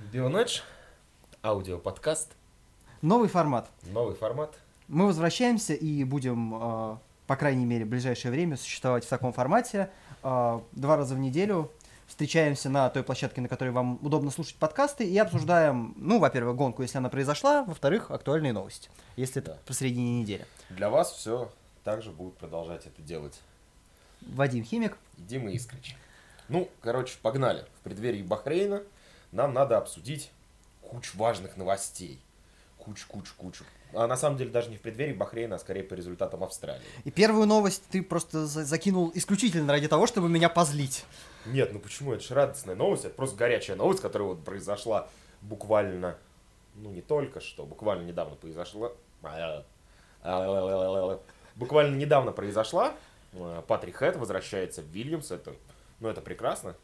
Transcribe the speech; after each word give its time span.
Бионедж, 0.00 0.60
аудиоподкаст, 1.42 2.32
Новый 3.02 3.28
формат. 3.28 3.68
новый 3.92 4.14
формат. 4.14 4.54
Мы 4.88 5.06
возвращаемся 5.06 5.72
и 5.74 6.04
будем, 6.04 6.54
э, 6.54 6.96
по 7.26 7.36
крайней 7.36 7.64
мере, 7.64 7.84
в 7.84 7.88
ближайшее 7.88 8.30
время 8.32 8.56
существовать 8.56 9.04
в 9.04 9.08
таком 9.08 9.32
формате. 9.32 9.90
Э, 10.22 10.60
Два 10.72 10.96
раза 10.96 11.14
в 11.14 11.18
неделю 11.18 11.70
встречаемся 12.08 12.68
на 12.68 12.88
той 12.90 13.02
площадке, 13.04 13.40
на 13.40 13.48
которой 13.48 13.68
вам 13.70 13.98
удобно 14.02 14.30
слушать 14.30 14.56
подкасты, 14.56 15.08
и 15.08 15.16
обсуждаем, 15.16 15.94
ну, 15.96 16.18
во-первых, 16.18 16.56
гонку, 16.56 16.82
если 16.82 16.98
она 16.98 17.08
произошла, 17.08 17.62
во-вторых, 17.64 18.10
актуальные 18.10 18.52
новости, 18.52 18.90
если 19.16 19.40
это 19.40 19.52
Да. 19.52 19.58
посредине 19.66 20.20
недели. 20.20 20.44
Для 20.70 20.90
вас 20.90 21.12
все 21.12 21.50
также 21.84 22.10
будут 22.10 22.36
продолжать 22.36 22.84
это 22.86 23.00
делать. 23.00 23.38
Вадим 24.22 24.64
Химик. 24.64 24.98
Дима 25.16 25.50
Искрич. 25.52 25.96
Ну, 26.48 26.68
короче, 26.80 27.16
погнали. 27.22 27.64
В 27.78 27.84
преддверии 27.84 28.22
Бахрейна 28.22 28.82
нам 29.32 29.52
надо 29.54 29.78
обсудить 29.78 30.30
кучу 30.82 31.16
важных 31.16 31.56
новостей. 31.56 32.20
Куч, 32.78 33.04
куч, 33.04 33.30
кучу. 33.32 33.64
А 33.92 34.06
на 34.06 34.16
самом 34.16 34.38
деле 34.38 34.50
даже 34.50 34.70
не 34.70 34.76
в 34.76 34.80
преддверии 34.80 35.12
Бахрейна, 35.12 35.56
а 35.56 35.58
скорее 35.58 35.82
по 35.82 35.94
результатам 35.94 36.42
Австралии. 36.44 36.82
И 37.04 37.10
первую 37.10 37.46
новость 37.46 37.82
ты 37.90 38.02
просто 38.02 38.46
за- 38.46 38.64
закинул 38.64 39.10
исключительно 39.14 39.70
ради 39.72 39.88
того, 39.88 40.06
чтобы 40.06 40.28
меня 40.28 40.48
позлить. 40.48 41.04
Нет, 41.46 41.72
ну 41.72 41.78
почему? 41.80 42.12
Это 42.12 42.22
же 42.22 42.34
радостная 42.34 42.74
новость. 42.76 43.04
Это 43.04 43.14
просто 43.14 43.36
горячая 43.36 43.76
новость, 43.76 44.00
которая 44.00 44.28
вот 44.28 44.44
произошла 44.44 45.08
буквально, 45.42 46.16
ну 46.76 46.90
не 46.90 47.02
только 47.02 47.40
что, 47.40 47.64
буквально 47.66 48.04
недавно 48.06 48.36
произошла. 48.36 48.92
Буквально 51.56 51.96
недавно 51.96 52.32
произошла. 52.32 52.94
Э, 53.32 53.62
Патрик 53.66 53.96
Хэт 53.96 54.16
возвращается 54.16 54.82
в 54.82 54.86
Вильямс. 54.86 55.30
Это, 55.30 55.52
ну 55.98 56.08
это 56.08 56.20
прекрасно. 56.20 56.74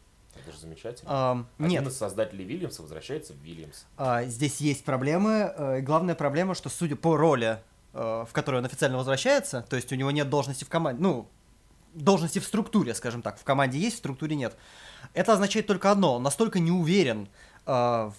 Это 0.43 0.53
же 0.53 0.59
замечательно. 0.59 1.11
Ам, 1.11 1.49
Один 1.59 1.71
нет, 1.71 1.87
из 1.87 1.97
создателей 1.97 2.45
Вильямса 2.45 2.83
возвращается 2.83 3.33
в 3.33 3.37
Вильямс. 3.37 3.85
А, 3.97 4.25
здесь 4.25 4.61
есть 4.61 4.85
проблемы. 4.85 5.79
и 5.79 5.81
Главная 5.83 6.15
проблема, 6.15 6.55
что 6.55 6.69
судя 6.69 6.97
по 6.97 7.17
роли, 7.17 7.59
э, 7.93 8.25
в 8.29 8.33
которой 8.33 8.57
он 8.57 8.65
официально 8.65 8.97
возвращается, 8.97 9.63
то 9.69 9.77
есть 9.77 9.93
у 9.93 9.95
него 9.95 10.11
нет 10.11 10.29
должности 10.29 10.65
в 10.65 10.69
команде, 10.69 11.03
ну, 11.03 11.29
должности 11.95 12.39
в 12.39 12.45
структуре, 12.45 12.95
скажем 12.95 13.23
так, 13.23 13.39
в 13.39 13.45
команде 13.45 13.79
есть, 13.79 13.97
в 13.97 13.99
структуре 13.99 14.37
нет. 14.37 14.57
Это 15.15 15.33
означает 15.33 15.67
только 15.67 15.91
одно, 15.91 16.17
он 16.17 16.23
настолько 16.23 16.59
не 16.59 16.71
уверен 16.71 17.29
э, 17.65 17.73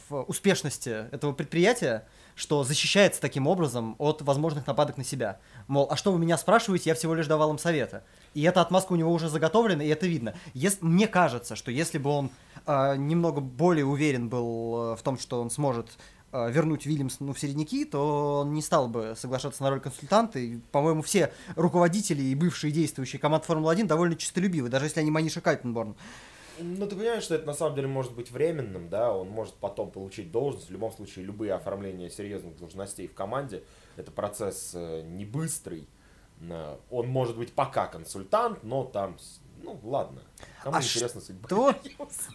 в 0.09 0.21
успешности 0.23 1.07
этого 1.11 1.33
предприятия, 1.33 2.07
что 2.38 2.63
защищается 2.63 3.19
таким 3.19 3.47
образом 3.47 3.95
от 3.97 4.21
возможных 4.21 4.67
нападок 4.67 4.97
на 4.97 5.03
себя. 5.03 5.39
Мол, 5.67 5.88
а 5.89 5.97
что 5.97 6.11
вы 6.11 6.19
меня 6.19 6.38
спрашиваете, 6.38 6.91
я 6.91 6.95
всего 6.95 7.16
лишь 7.16 7.25
давал 7.25 7.52
им 7.52 7.57
советы. 7.57 8.03
И 8.35 8.43
эта 8.43 8.61
отмазка 8.61 8.93
у 8.93 8.95
него 8.95 9.11
уже 9.11 9.27
заготовлена, 9.27 9.83
и 9.83 9.88
это 9.88 10.05
видно. 10.05 10.35
Ес- 10.53 10.77
мне 10.81 11.08
кажется, 11.08 11.55
что 11.55 11.71
если 11.71 11.97
бы 11.97 12.11
он 12.11 12.30
э, 12.67 12.95
немного 12.95 13.41
более 13.41 13.85
уверен 13.85 14.30
был 14.30 14.93
э, 14.93 14.95
в 14.95 15.02
том, 15.02 15.17
что 15.17 15.41
он 15.41 15.49
сможет 15.49 15.97
э, 16.31 16.52
вернуть 16.52 16.85
Вильямс 16.85 17.19
ну, 17.19 17.33
в 17.33 17.39
середняки, 17.39 17.85
то 17.85 18.41
он 18.41 18.53
не 18.53 18.61
стал 18.61 18.88
бы 18.88 19.15
соглашаться 19.17 19.63
на 19.63 19.71
роль 19.71 19.80
консультанта. 19.80 20.38
И, 20.38 20.58
по-моему, 20.71 21.02
все 21.02 21.33
руководители 21.55 22.21
и 22.21 22.35
бывшие 22.35 22.71
действующие 22.71 23.19
команд 23.19 23.45
Формулы-1 23.45 23.88
довольно 23.88 24.15
честолюбивы, 24.15 24.69
даже 24.69 24.85
если 24.85 24.99
они 24.99 25.09
Маниша 25.09 25.41
Кальтенборн. 25.41 25.95
Ну, 26.59 26.88
ты 26.88 26.95
понимаешь, 26.95 27.23
что 27.23 27.36
это 27.36 27.45
на 27.45 27.53
самом 27.53 27.75
деле 27.75 27.88
может 27.88 28.13
быть 28.13 28.31
временным, 28.31 28.89
да, 28.89 29.13
он 29.13 29.30
может 29.30 29.55
потом 29.55 29.91
получить 29.91 30.31
должность. 30.31 30.69
В 30.69 30.72
любом 30.72 30.91
случае, 30.91 31.25
любые 31.25 31.53
оформления 31.53 32.09
серьезных 32.09 32.58
должностей 32.58 33.08
в 33.08 33.14
команде, 33.14 33.64
это 33.95 34.11
процесс 34.11 34.72
э, 34.73 35.02
не 35.03 35.25
быстрый. 35.25 35.88
Э, 36.41 36.77
Он 36.89 37.08
может 37.08 37.38
быть 37.38 37.53
пока 37.53 37.88
консультант, 37.88 38.64
но 38.64 38.83
там, 38.83 39.17
ну, 39.61 39.80
ладно. 39.83 40.22
Кому 40.64 40.77
А 40.77 40.81
интересно 40.81 41.22
судьба? 41.22 41.47
Что? 41.47 41.75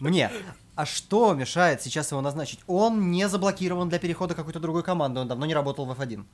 Мне. 0.00 0.30
А 0.74 0.86
что 0.86 1.34
мешает 1.34 1.82
сейчас 1.82 2.10
его 2.10 2.20
назначить? 2.20 2.60
Он 2.66 3.10
не 3.10 3.28
заблокирован 3.28 3.88
для 3.88 3.98
перехода 3.98 4.34
какой-то 4.34 4.60
другой 4.60 4.82
команды, 4.82 5.20
он 5.20 5.28
давно 5.28 5.46
не 5.46 5.54
работал 5.54 5.84
в 5.86 5.92
F1. 5.92 6.24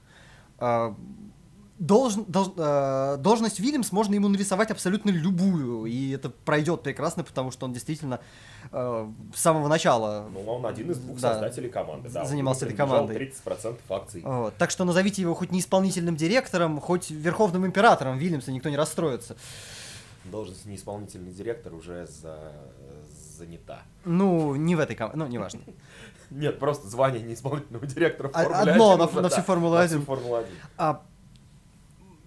Должн- 1.78 2.26
долж- 2.26 2.54
э, 2.56 3.16
должность 3.18 3.60
Вильямс 3.60 3.92
можно 3.92 4.14
ему 4.14 4.26
нарисовать 4.28 4.72
абсолютно 4.72 5.10
любую, 5.10 5.84
и 5.86 6.10
это 6.10 6.28
пройдет 6.28 6.82
прекрасно, 6.82 7.22
потому 7.22 7.52
что 7.52 7.66
он 7.66 7.72
действительно 7.72 8.18
э, 8.72 9.08
с 9.32 9.40
самого 9.40 9.68
начала... 9.68 10.28
Ну, 10.34 10.40
он 10.50 10.66
один 10.66 10.90
из 10.90 10.98
двух 10.98 11.20
Да. 11.20 11.32
создателей 11.34 11.68
команды, 11.70 12.08
да. 12.10 12.24
Занимался 12.24 12.66
этой 12.66 12.74
командой. 12.76 13.16
30% 13.16 13.76
акций. 13.90 14.22
Вот. 14.24 14.56
Так 14.56 14.70
что 14.72 14.84
назовите 14.84 15.22
его 15.22 15.34
хоть 15.34 15.52
не 15.52 15.60
исполнительным 15.60 16.16
директором, 16.16 16.80
хоть 16.80 17.10
верховным 17.12 17.64
императором 17.64 18.18
Вильямса, 18.18 18.50
никто 18.50 18.68
не 18.70 18.76
расстроится. 18.76 19.36
Должность 20.24 20.66
неисполнительный 20.66 21.30
директор 21.32 21.72
уже 21.74 22.06
за- 22.08 22.52
занята. 23.38 23.82
Ну, 24.04 24.56
не 24.56 24.74
в 24.74 24.80
этой 24.80 24.96
команде, 24.96 25.16
ну, 25.18 25.26
неважно. 25.28 25.60
Нет, 26.30 26.58
просто 26.58 26.88
звание 26.88 27.22
неисполнительного 27.22 27.86
директора 27.86 28.30
А- 28.34 28.42
Формуле 28.42 28.72
одно 28.72 28.92
1 28.94 29.22
на- 29.22 29.28
всю 29.28 29.42
Формулу 29.42 29.74
на 29.76 29.86
всю 29.86 29.94
1. 29.98 30.06
Формулу-1. 30.06 30.98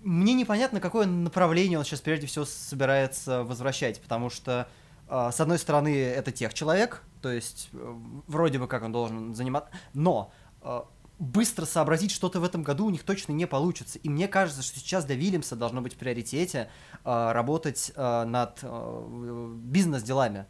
Мне 0.04 0.34
непонятно, 0.34 0.80
какое 0.80 1.06
направление 1.06 1.78
он 1.78 1.86
сейчас 1.86 2.02
прежде 2.02 2.26
всего 2.26 2.46
собирается 2.46 3.44
возвращать, 3.44 4.02
потому 4.02 4.30
что, 4.32 4.68
а, 5.08 5.32
с 5.32 5.40
одной 5.40 5.60
стороны, 5.60 5.96
это 5.96 6.32
тех 6.32 6.54
человек, 6.56 7.04
то 7.22 7.30
есть 7.32 7.70
э, 7.74 7.96
вроде 8.26 8.58
бы 8.58 8.68
как 8.68 8.82
он 8.82 8.92
должен 8.92 9.36
заниматься, 9.36 9.70
но 9.94 10.32
а, 10.62 10.88
быстро 11.20 11.66
сообразить 11.66 12.10
что-то 12.10 12.40
в 12.40 12.44
этом 12.44 12.64
году 12.64 12.88
у 12.88 12.90
них 12.90 13.04
точно 13.04 13.34
не 13.34 13.46
получится. 13.46 14.00
И 14.00 14.10
мне 14.10 14.28
кажется, 14.28 14.64
что 14.64 14.80
сейчас 14.80 15.06
для 15.06 15.16
Вильямса 15.16 15.56
должно 15.56 15.82
быть 15.82 15.94
в 15.94 15.98
приоритете 15.98 16.72
а, 17.04 17.32
работать 17.32 17.94
над 17.96 18.64
бизнес-делами 18.64 20.48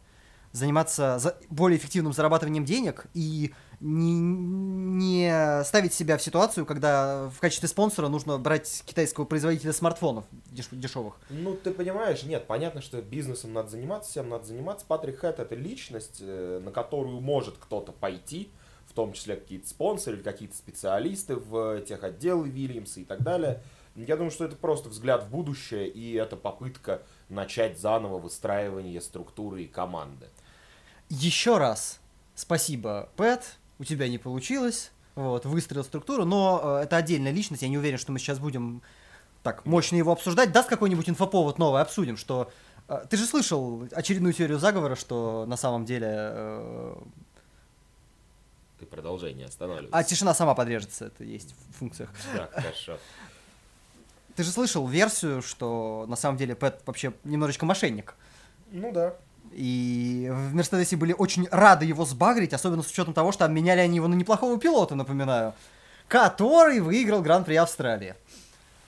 заниматься 0.52 1.18
за- 1.18 1.36
более 1.50 1.78
эффективным 1.78 2.12
зарабатыванием 2.12 2.64
денег 2.64 3.06
и 3.14 3.52
не, 3.82 4.14
не 4.14 5.64
ставить 5.64 5.92
себя 5.92 6.16
в 6.16 6.22
ситуацию, 6.22 6.64
когда 6.64 7.28
в 7.28 7.40
качестве 7.40 7.68
спонсора 7.68 8.08
нужно 8.08 8.38
брать 8.38 8.82
китайского 8.86 9.24
производителя 9.24 9.72
смартфонов 9.72 10.24
деш- 10.50 10.68
дешевых. 10.70 11.16
Ну, 11.30 11.54
ты 11.54 11.72
понимаешь, 11.72 12.22
нет, 12.22 12.46
понятно, 12.46 12.80
что 12.80 13.02
бизнесом 13.02 13.52
надо 13.52 13.70
заниматься, 13.70 14.10
всем 14.10 14.28
надо 14.28 14.46
заниматься. 14.46 14.86
Патрик 14.86 15.18
Хэт 15.18 15.40
это 15.40 15.54
личность, 15.56 16.18
э, 16.20 16.60
на 16.64 16.70
которую 16.70 17.20
может 17.20 17.58
кто-то 17.58 17.90
пойти, 17.90 18.50
в 18.86 18.92
том 18.92 19.12
числе 19.12 19.34
какие-то 19.36 19.68
спонсоры 19.68 20.16
или 20.16 20.22
какие-то 20.22 20.56
специалисты 20.56 21.34
в 21.34 21.80
тех 21.80 22.04
отделы 22.04 22.48
Вильямса 22.48 23.00
и 23.00 23.04
так 23.04 23.22
далее. 23.22 23.62
Я 23.96 24.16
думаю, 24.16 24.30
что 24.30 24.44
это 24.44 24.54
просто 24.54 24.88
взгляд 24.90 25.24
в 25.24 25.28
будущее, 25.28 25.88
и 25.88 26.14
это 26.14 26.36
попытка 26.36 27.02
начать 27.28 27.78
заново 27.80 28.18
выстраивание 28.18 29.00
структуры 29.00 29.64
и 29.64 29.66
команды. 29.66 30.28
Еще 31.08 31.58
раз 31.58 32.00
спасибо, 32.34 33.10
Пэт, 33.16 33.56
у 33.78 33.84
тебя 33.84 34.08
не 34.08 34.18
получилось, 34.18 34.90
вот, 35.14 35.44
выстроил 35.44 35.84
структуру, 35.84 36.24
но 36.24 36.78
э, 36.80 36.84
это 36.84 36.96
отдельная 36.96 37.32
личность, 37.32 37.62
я 37.62 37.68
не 37.68 37.78
уверен, 37.78 37.98
что 37.98 38.12
мы 38.12 38.18
сейчас 38.18 38.38
будем 38.38 38.82
так 39.42 39.66
мощно 39.66 39.96
его 39.96 40.12
обсуждать. 40.12 40.52
Даст 40.52 40.68
какой-нибудь 40.68 41.08
инфоповод 41.08 41.58
новый, 41.58 41.82
обсудим, 41.82 42.16
что... 42.16 42.50
э, 42.88 43.04
ты 43.10 43.16
же 43.16 43.26
слышал 43.26 43.86
очередную 43.92 44.32
теорию 44.32 44.58
заговора, 44.58 44.94
что 44.94 45.44
на 45.46 45.56
самом 45.56 45.84
деле... 45.84 46.08
э, 46.10 46.96
Ты 48.78 48.86
продолжение 48.86 49.46
останавливайся. 49.46 49.96
а 49.96 50.04
тишина 50.04 50.32
сама 50.34 50.54
подрежется, 50.54 51.06
это 51.06 51.24
есть 51.24 51.54
в 51.70 51.78
функциях. 51.78 52.10
Да, 52.34 52.48
хорошо. 52.52 52.98
Ты 54.36 54.44
же 54.44 54.50
слышал 54.50 54.86
версию, 54.86 55.42
что 55.42 56.06
на 56.08 56.16
самом 56.16 56.38
деле 56.38 56.54
Пэт 56.54 56.80
вообще 56.86 57.12
немножечко 57.24 57.66
мошенник. 57.66 58.14
Ну 58.70 58.90
да. 58.92 59.14
И 59.52 60.28
в 60.32 60.54
Мерседесе 60.54 60.96
были 60.96 61.12
очень 61.12 61.46
рады 61.50 61.84
его 61.84 62.04
сбагрить, 62.04 62.52
особенно 62.54 62.82
с 62.82 62.90
учетом 62.90 63.14
того, 63.14 63.32
что 63.32 63.44
обменяли 63.44 63.80
они 63.80 63.96
его 63.96 64.08
на 64.08 64.14
неплохого 64.14 64.58
пилота, 64.58 64.94
напоминаю, 64.94 65.54
который 66.08 66.80
выиграл 66.80 67.22
Гран-при 67.22 67.54
Австралии. 67.56 68.14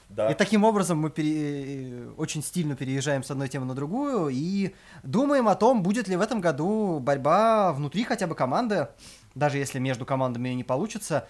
Да. 0.09 0.31
И 0.31 0.35
таким 0.35 0.65
образом 0.65 0.99
мы 0.99 1.11
пере- 1.11 2.09
очень 2.17 2.43
стильно 2.43 2.77
переезжаем 2.77 3.25
с 3.25 3.31
одной 3.31 3.49
темы 3.49 3.67
на 3.67 3.75
другую 3.75 4.29
и 4.29 4.75
думаем 5.03 5.49
о 5.49 5.55
том, 5.55 5.83
будет 5.83 6.09
ли 6.09 6.17
в 6.17 6.21
этом 6.21 6.41
году 6.41 7.01
борьба 7.01 7.73
внутри 7.73 8.05
хотя 8.05 8.27
бы 8.27 8.35
команды, 8.35 8.89
даже 9.35 9.59
если 9.59 9.79
между 9.79 10.07
командами 10.07 10.51
не 10.51 10.63
получится. 10.63 11.27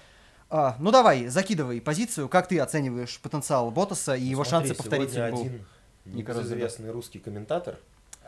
А, 0.51 0.77
ну 0.79 0.91
давай, 0.91 1.29
закидывай 1.29 1.81
позицию, 1.81 2.29
как 2.29 2.49
ты 2.49 2.59
оцениваешь 2.61 3.19
потенциал 3.21 3.71
Ботаса 3.71 4.15
и 4.15 4.23
его 4.23 4.45
Смотри, 4.45 4.69
шансы 4.69 4.83
повторить 4.83 5.11
судьбу? 5.11 5.41
один 5.41 5.65
небезызвестный 6.05 6.91
русский 6.91 7.19
комментатор, 7.19 7.79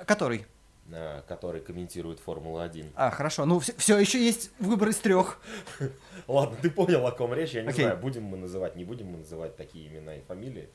Который? 0.06 0.46
Э, 0.90 1.22
который 1.26 1.60
комментирует 1.60 2.20
Формулу-1. 2.20 2.92
А, 2.94 3.10
хорошо. 3.10 3.44
Ну, 3.44 3.60
все, 3.60 3.98
еще 3.98 4.24
есть 4.24 4.50
выбор 4.58 4.88
из 4.88 4.98
трех. 4.98 5.40
Ладно, 6.26 6.56
ты 6.60 6.70
понял, 6.70 7.06
о 7.06 7.12
ком 7.12 7.34
речь. 7.34 7.50
Я 7.52 7.62
не 7.62 7.68
Окей. 7.68 7.84
знаю, 7.84 7.98
будем 7.98 8.24
мы 8.24 8.36
называть, 8.36 8.76
не 8.76 8.84
будем 8.84 9.06
мы 9.08 9.18
называть 9.18 9.56
такие 9.56 9.88
имена 9.88 10.16
и 10.16 10.20
фамилии. 10.22 10.68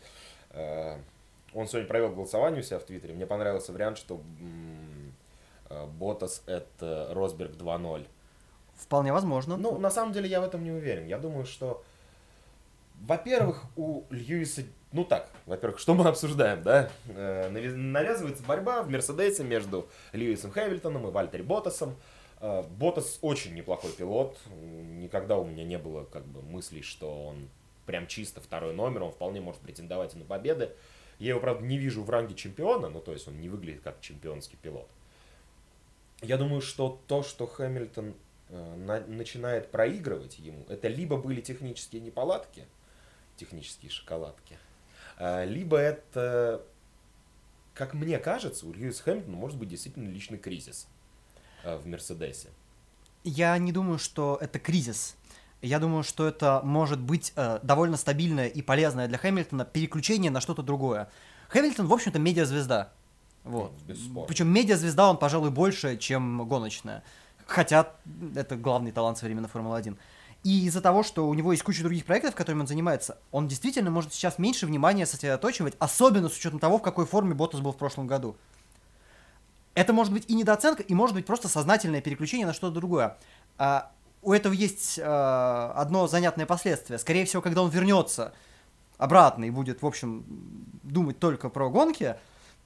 Э, 0.52 0.98
Он 1.54 1.68
сегодня 1.68 1.88
провел 1.88 2.10
голосование 2.10 2.62
у 2.62 2.64
себя 2.64 2.80
в 2.80 2.84
Твиттере. 2.84 3.14
Мне 3.14 3.26
понравился 3.26 3.72
вариант, 3.74 3.98
что 3.98 4.22
э, 5.70 5.86
Ботас 5.88 6.44
это 6.46 7.10
Росберг 7.12 7.52
2.0. 7.52 8.08
Вполне 8.76 9.14
возможно. 9.14 9.58
Ну, 9.58 9.78
на 9.78 9.92
самом 9.92 10.12
деле 10.12 10.28
я 10.28 10.42
в 10.42 10.44
этом 10.44 10.64
не 10.64 10.72
уверен. 10.72 11.06
Я 11.06 11.20
думаю, 11.20 11.46
что, 11.46 11.84
во-первых, 13.02 13.64
у 13.76 14.04
Льюиса, 14.10 14.64
ну 14.92 15.06
так, 15.06 15.30
во-первых, 15.46 15.80
что 15.80 15.94
мы 15.94 16.08
обсуждаем, 16.08 16.64
да? 16.64 16.90
Э, 17.08 17.50
навяз- 17.50 17.76
Навязывается 17.76 18.44
борьба 18.44 18.84
в 18.84 18.90
Мерседесе 18.90 19.44
между 19.44 19.88
Льюисом 20.12 20.52
Хэмилтоном 20.52 21.08
и 21.08 21.12
Вальтери 21.12 21.44
Ботасом. 21.44 21.96
Э, 22.40 22.64
Ботас 22.64 23.20
очень 23.22 23.54
неплохой 23.54 23.92
пилот. 23.92 24.38
Никогда 24.52 25.38
у 25.38 25.46
меня 25.46 25.64
не 25.64 25.78
было 25.78 26.04
как 26.06 26.26
бы 26.26 26.42
мыслей, 26.42 26.82
что 26.82 27.28
он 27.28 27.50
прям 27.86 28.08
чисто 28.08 28.42
второй 28.42 28.74
номер, 28.74 29.04
он 29.04 29.12
вполне 29.12 29.42
может 29.42 29.62
претендовать 29.62 30.16
на 30.16 30.26
победы. 30.26 30.72
Я 31.20 31.30
его, 31.30 31.40
правда, 31.40 31.64
не 31.66 31.78
вижу 31.78 32.04
в 32.04 32.10
ранге 32.10 32.34
чемпиона, 32.36 32.90
ну, 32.90 33.00
то 33.00 33.14
есть 33.14 33.28
он 33.28 33.40
не 33.40 33.50
выглядит 33.50 33.82
как 33.82 34.02
чемпионский 34.02 34.58
пилот. 34.62 34.90
Я 36.22 36.38
думаю, 36.38 36.62
что 36.62 37.00
то, 37.08 37.24
что 37.24 37.48
Хэмилтон 37.48 38.14
э, 38.50 38.76
на, 38.76 39.00
начинает 39.02 39.70
проигрывать 39.72 40.40
ему, 40.40 40.66
это 40.68 40.88
либо 40.88 41.18
были 41.18 41.42
технические 41.42 42.02
неполадки, 42.02 42.66
технические 43.38 43.92
шоколадки, 43.92 44.58
либо 45.20 45.78
это, 45.78 46.62
как 47.74 47.94
мне 47.94 48.18
кажется, 48.20 48.68
у 48.68 48.74
Льюиса 48.74 49.04
Хэмилтона 49.04 49.36
может 49.36 49.58
быть 49.58 49.70
действительно 49.70 50.10
личный 50.10 50.38
кризис 50.38 50.88
э, 51.64 51.76
в 51.78 51.86
Мерседесе. 51.88 52.50
Я 53.24 53.58
не 53.58 53.72
думаю, 53.72 54.00
что 54.00 54.38
это 54.42 54.60
кризис. 54.60 55.16
Я 55.62 55.80
думаю, 55.80 56.04
что 56.04 56.28
это 56.28 56.62
может 56.64 57.00
быть 57.00 57.34
э, 57.36 57.60
довольно 57.62 57.98
стабильное 57.98 58.48
и 58.48 58.62
полезное 58.62 59.08
для 59.08 59.18
Хэмилтона 59.18 59.64
переключение 59.66 60.32
на 60.32 60.42
что-то 60.42 60.64
другое. 60.64 61.10
Хэмилтон, 61.50 61.88
в 61.88 61.94
общем-то, 61.94 62.18
медиазвезда. 62.18 62.92
Вот. 63.44 63.74
Ну. 63.88 64.26
Причем 64.26 64.48
медиазвезда 64.48 65.10
он, 65.10 65.18
пожалуй, 65.18 65.52
больше, 65.52 65.98
чем 65.98 66.48
гоночная. 66.48 67.04
Хотя 67.46 67.94
это 68.36 68.56
главный 68.56 68.92
талант 68.92 69.18
современной 69.18 69.50
Формулы-1. 69.50 69.98
И 70.44 70.66
из-за 70.66 70.82
того, 70.82 71.04
что 71.04 71.28
у 71.28 71.34
него 71.34 71.52
есть 71.52 71.64
куча 71.64 71.84
других 71.84 72.06
проектов, 72.06 72.34
которыми 72.34 72.62
он 72.62 72.68
занимается, 72.68 73.20
он 73.32 73.48
действительно 73.48 73.92
может 73.92 74.12
сейчас 74.14 74.40
меньше 74.40 74.66
внимания 74.66 75.06
сосредоточивать, 75.06 75.76
особенно 75.78 76.30
с 76.30 76.36
учетом 76.36 76.60
того, 76.60 76.80
в 76.80 76.82
какой 76.82 77.06
форме 77.06 77.36
Ботас 77.36 77.60
был 77.60 77.74
в 77.74 77.78
прошлом 77.78 78.08
году. 78.08 78.36
Это 79.76 79.94
может 79.94 80.12
быть 80.12 80.26
и 80.28 80.34
недооценка, 80.34 80.82
и 80.84 80.94
может 80.94 81.16
быть 81.16 81.26
просто 81.26 81.48
сознательное 81.48 82.02
переключение 82.02 82.48
на 82.48 82.54
что-то 82.54 82.74
другое. 82.74 83.18
А 83.58 83.92
у 84.24 84.34
этого 84.34 84.54
есть 84.54 84.98
э, 84.98 85.04
одно 85.04 86.08
занятное 86.08 86.46
последствие. 86.46 87.00
Скорее 87.00 87.26
всего, 87.26 87.42
когда 87.42 87.62
он 87.62 87.70
вернется 87.70 88.34
обратно 88.98 89.46
и 89.46 89.50
будет, 89.50 89.82
в 89.82 89.86
общем, 89.86 90.26
думать 90.84 91.20
только 91.20 91.50
про 91.50 91.70
гонки, 91.70 92.16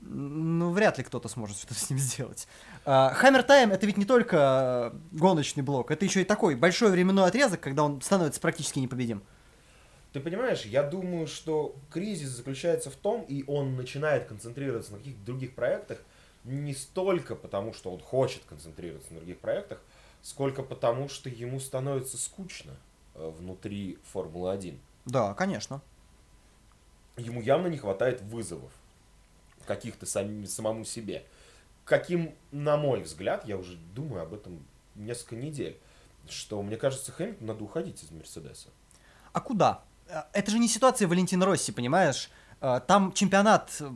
ну, 0.05 0.71
вряд 0.71 0.97
ли 0.97 1.03
кто-то 1.03 1.27
сможет 1.27 1.57
что-то 1.57 1.73
с 1.73 1.89
ним 1.89 1.99
сделать. 1.99 2.47
Хаммер 2.85 3.43
Тайм 3.43 3.71
это 3.71 3.85
ведь 3.85 3.97
не 3.97 4.05
только 4.05 4.91
э, 4.93 4.97
гоночный 5.17 5.63
блок, 5.63 5.91
это 5.91 6.05
еще 6.05 6.21
и 6.21 6.25
такой 6.25 6.55
большой 6.55 6.91
временной 6.91 7.27
отрезок, 7.27 7.59
когда 7.59 7.83
он 7.83 8.01
становится 8.01 8.39
практически 8.39 8.79
непобедим. 8.79 9.23
Ты 10.13 10.19
понимаешь, 10.19 10.61
я 10.63 10.83
думаю, 10.83 11.27
что 11.27 11.75
кризис 11.91 12.29
заключается 12.29 12.89
в 12.89 12.95
том, 12.95 13.25
и 13.27 13.43
он 13.47 13.75
начинает 13.75 14.25
концентрироваться 14.25 14.93
на 14.93 14.99
каких-то 14.99 15.25
других 15.25 15.55
проектах, 15.55 15.99
не 16.43 16.73
столько 16.73 17.35
потому, 17.35 17.73
что 17.73 17.91
он 17.91 17.99
хочет 17.99 18.43
концентрироваться 18.45 19.11
на 19.13 19.19
других 19.19 19.39
проектах, 19.39 19.81
сколько 20.21 20.63
потому, 20.63 21.09
что 21.09 21.29
ему 21.29 21.59
становится 21.59 22.17
скучно 22.17 22.73
э, 23.15 23.33
внутри 23.37 23.97
Формулы-1. 24.13 24.77
Да, 25.05 25.33
конечно. 25.33 25.81
Ему 27.17 27.41
явно 27.41 27.67
не 27.67 27.77
хватает 27.77 28.21
вызовов 28.21 28.71
каких-то 29.65 30.05
сам, 30.05 30.45
самому 30.45 30.85
себе. 30.85 31.25
Каким, 31.83 32.33
на 32.51 32.77
мой 32.77 33.01
взгляд, 33.01 33.45
я 33.47 33.57
уже 33.57 33.75
думаю 33.93 34.23
об 34.23 34.33
этом 34.33 34.65
несколько 34.95 35.35
недель, 35.35 35.77
что, 36.27 36.61
мне 36.63 36.77
кажется, 36.77 37.11
Хэмилтон 37.11 37.45
надо 37.47 37.63
уходить 37.63 38.03
из 38.03 38.09
Мерседеса. 38.11 38.69
А 39.33 39.41
куда? 39.41 39.83
Э, 40.07 40.23
Это 40.33 40.49
же 40.51 40.57
не 40.59 40.67
ситуация 40.67 41.07
Валентина 41.07 41.45
Росси, 41.45 41.71
понимаешь? 41.71 42.31
Э, 42.61 42.79
Там 42.87 43.11
чемпионат, 43.13 43.75
э, 43.81 43.91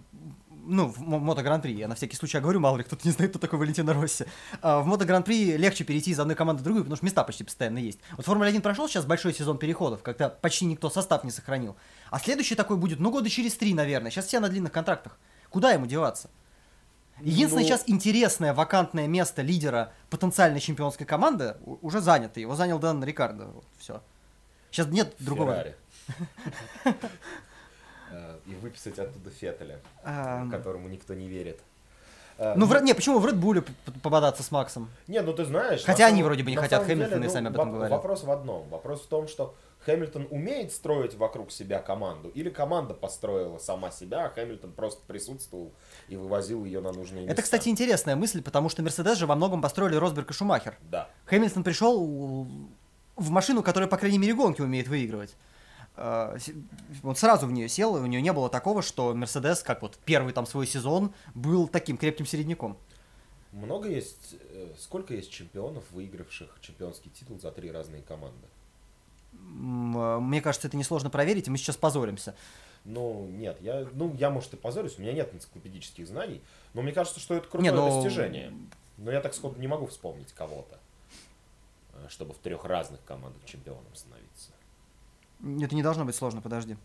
ну, 0.51 0.87
в 0.87 0.99
мо- 0.99 1.17
Мото 1.17 1.41
Гран-при, 1.41 1.73
я 1.73 1.87
на 1.87 1.95
всякий 1.95 2.15
случай 2.15 2.39
говорю, 2.39 2.59
мало 2.59 2.77
ли 2.77 2.83
кто-то 2.83 3.07
не 3.07 3.11
знает, 3.11 3.31
кто 3.31 3.39
такой 3.39 3.57
Валентина 3.57 3.93
Росси. 3.93 4.25
В 4.61 4.83
Мото 4.85 5.05
Гран-при 5.05 5.57
легче 5.57 5.83
перейти 5.83 6.11
из 6.11 6.19
одной 6.19 6.35
команды 6.35 6.61
в 6.61 6.63
другую, 6.63 6.83
потому 6.83 6.97
что 6.97 7.05
места 7.05 7.23
почти 7.23 7.43
постоянно 7.43 7.79
есть. 7.79 7.97
Вот 8.17 8.25
Формула 8.27 8.47
1 8.49 8.61
прошел 8.61 8.87
сейчас 8.87 9.05
большой 9.05 9.33
сезон 9.33 9.57
переходов, 9.57 10.03
когда 10.03 10.29
почти 10.29 10.65
никто 10.65 10.91
состав 10.91 11.23
не 11.23 11.31
сохранил. 11.31 11.75
А 12.11 12.19
следующий 12.19 12.53
такой 12.53 12.77
будет, 12.77 12.99
ну, 12.99 13.09
года 13.09 13.29
через 13.29 13.55
три, 13.55 13.73
наверное. 13.73 14.11
Сейчас 14.11 14.27
все 14.27 14.39
на 14.39 14.49
длинных 14.49 14.71
контрактах. 14.71 15.17
Куда 15.49 15.71
ему 15.71 15.85
деваться? 15.85 16.29
Единственное 17.21 17.63
Ну- 17.63 17.67
сейчас 17.67 17.83
интересное 17.87 18.53
вакантное 18.53 19.07
место 19.07 19.41
лидера 19.41 19.91
потенциальной 20.09 20.59
чемпионской 20.61 21.05
команды 21.05 21.57
уже 21.81 21.99
занято. 21.99 22.39
Его 22.39 22.55
занял 22.55 22.79
Дэн 22.79 23.03
Рикардо. 23.03 23.45
Вот, 23.45 23.65
все. 23.77 24.01
Сейчас 24.71 24.87
нет 24.87 25.13
другого. 25.19 25.53
Феррари. 25.55 25.75
Э, 28.11 28.37
И 28.47 28.55
выписать 28.55 28.97
оттуда 28.97 29.29
Феттеля, 29.29 29.79
Ам, 30.03 30.49
которому 30.49 30.87
никто 30.89 31.13
не 31.13 31.27
верит. 31.27 31.59
Э, 32.39 32.53
Ну, 32.55 32.65
в, 32.65 32.71
Ре- 32.71 32.81
не, 32.81 32.95
почему 32.95 33.19
в 33.19 33.25
Red 33.27 33.39
Bull 33.39 33.63
пободаться 34.01 34.41
с 34.41 34.49
Максом? 34.49 34.89
Не, 35.07 35.21
ну 35.21 35.31
ты 35.31 35.45
знаешь... 35.45 35.83
Хотя 35.83 36.07
они 36.07 36.23
вроде 36.23 36.43
бы 36.43 36.49
не 36.49 36.55
хотят, 36.57 36.81
самом 36.81 36.87
Хэмилтон 36.87 37.19
и 37.19 37.21
деле, 37.21 37.29
сами 37.33 37.43
ну, 37.43 37.49
об 37.49 37.55
этом 37.55 37.71
говорят. 37.71 37.91
Вопрос 37.91 38.23
в 38.23 38.31
одном. 38.31 38.67
Вопрос 38.69 39.01
в 39.03 39.07
том, 39.07 39.27
что 39.27 39.53
Хэмилтон 39.85 40.27
умеет 40.29 40.71
строить 40.73 41.15
вокруг 41.15 41.51
себя 41.51 41.79
команду, 41.79 42.29
или 42.29 42.49
команда 42.49 42.93
построила 42.93 43.57
сама 43.59 43.91
себя, 43.91 44.25
а 44.25 44.29
Хэмилтон 44.29 44.73
просто 44.73 45.01
присутствовал 45.07 45.71
и 46.09 46.17
вывозил 46.17 46.65
ее 46.65 46.81
на 46.81 46.91
нужные 46.91 47.21
места. 47.21 47.33
Это, 47.33 47.41
кстати, 47.41 47.69
интересная 47.69 48.15
мысль, 48.15 48.41
потому 48.41 48.69
что 48.69 48.83
Мерседес 48.83 49.17
же 49.17 49.25
во 49.25 49.35
многом 49.35 49.61
построили 49.61 49.95
Росберг 49.95 50.31
и 50.31 50.33
Шумахер. 50.33 50.77
Да. 50.81 51.09
Хэмилтон 51.25 51.63
пришел 51.63 52.47
в 53.15 53.29
машину, 53.29 53.63
которая, 53.63 53.89
по 53.89 53.97
крайней 53.97 54.17
мере, 54.17 54.33
гонки 54.33 54.61
умеет 54.61 54.87
выигрывать. 54.87 55.33
Э, 55.95 56.37
Он 57.03 57.15
сразу 57.15 57.47
в 57.47 57.51
нее 57.51 57.69
сел, 57.69 57.95
и 57.97 58.01
у 58.01 58.05
нее 58.05 58.21
не 58.21 58.33
было 58.33 58.49
такого, 58.49 58.81
что 58.81 59.13
Мерседес, 59.13 59.63
как 59.63 59.81
вот 59.81 59.97
первый 60.05 60.33
там 60.33 60.45
свой 60.45 60.67
сезон, 60.67 61.13
был 61.35 61.67
таким 61.67 61.97
крепким 61.97 62.25
середняком. 62.25 62.77
Много 63.51 63.89
есть... 63.89 64.35
э, 64.51 64.67
Сколько 64.77 65.13
есть 65.13 65.31
чемпионов, 65.31 65.83
выигравших 65.91 66.57
чемпионский 66.61 67.11
титул 67.11 67.39
за 67.39 67.51
три 67.51 67.71
разные 67.71 68.01
команды? 68.01 68.47
Э, 69.33 70.19
Мне 70.19 70.41
кажется, 70.41 70.67
это 70.67 70.77
несложно 70.77 71.09
проверить, 71.09 71.47
и 71.47 71.51
мы 71.51 71.57
сейчас 71.57 71.77
позоримся. 71.77 72.35
Ну, 72.85 73.27
нет, 73.27 73.57
я, 73.61 73.87
ну, 73.93 74.15
я, 74.15 74.29
может, 74.29 74.53
и 74.53 74.57
позорюсь, 74.57 74.97
у 74.97 75.01
меня 75.01 75.11
нет 75.13 75.33
энциклопедических 75.33 76.07
знаний, 76.07 76.41
но 76.73 76.81
мне 76.81 76.91
кажется, 76.93 77.19
что 77.19 77.35
это 77.35 77.47
крутое 77.47 77.71
Не, 77.71 77.75
ну- 77.75 77.93
достижение. 78.01 78.53
Но 78.97 79.11
я 79.11 79.21
так 79.21 79.33
сходу 79.33 79.59
не 79.59 79.67
могу 79.67 79.85
вспомнить 79.87 80.31
кого-то, 80.33 80.77
э, 81.93 82.07
чтобы 82.09 82.33
в 82.33 82.37
трех 82.37 82.65
разных 82.65 83.03
командах 83.05 83.43
чемпионом 83.45 83.83
становиться. 83.93 84.51
Это 85.65 85.75
не 85.75 85.83
должно 85.83 86.05
быть 86.05 86.15
сложно, 86.15 86.41
подожди. 86.41 86.77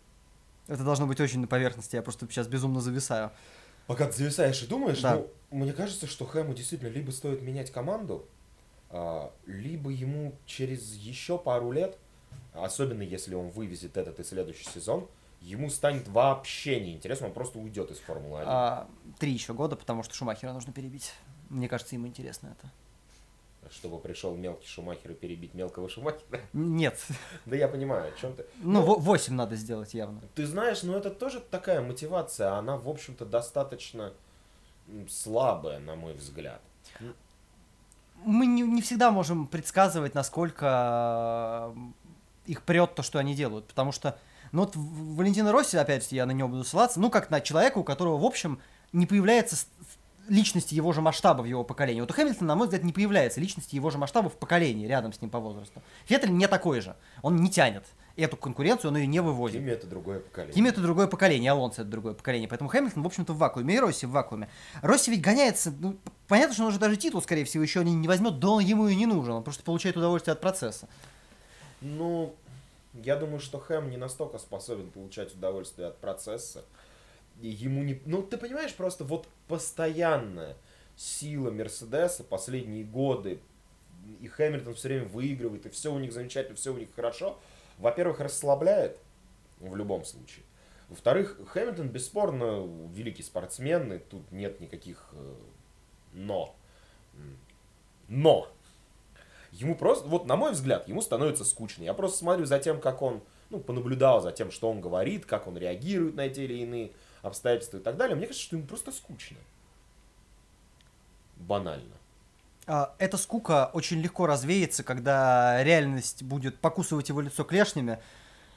Это 0.67 0.83
должно 0.83 1.07
быть 1.07 1.19
очень 1.19 1.39
на 1.41 1.47
поверхности, 1.47 1.95
я 1.95 2.01
просто 2.01 2.25
сейчас 2.27 2.47
безумно 2.47 2.81
зависаю. 2.81 3.31
Пока 3.87 4.07
ты 4.07 4.13
зависаешь 4.13 4.61
и 4.63 4.67
думаешь, 4.67 5.01
Да. 5.01 5.15
ну, 5.15 5.29
мне 5.51 5.73
кажется, 5.73 6.07
что 6.07 6.25
Хэму 6.25 6.53
действительно 6.53 6.89
либо 6.89 7.11
стоит 7.11 7.41
менять 7.41 7.71
команду, 7.71 8.25
а, 8.89 9.31
либо 9.45 9.91
ему 9.91 10.33
через 10.45 10.93
еще 10.95 11.37
пару 11.37 11.71
лет, 11.71 11.97
особенно 12.63 13.01
если 13.01 13.35
он 13.35 13.49
вывезет 13.49 13.97
этот 13.97 14.19
и 14.19 14.23
следующий 14.23 14.65
сезон, 14.65 15.07
ему 15.41 15.69
станет 15.69 16.07
вообще 16.07 16.79
неинтересно, 16.79 17.27
он 17.27 17.33
просто 17.33 17.59
уйдет 17.59 17.91
из 17.91 17.99
Формулы 17.99 18.39
1. 18.39 18.49
А, 18.51 18.87
три 19.19 19.31
еще 19.31 19.53
года, 19.53 19.75
потому 19.75 20.03
что 20.03 20.13
Шумахера 20.13 20.53
нужно 20.53 20.73
перебить. 20.73 21.13
Мне 21.49 21.67
кажется, 21.69 21.95
ему 21.95 22.07
интересно 22.07 22.55
это. 22.57 22.71
Чтобы 23.71 23.97
пришел 23.99 24.35
мелкий 24.35 24.67
Шумахер 24.67 25.11
и 25.11 25.13
перебить 25.15 25.53
мелкого 25.55 25.89
Шумахера. 25.89 26.39
Нет. 26.53 27.03
Да 27.45 27.55
я 27.55 27.67
понимаю, 27.67 28.13
о 28.13 28.19
чем 28.19 28.35
ты. 28.35 28.45
Ну, 28.57 28.83
во- 28.83 28.95
восемь 28.95 29.33
надо 29.33 29.55
сделать 29.55 29.93
явно. 29.93 30.21
Ты 30.35 30.45
знаешь, 30.45 30.83
ну 30.83 30.95
это 30.95 31.09
тоже 31.09 31.39
такая 31.39 31.81
мотивация, 31.81 32.53
она, 32.53 32.77
в 32.77 32.87
общем-то, 32.87 33.25
достаточно 33.25 34.13
слабая, 35.09 35.79
на 35.79 35.95
мой 35.95 36.13
взгляд. 36.13 36.61
Мы 38.23 38.45
не, 38.45 38.61
не 38.61 38.81
всегда 38.81 39.11
можем 39.11 39.47
предсказывать, 39.47 40.13
насколько 40.13 41.75
их 42.45 42.61
прет 42.63 42.95
то, 42.95 43.03
что 43.03 43.19
они 43.19 43.35
делают. 43.35 43.67
Потому 43.67 43.91
что, 43.91 44.17
ну 44.51 44.61
вот 44.61 44.73
Валентина 44.75 45.51
Росси, 45.51 45.77
опять 45.77 46.11
я 46.11 46.25
на 46.25 46.31
него 46.31 46.49
буду 46.49 46.63
ссылаться, 46.63 46.99
ну 46.99 47.09
как 47.09 47.29
на 47.29 47.41
человека, 47.41 47.77
у 47.77 47.83
которого, 47.83 48.17
в 48.17 48.25
общем, 48.25 48.59
не 48.93 49.05
появляется 49.05 49.57
личности 50.27 50.73
его 50.73 50.91
же 50.93 51.01
масштаба 51.01 51.41
в 51.41 51.45
его 51.45 51.63
поколении. 51.63 52.01
Вот 52.01 52.11
у 52.11 52.13
Хэмилтона, 52.13 52.47
на 52.47 52.55
мой 52.55 52.67
взгляд, 52.67 52.83
не 52.83 52.93
появляется 52.93 53.39
личности 53.39 53.75
его 53.75 53.89
же 53.89 53.97
масштаба 53.97 54.29
в 54.29 54.37
поколении, 54.37 54.87
рядом 54.87 55.13
с 55.13 55.21
ним 55.21 55.29
по 55.29 55.39
возрасту. 55.39 55.81
Феттель 56.05 56.31
не 56.31 56.47
такой 56.47 56.81
же. 56.81 56.95
Он 57.21 57.35
не 57.35 57.49
тянет 57.49 57.85
эту 58.15 58.37
конкуренцию, 58.37 58.91
он 58.91 58.97
ее 58.97 59.07
не 59.07 59.19
вывозит. 59.21 59.59
Кими 59.59 59.71
это 59.71 59.87
другое 59.87 60.19
поколение. 60.19 60.53
Кими 60.53 60.69
это 60.69 60.81
другое 60.81 61.07
поколение, 61.07 61.51
Алонсо 61.51 61.81
это 61.81 61.91
другое 61.91 62.13
поколение. 62.13 62.47
Поэтому 62.47 62.69
Хэмилтон, 62.69 63.03
в 63.03 63.05
общем-то, 63.05 63.33
в 63.33 63.37
вакууме. 63.37 63.75
И 63.75 63.79
Росси 63.79 64.05
в 64.05 64.11
вакууме. 64.11 64.49
Росси 64.81 65.11
ведь 65.11 65.21
гоняется, 65.21 65.73
ну, 65.77 65.97
понятно, 66.27 66.53
что 66.53 66.63
он 66.63 66.69
уже 66.69 66.79
даже 66.79 66.95
титул, 66.95 67.21
скорее 67.21 67.43
всего, 67.43 67.61
еще 67.61 67.83
не, 67.83 67.93
не 67.93 68.07
возьмет, 68.07 68.39
да 68.39 68.49
он 68.49 68.63
ему 68.63 68.87
и 68.87 68.95
не 68.95 69.05
нужен. 69.05 69.33
Он 69.33 69.43
просто 69.43 69.63
получает 69.63 69.97
удовольствие 69.97 70.33
от 70.33 70.41
процесса. 70.41 70.87
Ну, 71.85 72.35
я 72.95 73.15
думаю, 73.15 73.39
что 73.39 73.59
Хэм 73.59 73.91
не 73.91 73.97
настолько 73.97 74.39
способен 74.39 74.89
получать 74.89 75.33
удовольствие 75.35 75.89
от 75.89 75.97
процесса. 75.97 76.65
И 77.41 77.47
ему 77.47 77.83
не... 77.83 78.01
Ну, 78.05 78.23
ты 78.23 78.37
понимаешь, 78.37 78.73
просто 78.73 79.03
вот 79.03 79.27
постоянная 79.47 80.55
сила 80.95 81.51
Мерседеса 81.51 82.23
последние 82.23 82.85
годы, 82.85 83.39
и 84.19 84.27
Хэмилтон 84.27 84.73
все 84.73 84.87
время 84.87 85.05
выигрывает, 85.05 85.67
и 85.67 85.69
все 85.69 85.93
у 85.93 85.99
них 85.99 86.11
замечательно, 86.11 86.55
все 86.55 86.73
у 86.73 86.77
них 86.77 86.89
хорошо, 86.95 87.37
во-первых, 87.77 88.19
расслабляет 88.19 88.97
в 89.59 89.75
любом 89.75 90.05
случае. 90.05 90.43
Во-вторых, 90.89 91.37
Хэмилтон 91.49 91.89
бесспорно 91.89 92.65
великий 92.93 93.23
спортсмен, 93.23 93.93
и 93.93 93.99
тут 93.99 94.31
нет 94.31 94.59
никаких 94.59 95.09
э, 95.13 95.35
но. 96.13 96.55
Но! 98.07 98.54
Ему 99.59 99.75
просто, 99.75 100.07
вот 100.07 100.25
на 100.25 100.35
мой 100.35 100.51
взгляд, 100.51 100.87
ему 100.87 101.01
становится 101.01 101.45
скучно. 101.45 101.83
Я 101.83 101.93
просто 101.93 102.17
смотрю 102.17 102.45
за 102.45 102.59
тем, 102.59 102.81
как 102.81 103.01
он, 103.01 103.21
ну, 103.49 103.59
понаблюдал 103.59 104.21
за 104.21 104.31
тем, 104.31 104.51
что 104.51 104.69
он 104.69 104.81
говорит, 104.81 105.25
как 105.25 105.47
он 105.47 105.57
реагирует 105.57 106.15
на 106.15 106.27
те 106.27 106.43
или 106.43 106.55
иные 106.55 106.91
обстоятельства 107.21 107.77
и 107.77 107.79
так 107.79 107.95
далее. 107.95 108.15
Мне 108.15 108.27
кажется, 108.27 108.45
что 108.45 108.57
ему 108.57 108.67
просто 108.67 108.91
скучно. 108.91 109.37
Банально. 111.37 111.93
А, 112.67 112.93
Эта 112.97 113.17
скука 113.17 113.69
очень 113.73 114.01
легко 114.01 114.25
развеется, 114.25 114.83
когда 114.83 115.63
реальность 115.63 116.23
будет 116.23 116.59
покусывать 116.59 117.09
его 117.09 117.21
лицо 117.21 117.43
клешнями, 117.43 117.99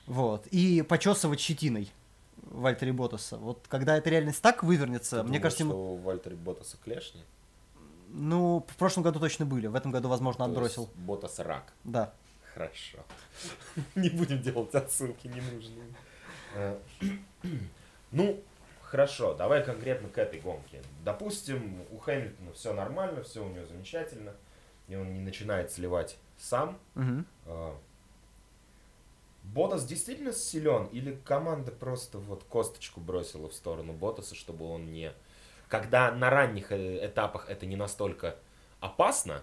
вот, 0.06 0.46
и 0.48 0.82
почесывать 0.82 1.38
щетиной 1.38 1.92
Вальтери 2.42 2.90
Ботаса. 2.90 3.36
Вот 3.36 3.66
когда 3.68 3.96
эта 3.96 4.10
реальность 4.10 4.42
так 4.42 4.62
вывернется, 4.64 5.18
Ты 5.18 5.22
мне 5.24 5.38
думаешь, 5.38 5.42
кажется, 5.42 5.62
ему... 5.62 5.72
что 5.72 5.80
у 5.80 5.96
Вальтери 5.96 6.34
Ботаса 6.34 6.76
клешни? 6.82 7.22
Ну, 8.10 8.64
в 8.66 8.76
прошлом 8.76 9.02
году 9.02 9.20
точно 9.20 9.44
были, 9.46 9.66
в 9.66 9.74
этом 9.74 9.90
году, 9.90 10.08
возможно, 10.08 10.44
отбросил. 10.44 10.88
Ботас 10.94 11.38
рак. 11.38 11.72
Да. 11.84 12.12
Хорошо. 12.54 12.98
Не 13.94 14.08
будем 14.08 14.40
делать 14.42 14.74
отсылки 14.74 15.26
ненужные. 15.26 15.94
Э, 16.54 16.78
Ну, 18.10 18.42
хорошо, 18.80 19.34
давай 19.34 19.62
конкретно 19.62 20.08
к 20.08 20.16
этой 20.16 20.40
гонке. 20.40 20.82
Допустим, 21.04 21.84
у 21.92 21.98
Хэмилтона 21.98 22.54
все 22.54 22.72
нормально, 22.72 23.22
все 23.22 23.44
у 23.44 23.48
него 23.50 23.66
замечательно, 23.66 24.32
и 24.88 24.96
он 24.96 25.12
не 25.12 25.20
начинает 25.20 25.70
сливать 25.70 26.16
сам. 26.38 26.78
Э, 26.96 27.74
Ботас 29.44 29.84
действительно 29.86 30.32
силен, 30.32 30.86
или 30.86 31.18
команда 31.24 31.70
просто 31.70 32.18
вот 32.18 32.44
косточку 32.44 33.00
бросила 33.00 33.48
в 33.48 33.54
сторону 33.54 33.92
Ботаса, 33.92 34.34
чтобы 34.34 34.64
он 34.66 34.90
не... 34.92 35.12
Когда 35.68 36.10
на 36.10 36.30
ранних 36.30 36.72
э, 36.72 37.06
этапах 37.06 37.48
это 37.48 37.66
не 37.66 37.76
настолько 37.76 38.36
опасно, 38.80 39.42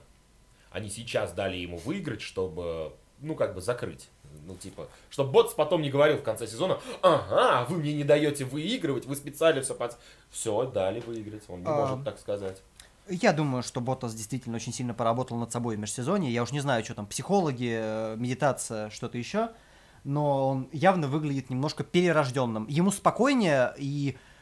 они 0.72 0.90
сейчас 0.90 1.32
дали 1.32 1.58
ему 1.58 1.78
выиграть, 1.78 2.22
чтобы, 2.22 2.94
ну, 3.20 3.36
как 3.36 3.54
бы 3.54 3.62
закрыть. 3.62 4.10
Ну, 4.46 4.56
типа, 4.56 4.88
чтобы 5.10 5.32
Ботс 5.32 5.54
потом 5.54 5.82
не 5.82 5.90
говорил 5.90 6.18
в 6.18 6.24
конце 6.24 6.48
сезона, 6.48 6.80
ага, 7.02 7.66
вы 7.70 7.78
мне 7.78 7.94
не 7.94 8.04
даете 8.04 8.44
выигрывать, 8.44 9.06
вы 9.06 9.16
специально 9.16 9.62
все 9.62 9.74
под... 9.74 9.98
Все, 10.30 10.66
дали 10.66 11.00
выиграть, 11.00 11.44
он 11.48 11.62
не 11.62 11.68
А. 11.68 11.74
может 11.74 12.04
так 12.04 12.20
сказать. 12.20 12.62
Я 13.08 13.34
думаю, 13.34 13.62
что 13.62 13.82
Ботас 13.82 14.16
действительно 14.16 14.56
очень 14.56 14.74
сильно 14.74 14.94
поработал 14.94 15.38
над 15.38 15.52
собой 15.52 15.76
в 15.76 15.80
межсезонье. 15.80 16.34
Я 16.34 16.42
уж 16.42 16.52
не 16.52 16.60
знаю, 16.60 16.84
что 16.84 16.96
там, 16.96 17.06
психологи, 17.06 17.78
э, 17.80 18.16
медитация, 18.18 18.90
что-то 18.90 19.18
еще. 19.18 19.52
Но 20.04 20.50
он 20.50 20.70
явно 20.72 21.08
выглядит 21.08 21.50
немножко 21.50 21.84
перерожденным. 21.84 22.68
Ему 22.68 22.92
спокойнее, 22.92 23.74
и 23.78 24.18
а, 24.18 24.35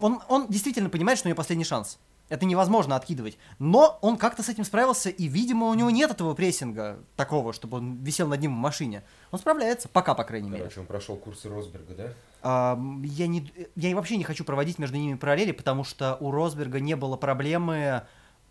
он, 0.00 0.20
он 0.28 0.48
действительно 0.48 0.90
понимает, 0.90 1.18
что 1.18 1.28
у 1.28 1.30
него 1.30 1.36
последний 1.36 1.64
шанс. 1.64 1.98
Это 2.28 2.46
невозможно 2.46 2.94
откидывать. 2.94 3.38
Но 3.58 3.98
он 4.02 4.16
как-то 4.16 4.44
с 4.44 4.48
этим 4.48 4.64
справился, 4.64 5.10
и, 5.10 5.26
видимо, 5.26 5.66
у 5.66 5.74
него 5.74 5.90
нет 5.90 6.12
этого 6.12 6.34
прессинга 6.34 7.00
такого, 7.16 7.52
чтобы 7.52 7.78
он 7.78 7.96
висел 8.04 8.28
над 8.28 8.40
ним 8.40 8.54
в 8.54 8.58
машине. 8.58 9.02
Он 9.32 9.40
справляется, 9.40 9.88
пока, 9.88 10.14
по 10.14 10.22
крайней 10.22 10.48
мере. 10.48 10.62
Короче, 10.62 10.80
он 10.80 10.86
прошел 10.86 11.16
курсы 11.16 11.48
Росберга, 11.48 11.94
да? 11.94 12.12
Ам, 12.42 13.02
я, 13.02 13.26
не, 13.26 13.52
я 13.74 13.96
вообще 13.96 14.16
не 14.16 14.22
хочу 14.22 14.44
проводить 14.44 14.78
между 14.78 14.96
ними 14.96 15.16
параллели, 15.16 15.50
потому 15.50 15.82
что 15.82 16.16
у 16.20 16.30
Росберга 16.30 16.78
не 16.78 16.94
было 16.94 17.16
проблемы 17.16 18.04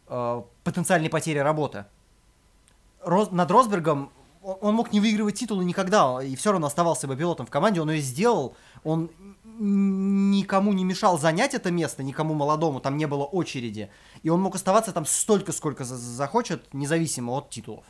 э, 0.08 0.44
потенциальной 0.66 1.10
потери 1.10 1.38
работы. 1.38 1.86
Рос- 3.02 3.32
над 3.32 3.50
Росбергом 3.50 4.12
он, 4.42 4.76
мог 4.76 4.92
не 4.92 5.00
выигрывать 5.00 5.36
титулы 5.36 5.66
никогда, 5.66 6.22
и 6.22 6.36
все 6.36 6.52
равно 6.52 6.68
оставался 6.68 7.08
бы 7.08 7.16
пилотом 7.16 7.46
в 7.46 7.50
команде, 7.50 7.82
он 7.82 7.90
ее 7.92 8.02
сделал, 8.02 8.56
он 8.84 9.10
никому 9.60 10.74
не 10.74 10.84
мешал 10.84 11.20
занять 11.20 11.54
это 11.54 11.72
место, 11.72 12.04
никому 12.04 12.34
молодому, 12.34 12.80
там 12.80 12.98
не 12.98 13.06
было 13.08 13.24
очереди, 13.26 13.90
и 14.24 14.30
он 14.30 14.42
мог 14.42 14.56
оставаться 14.56 14.92
там 14.92 15.06
столько, 15.06 15.52
сколько 15.52 15.84
за- 15.84 15.98
захочет, 15.98 16.74
независимо 16.74 17.32
от 17.34 17.50
титулов. 17.50 17.86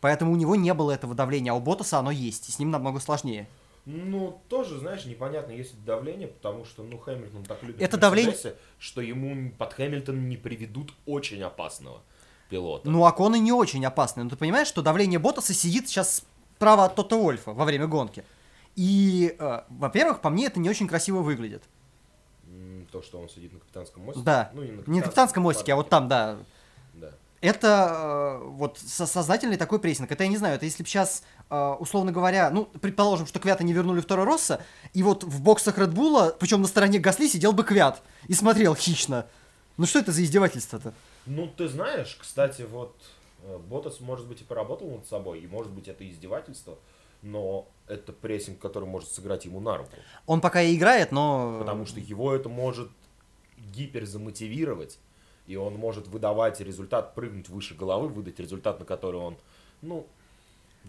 Поэтому 0.00 0.32
у 0.32 0.36
него 0.36 0.56
не 0.56 0.72
было 0.74 0.92
этого 0.92 1.14
давления, 1.14 1.52
а 1.52 1.54
у 1.56 1.60
Ботаса 1.60 1.98
оно 1.98 2.10
есть, 2.10 2.48
и 2.48 2.52
с 2.52 2.58
ним 2.58 2.70
намного 2.70 3.00
сложнее. 3.00 3.46
Ну, 3.86 4.40
тоже, 4.48 4.78
знаешь, 4.78 5.04
непонятно, 5.06 5.52
есть 5.52 5.74
ли 5.74 5.80
давление, 5.84 6.28
потому 6.28 6.64
что, 6.64 6.82
ну, 6.82 6.98
Хэмилтон 6.98 7.44
так 7.44 7.62
любит 7.62 7.80
Это 7.82 7.96
давление- 7.96 8.36
что 8.78 9.00
ему 9.00 9.50
под 9.58 9.72
Хэмилтон 9.74 10.28
не 10.28 10.36
приведут 10.36 10.94
очень 11.06 11.42
опасного 11.42 12.02
пилота. 12.50 12.88
Ну, 12.88 13.04
Аконы 13.04 13.38
не 13.38 13.52
очень 13.52 13.84
опасны. 13.84 14.24
Но 14.24 14.30
ты 14.30 14.36
понимаешь, 14.36 14.68
что 14.68 14.82
давление 14.82 15.18
Ботаса 15.18 15.54
сидит 15.54 15.88
сейчас 15.88 16.22
справа 16.56 16.84
от 16.86 16.94
Тота 16.94 17.16
Вольфа 17.16 17.52
во 17.52 17.64
время 17.64 17.86
гонки. 17.86 18.22
И, 18.76 19.36
э, 19.38 19.62
во-первых, 19.68 20.20
по 20.20 20.30
мне 20.30 20.46
это 20.46 20.60
не 20.60 20.70
очень 20.70 20.88
красиво 20.88 21.20
выглядит. 21.20 21.62
То, 22.92 23.02
что 23.02 23.20
он 23.20 23.28
сидит 23.28 23.52
на 23.52 23.60
капитанском 23.60 24.04
мостике. 24.04 24.24
Да. 24.24 24.50
Ну, 24.52 24.62
не 24.62 24.72
на 24.72 24.82
Не 24.86 24.98
на 25.00 25.04
капитанском 25.04 25.42
мостике, 25.44 25.72
а 25.72 25.76
вот 25.76 25.88
там, 25.88 26.08
да. 26.08 26.38
Да. 26.94 27.10
Это 27.40 28.40
э, 28.42 28.44
вот 28.44 28.78
со- 28.78 29.06
сознательный 29.06 29.56
такой 29.56 29.78
прессинг. 29.78 30.10
Это 30.10 30.24
я 30.24 30.28
не 30.28 30.36
знаю, 30.36 30.56
это 30.56 30.64
если 30.64 30.82
бы 30.82 30.88
сейчас, 30.88 31.22
условно 31.48 32.10
говоря, 32.10 32.50
ну, 32.50 32.64
предположим, 32.64 33.26
что 33.26 33.38
Квята 33.38 33.62
не 33.64 33.72
вернули 33.72 34.00
второй 34.00 34.26
Росса, 34.26 34.62
и 34.92 35.02
вот 35.02 35.22
в 35.24 35.40
боксах 35.40 35.78
Редбула, 35.78 36.34
причем 36.38 36.62
на 36.62 36.68
стороне 36.68 36.98
Гасли, 36.98 37.28
сидел 37.28 37.52
бы 37.52 37.62
Квят 37.64 38.02
и 38.26 38.34
смотрел 38.34 38.74
хищно. 38.74 39.26
Ну 39.76 39.86
что 39.86 40.00
это 40.00 40.12
за 40.12 40.22
издевательство-то? 40.24 40.92
Ну, 41.26 41.46
ты 41.46 41.68
знаешь, 41.68 42.18
кстати, 42.20 42.62
вот 42.62 42.94
э, 43.44 43.58
Ботас, 43.68 44.00
может 44.00 44.26
быть, 44.26 44.40
и 44.40 44.44
поработал 44.44 44.90
над 44.90 45.06
собой, 45.06 45.40
и, 45.40 45.46
может 45.46 45.70
быть, 45.72 45.88
это 45.88 46.08
издевательство, 46.08 46.76
но 47.22 47.68
это 47.86 48.12
прессинг, 48.12 48.58
который 48.58 48.88
может 48.88 49.10
сыграть 49.10 49.44
ему 49.44 49.60
на 49.60 49.76
руку. 49.76 49.90
Он 50.26 50.40
пока 50.40 50.62
и 50.62 50.76
играет, 50.76 51.12
но... 51.12 51.58
Потому 51.58 51.86
что 51.86 52.00
его 52.00 52.34
это 52.34 52.48
может 52.48 52.88
гиперзамотивировать, 53.58 54.98
и 55.46 55.56
он 55.56 55.74
может 55.74 56.06
выдавать 56.06 56.60
результат, 56.60 57.14
прыгнуть 57.14 57.48
выше 57.48 57.74
головы, 57.74 58.08
выдать 58.08 58.38
результат, 58.38 58.78
на 58.80 58.86
который 58.86 59.20
он, 59.20 59.36
ну, 59.82 60.06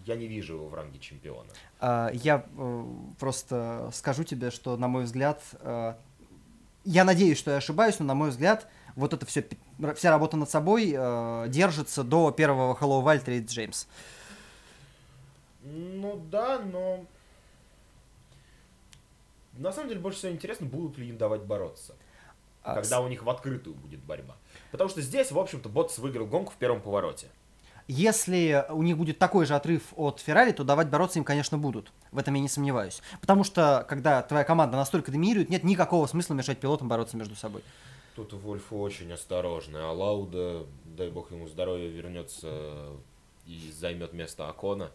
я 0.05 0.15
не 0.15 0.27
вижу 0.27 0.55
его 0.55 0.67
в 0.67 0.73
ранге 0.73 1.00
чемпиона. 1.00 1.50
А, 1.79 2.09
Я 2.13 2.45
э, 2.57 2.83
просто 3.19 3.89
скажу 3.93 4.23
тебе, 4.23 4.51
что, 4.51 4.77
на 4.77 4.88
мой 4.88 5.03
взгляд, 5.03 5.43
э, 5.59 5.95
я 6.85 7.03
надеюсь, 7.03 7.38
что 7.38 7.51
я 7.51 7.57
ошибаюсь, 7.57 8.00
но, 8.00 8.05
на 8.05 8.15
мой 8.15 8.29
взгляд, 8.29 8.67
вот 8.95 9.13
эта 9.13 9.25
все, 9.25 9.45
вся 9.95 10.09
работа 10.11 10.38
над 10.38 10.50
собой 10.50 10.93
э, 10.95 11.45
держится 11.50 12.03
до 12.03 12.31
первого 12.31 12.77
Hello 12.79 13.38
и 13.38 13.45
Джеймс. 13.45 13.88
Ну 15.63 16.23
да, 16.29 16.59
но... 16.59 17.05
На 19.57 19.71
самом 19.71 19.89
деле 19.89 19.99
больше 19.99 20.19
всего 20.19 20.31
интересно, 20.31 20.65
будут 20.65 20.97
ли 20.97 21.09
им 21.09 21.17
давать 21.17 21.41
бороться. 21.41 21.95
А, 22.63 22.75
когда 22.75 23.01
у 23.01 23.07
них 23.07 23.23
в 23.23 23.29
открытую 23.29 23.75
будет 23.75 23.99
борьба. 24.01 24.35
Потому 24.71 24.89
что 24.89 25.01
здесь, 25.01 25.31
в 25.31 25.39
общем-то, 25.39 25.67
Ботс 25.69 25.97
выиграл 25.97 26.27
гонку 26.27 26.51
в 26.51 26.55
первом 26.55 26.81
повороте. 26.81 27.27
Если 27.87 28.65
у 28.69 28.83
них 28.83 28.97
будет 28.97 29.17
такой 29.17 29.45
же 29.45 29.55
отрыв 29.55 29.93
от 29.95 30.19
Феррари, 30.19 30.51
то 30.51 30.63
давать 30.63 30.89
бороться 30.89 31.19
им, 31.19 31.25
конечно, 31.25 31.57
будут. 31.57 31.91
В 32.11 32.17
этом 32.17 32.33
я 32.35 32.41
не 32.41 32.47
сомневаюсь. 32.47 33.01
Потому 33.19 33.43
что, 33.43 33.85
когда 33.89 34.21
твоя 34.21 34.45
команда 34.45 34.77
настолько 34.77 35.11
доминирует, 35.11 35.49
нет 35.49 35.63
никакого 35.63 36.05
смысла 36.07 36.35
мешать 36.35 36.59
пилотам 36.59 36.87
бороться 36.87 37.17
между 37.17 37.35
собой. 37.35 37.63
Тут 38.15 38.33
Вольф 38.33 38.71
очень 38.71 39.11
осторожный, 39.11 39.81
а 39.81 39.91
Лауда, 39.91 40.65
дай 40.85 41.09
бог 41.09 41.31
ему 41.31 41.47
здоровья, 41.47 41.89
вернется 41.89 42.91
и 43.45 43.71
займет 43.71 44.13
место 44.13 44.47
Акона. 44.47 44.91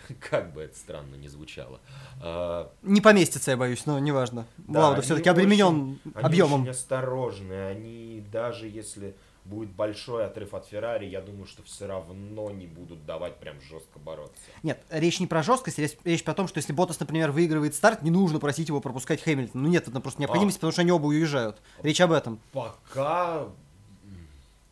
Как 0.30 0.52
бы 0.52 0.62
это 0.62 0.76
странно 0.76 1.14
не 1.16 1.28
звучало. 1.28 1.80
А, 2.22 2.70
Не 2.82 3.00
поместится, 3.00 3.50
я 3.52 3.56
боюсь, 3.56 3.84
но 3.86 3.98
неважно. 3.98 4.46
Да, 4.58 4.80
Лауда 4.80 4.94
они 4.96 5.02
все-таки 5.04 5.28
обременен 5.28 5.98
очень- 6.04 6.12
Они 6.14 6.24
объемом. 6.24 6.60
очень 6.62 6.70
осторожны, 6.70 7.66
они 7.68 8.24
даже 8.32 8.66
если 8.68 9.14
будет 9.44 9.70
большой 9.70 10.26
отрыв 10.26 10.52
от 10.52 10.66
Феррари, 10.66 11.06
я 11.06 11.22
думаю, 11.22 11.46
что 11.46 11.62
все 11.62 11.86
равно 11.86 12.50
не 12.50 12.66
будут 12.66 13.06
давать 13.06 13.36
прям 13.36 13.58
жестко 13.62 13.98
бороться. 13.98 14.36
Нет, 14.62 14.78
речь 14.90 15.20
не 15.20 15.26
про 15.26 15.42
жесткость, 15.42 15.78
речь, 15.78 15.96
речь 16.04 16.22
про 16.22 16.34
то, 16.34 16.46
что 16.46 16.58
если 16.58 16.74
Ботас, 16.74 17.00
например, 17.00 17.30
выигрывает 17.30 17.74
старт, 17.74 18.02
не 18.02 18.10
нужно 18.10 18.40
просить 18.40 18.68
его 18.68 18.82
пропускать 18.82 19.22
Хэмилтон. 19.22 19.62
Ну 19.62 19.68
нет, 19.68 19.88
это 19.88 20.00
просто 20.00 20.20
необходимость, 20.20 20.56
А. 20.56 20.60
потому 20.60 20.72
что 20.72 20.82
они 20.82 20.92
оба 20.92 21.06
уезжают. 21.06 21.56
Речь 21.82 22.00
об 22.02 22.12
этом. 22.12 22.38
Пока... 22.52 23.46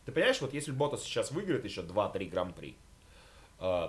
Ты 0.05 0.11
понимаешь, 0.11 0.39
вот 0.41 0.53
если 0.53 0.71
Ботас 0.71 1.01
сейчас 1.03 1.31
выиграет 1.31 1.65
еще 1.65 1.81
2-3 1.81 2.29
гран-при, 2.29 2.75
э, 3.59 3.87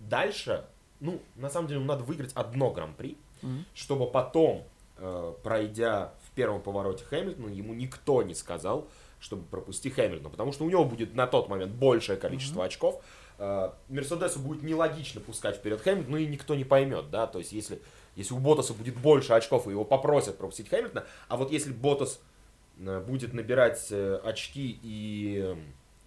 дальше, 0.00 0.64
ну, 1.00 1.20
на 1.36 1.48
самом 1.50 1.68
деле, 1.68 1.80
ему 1.80 1.88
надо 1.88 2.04
выиграть 2.04 2.32
одно 2.34 2.70
гран-при, 2.70 3.16
Мгм. 3.42 3.64
чтобы 3.74 4.06
потом, 4.06 4.64
э, 4.98 5.32
пройдя 5.42 6.12
в 6.26 6.30
первом 6.32 6.60
повороте 6.60 7.04
Хэмилтона, 7.04 7.48
ему 7.48 7.72
никто 7.74 8.22
не 8.22 8.34
сказал, 8.34 8.86
чтобы 9.18 9.44
пропусти 9.44 9.88
Хэмилтона, 9.90 10.28
потому 10.30 10.52
что 10.52 10.64
у 10.64 10.70
него 10.70 10.84
будет 10.84 11.14
на 11.14 11.26
тот 11.26 11.48
момент 11.48 11.72
большее 11.72 12.16
количество 12.18 12.64
очков. 12.64 13.02
Э, 13.38 13.70
Мерседесу 13.88 14.38
будет 14.40 14.62
нелогично 14.62 15.20
пускать 15.20 15.56
вперед 15.56 15.80
Хэмилтона, 15.80 16.10
ну 16.10 16.16
и 16.18 16.26
никто 16.26 16.54
не 16.54 16.64
поймет, 16.64 17.10
да, 17.10 17.26
то 17.26 17.38
есть 17.38 17.52
если, 17.52 17.80
если 18.14 18.34
у 18.34 18.38
Ботаса 18.38 18.74
будет 18.74 18.96
больше 18.98 19.32
очков, 19.32 19.66
и 19.66 19.70
его 19.70 19.84
попросят 19.84 20.36
пропустить 20.36 20.68
Хэмилтона, 20.68 21.04
а 21.28 21.36
вот 21.38 21.50
если 21.50 21.72
Ботас 21.72 22.20
э, 22.78 23.00
будет 23.00 23.32
набирать 23.32 23.86
э, 23.90 24.20
очки 24.22 24.78
и 24.82 25.40
э, 25.42 25.56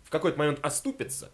в 0.03 0.09
какой-то 0.11 0.37
момент 0.37 0.59
оступится, 0.61 1.31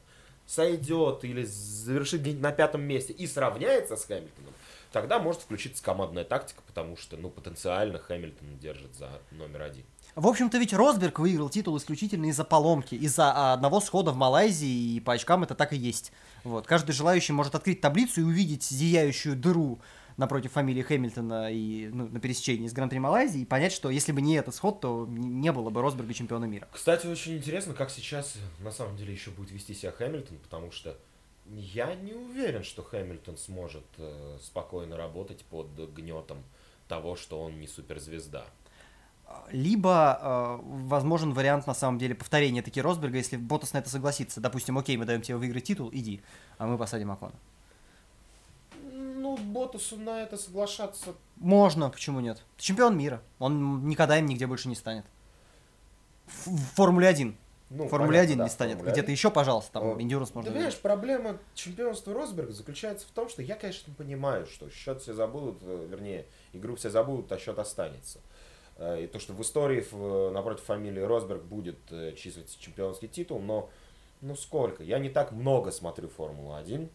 сойдет 0.49 1.23
или 1.23 1.43
завершит 1.43 2.21
где-нибудь 2.21 2.41
на 2.41 2.51
пятом 2.51 2.81
месте 2.81 3.13
и 3.13 3.27
сравняется 3.27 3.95
с 3.95 4.05
Хэмилтоном, 4.05 4.53
тогда 4.91 5.19
может 5.19 5.41
включиться 5.41 5.83
командная 5.83 6.23
тактика, 6.23 6.63
потому 6.65 6.97
что, 6.97 7.17
ну, 7.17 7.29
потенциально 7.29 7.99
Хэмилтон 7.99 8.57
держит 8.57 8.95
за 8.95 9.21
номер 9.31 9.61
один. 9.61 9.85
В 10.15 10.27
общем-то, 10.27 10.57
ведь 10.57 10.73
Росберг 10.73 11.19
выиграл 11.19 11.49
титул 11.49 11.77
исключительно 11.77 12.25
из-за 12.25 12.43
поломки, 12.43 12.95
из-за 12.95 13.31
а, 13.31 13.53
одного 13.53 13.79
схода 13.79 14.11
в 14.11 14.15
Малайзии, 14.15 14.95
и 14.95 14.99
по 14.99 15.13
очкам 15.13 15.43
это 15.43 15.53
так 15.53 15.71
и 15.71 15.77
есть. 15.77 16.11
Вот. 16.43 16.65
Каждый 16.65 16.93
желающий 16.93 17.31
может 17.31 17.53
открыть 17.53 17.79
таблицу 17.79 18.21
и 18.21 18.23
увидеть 18.23 18.63
зияющую 18.63 19.35
дыру 19.35 19.79
напротив 20.19 20.51
фамилии 20.51 20.81
Хэмилтона 20.81 21.51
и 21.51 21.89
ну, 21.91 22.07
на 22.07 22.19
пересечении 22.19 22.67
с 22.67 22.73
Гран-при 22.73 22.99
Малайзии 22.99 23.41
и 23.41 23.45
понять, 23.45 23.71
что 23.71 23.89
если 23.89 24.11
бы 24.11 24.21
не 24.21 24.35
этот 24.35 24.53
сход, 24.53 24.81
то 24.81 25.07
не 25.09 25.51
было 25.51 25.69
бы 25.69 25.81
Росберга 25.81 26.13
чемпиона 26.13 26.45
мира. 26.45 26.67
Кстати, 26.71 27.07
очень 27.07 27.37
интересно, 27.37 27.73
как 27.73 27.89
сейчас 27.89 28.35
на 28.59 28.71
самом 28.71 28.97
деле 28.97 29.13
еще 29.13 29.31
будет 29.31 29.51
вести 29.51 29.73
себя 29.73 29.91
Хэмилтон, 29.91 30.37
потому 30.37 30.71
что 30.71 30.97
я 31.51 31.95
не 31.95 32.13
уверен, 32.13 32.63
что 32.63 32.83
Хэмилтон 32.83 33.37
сможет 33.37 33.85
э, 33.97 34.37
спокойно 34.41 34.97
работать 34.97 35.43
под 35.45 35.67
гнетом 35.93 36.43
того, 36.87 37.15
что 37.15 37.41
он 37.41 37.59
не 37.59 37.67
суперзвезда. 37.67 38.45
Либо 39.51 40.19
э, 40.21 40.59
возможен 40.87 41.33
вариант, 41.33 41.67
на 41.67 41.73
самом 41.73 41.97
деле, 41.97 42.15
повторения 42.15 42.61
таки 42.61 42.81
Росберга, 42.81 43.17
если 43.17 43.37
Ботас 43.37 43.73
на 43.73 43.77
это 43.77 43.89
согласится. 43.89 44.41
Допустим, 44.41 44.77
окей, 44.77 44.97
мы 44.97 45.05
даем 45.05 45.21
тебе 45.21 45.37
выиграть 45.37 45.63
титул, 45.63 45.89
иди, 45.93 46.21
а 46.57 46.67
мы 46.67 46.77
посадим 46.77 47.11
Акона. 47.11 47.35
Ну, 49.19 49.37
Ботасу 49.37 49.97
на 49.97 50.21
это 50.23 50.37
соглашаться... 50.37 51.13
Можно, 51.35 51.89
почему 51.89 52.21
нет? 52.21 52.41
Чемпион 52.57 52.97
мира. 52.97 53.21
Он 53.37 53.87
никогда 53.87 54.17
им 54.17 54.25
нигде 54.25 54.47
больше 54.47 54.69
не 54.69 54.75
станет. 54.75 55.05
В, 56.27 56.57
Формуле 56.75 57.07
1. 57.07 57.35
Ну, 57.71 57.87
Формуле 57.87 58.19
1 58.19 58.37
да, 58.37 58.43
не 58.45 58.49
станет. 58.49 58.81
Где-то 58.81 59.11
еще, 59.11 59.29
пожалуйста, 59.29 59.73
там 59.73 59.83
О, 59.83 59.95
Endurance 59.97 60.31
можно. 60.33 60.43
Ты 60.43 60.51
понимаешь, 60.51 60.77
проблема 60.77 61.37
чемпионства 61.53 62.13
Росберга 62.13 62.53
заключается 62.53 63.07
в 63.07 63.11
том, 63.11 63.27
что 63.29 63.41
я, 63.41 63.55
конечно, 63.55 63.93
понимаю, 63.93 64.47
что 64.47 64.69
счет 64.69 65.01
все 65.01 65.13
забудут, 65.13 65.57
э, 65.61 65.87
вернее, 65.89 66.25
игру 66.53 66.75
все 66.77 66.89
забудут, 66.89 67.31
а 67.31 67.37
счет 67.37 67.59
останется. 67.59 68.19
Э, 68.77 69.03
и 69.03 69.07
то, 69.07 69.19
что 69.19 69.33
в 69.33 69.41
истории 69.41 69.85
напротив 70.31 70.63
фамилии 70.63 71.01
Росберг 71.01 71.43
будет 71.43 71.77
э, 71.91 72.13
числиться 72.15 72.57
чемпионский 72.59 73.09
титул, 73.09 73.39
но 73.39 73.69
ну 74.21 74.35
сколько? 74.35 74.83
Я 74.83 74.99
не 74.99 75.09
так 75.09 75.31
много 75.31 75.71
смотрю 75.71 76.09
Формулу-1. 76.09 76.89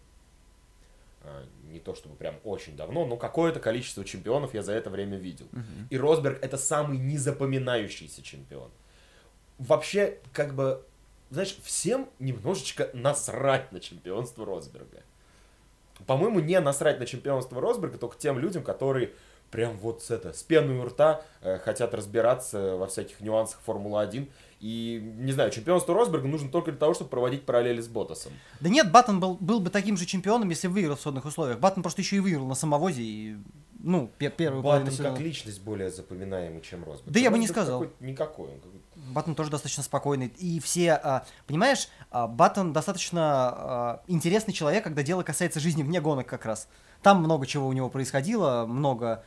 Не 1.64 1.81
то 1.81 1.95
чтобы 1.95 2.16
прям 2.16 2.37
очень 2.45 2.76
давно, 2.76 3.07
но 3.07 3.16
какое-то 3.16 3.61
количество 3.61 4.04
чемпионов 4.04 4.54
я 4.54 4.62
за 4.62 4.73
это 4.73 4.90
время 4.90 5.16
видел. 5.16 5.47
Угу. 5.52 5.88
И 5.90 5.99
Росберг 5.99 6.38
это 6.43 6.57
самый 6.57 6.99
незапоминающийся 6.99 8.23
чемпион 8.23 8.71
вообще, 9.59 10.19
как 10.33 10.54
бы, 10.54 10.85
знаешь, 11.31 11.57
всем 11.62 12.09
немножечко 12.19 12.90
насрать 12.93 13.73
на 13.73 13.81
чемпионство 13.81 14.45
Росберга. 14.45 15.02
По-моему, 16.07 16.40
не 16.40 16.59
насрать 16.61 16.99
на 16.99 17.07
чемпионство 17.07 17.61
Росберга 17.61 17.99
только 17.99 18.19
тем 18.19 18.38
людям, 18.38 18.62
которые 18.62 19.12
прям 19.50 19.76
вот 19.76 20.02
с, 20.02 20.11
это, 20.11 20.33
с 20.33 20.43
пеной 20.43 20.78
у 20.78 20.85
рта 20.85 21.23
э, 21.40 21.59
хотят 21.59 21.95
разбираться 21.95 22.76
во 22.76 22.88
всяких 22.88 23.21
нюансах 23.21 23.61
Формулы-1 23.61 24.28
и, 24.64 24.99
не 25.18 25.33
знаю, 25.33 25.50
чемпионство 25.50 25.94
Росберга 25.94 26.26
нужно 26.26 26.49
только 26.49 26.71
для 26.71 26.80
того, 26.80 26.94
чтобы 26.94 27.11
проводить 27.11 27.44
параллели 27.44 27.83
с 27.83 27.87
Ботасом. 27.87 28.33
Да 28.61 28.71
нет, 28.71 28.90
Баттон 28.90 29.21
был, 29.21 29.37
был 29.38 29.61
бы 29.61 29.68
таким 29.68 29.99
же 29.99 30.06
чемпионом, 30.06 30.49
если 30.49 30.68
выиграл 30.68 30.97
в 30.97 31.00
сходных 31.00 31.26
условиях. 31.26 31.59
Баттон 31.59 31.83
просто 31.83 32.00
еще 32.00 32.16
и 32.16 32.21
выиграл 32.21 32.47
на 32.47 32.54
самовозе 32.54 33.02
и 33.02 33.37
ну, 33.78 34.11
пер 34.16 34.30
первую 34.30 34.62
Баттон 34.62 34.97
как 34.97 35.21
личность 35.21 35.61
более 35.61 35.90
запоминаемый, 35.90 36.62
чем 36.62 36.83
Росберг. 36.83 37.12
Да 37.12 37.21
я 37.21 37.30
бы 37.30 37.38
не 37.38 37.47
сказал. 37.47 37.85
Никакой. 38.00 38.52
Он 38.52 39.12
Баттон 39.12 39.35
тоже 39.35 39.50
достаточно 39.50 39.83
спокойный. 39.83 40.28
И 40.38 40.59
все, 40.61 40.92
а, 40.94 41.26
понимаешь, 41.47 41.88
а, 42.11 42.26
Баттон 42.26 42.73
достаточно 42.73 43.21
а, 43.23 44.02
интересный 44.06 44.54
человек, 44.54 44.83
когда 44.83 45.02
дело 45.02 45.23
касается 45.25 45.61
жизни 45.61 45.83
вне 45.83 46.00
гонок 46.00 46.26
как 46.26 46.47
раз. 46.47 46.68
Там 47.02 47.18
много 47.18 47.47
чего 47.47 47.68
у 47.68 47.73
него 47.75 47.90
происходило, 47.90 48.64
много 48.64 49.26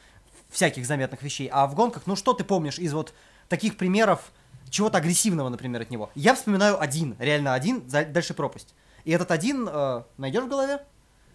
всяких 0.49 0.87
заметных 0.87 1.21
вещей. 1.21 1.47
А 1.53 1.67
в 1.67 1.75
гонках, 1.75 2.07
ну 2.07 2.15
что 2.15 2.33
ты 2.33 2.43
помнишь 2.43 2.79
из 2.79 2.91
вот 2.91 3.13
таких 3.49 3.77
примеров, 3.77 4.31
чего-то 4.69 4.97
агрессивного, 4.97 5.49
например, 5.49 5.81
от 5.81 5.89
него. 5.89 6.09
Я 6.15 6.35
вспоминаю 6.35 6.79
один, 6.81 7.15
реально 7.19 7.53
один, 7.53 7.83
дальше 7.87 8.33
пропасть. 8.33 8.73
И 9.05 9.11
этот 9.11 9.31
один 9.31 9.67
э, 9.71 10.03
найдешь 10.17 10.43
в 10.43 10.49
голове? 10.49 10.81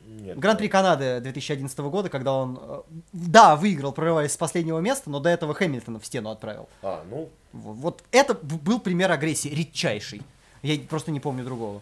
Нет. 0.04 0.38
Гран-при 0.38 0.68
Канады 0.68 1.20
2011 1.20 1.78
года, 1.78 2.08
когда 2.08 2.34
он, 2.34 2.58
э, 2.60 2.82
да, 3.12 3.56
выиграл, 3.56 3.92
прорываясь 3.92 4.32
с 4.32 4.36
последнего 4.36 4.78
места, 4.80 5.10
но 5.10 5.20
до 5.20 5.30
этого 5.30 5.54
Хэмилтона 5.54 6.00
в 6.00 6.06
стену 6.06 6.30
отправил. 6.30 6.68
А, 6.82 7.04
ну. 7.08 7.28
Вот, 7.52 7.76
вот 7.76 8.04
это 8.10 8.34
был 8.34 8.80
пример 8.80 9.10
агрессии, 9.10 9.48
редчайший. 9.48 10.22
Я 10.62 10.78
просто 10.88 11.10
не 11.10 11.20
помню 11.20 11.44
другого. 11.44 11.80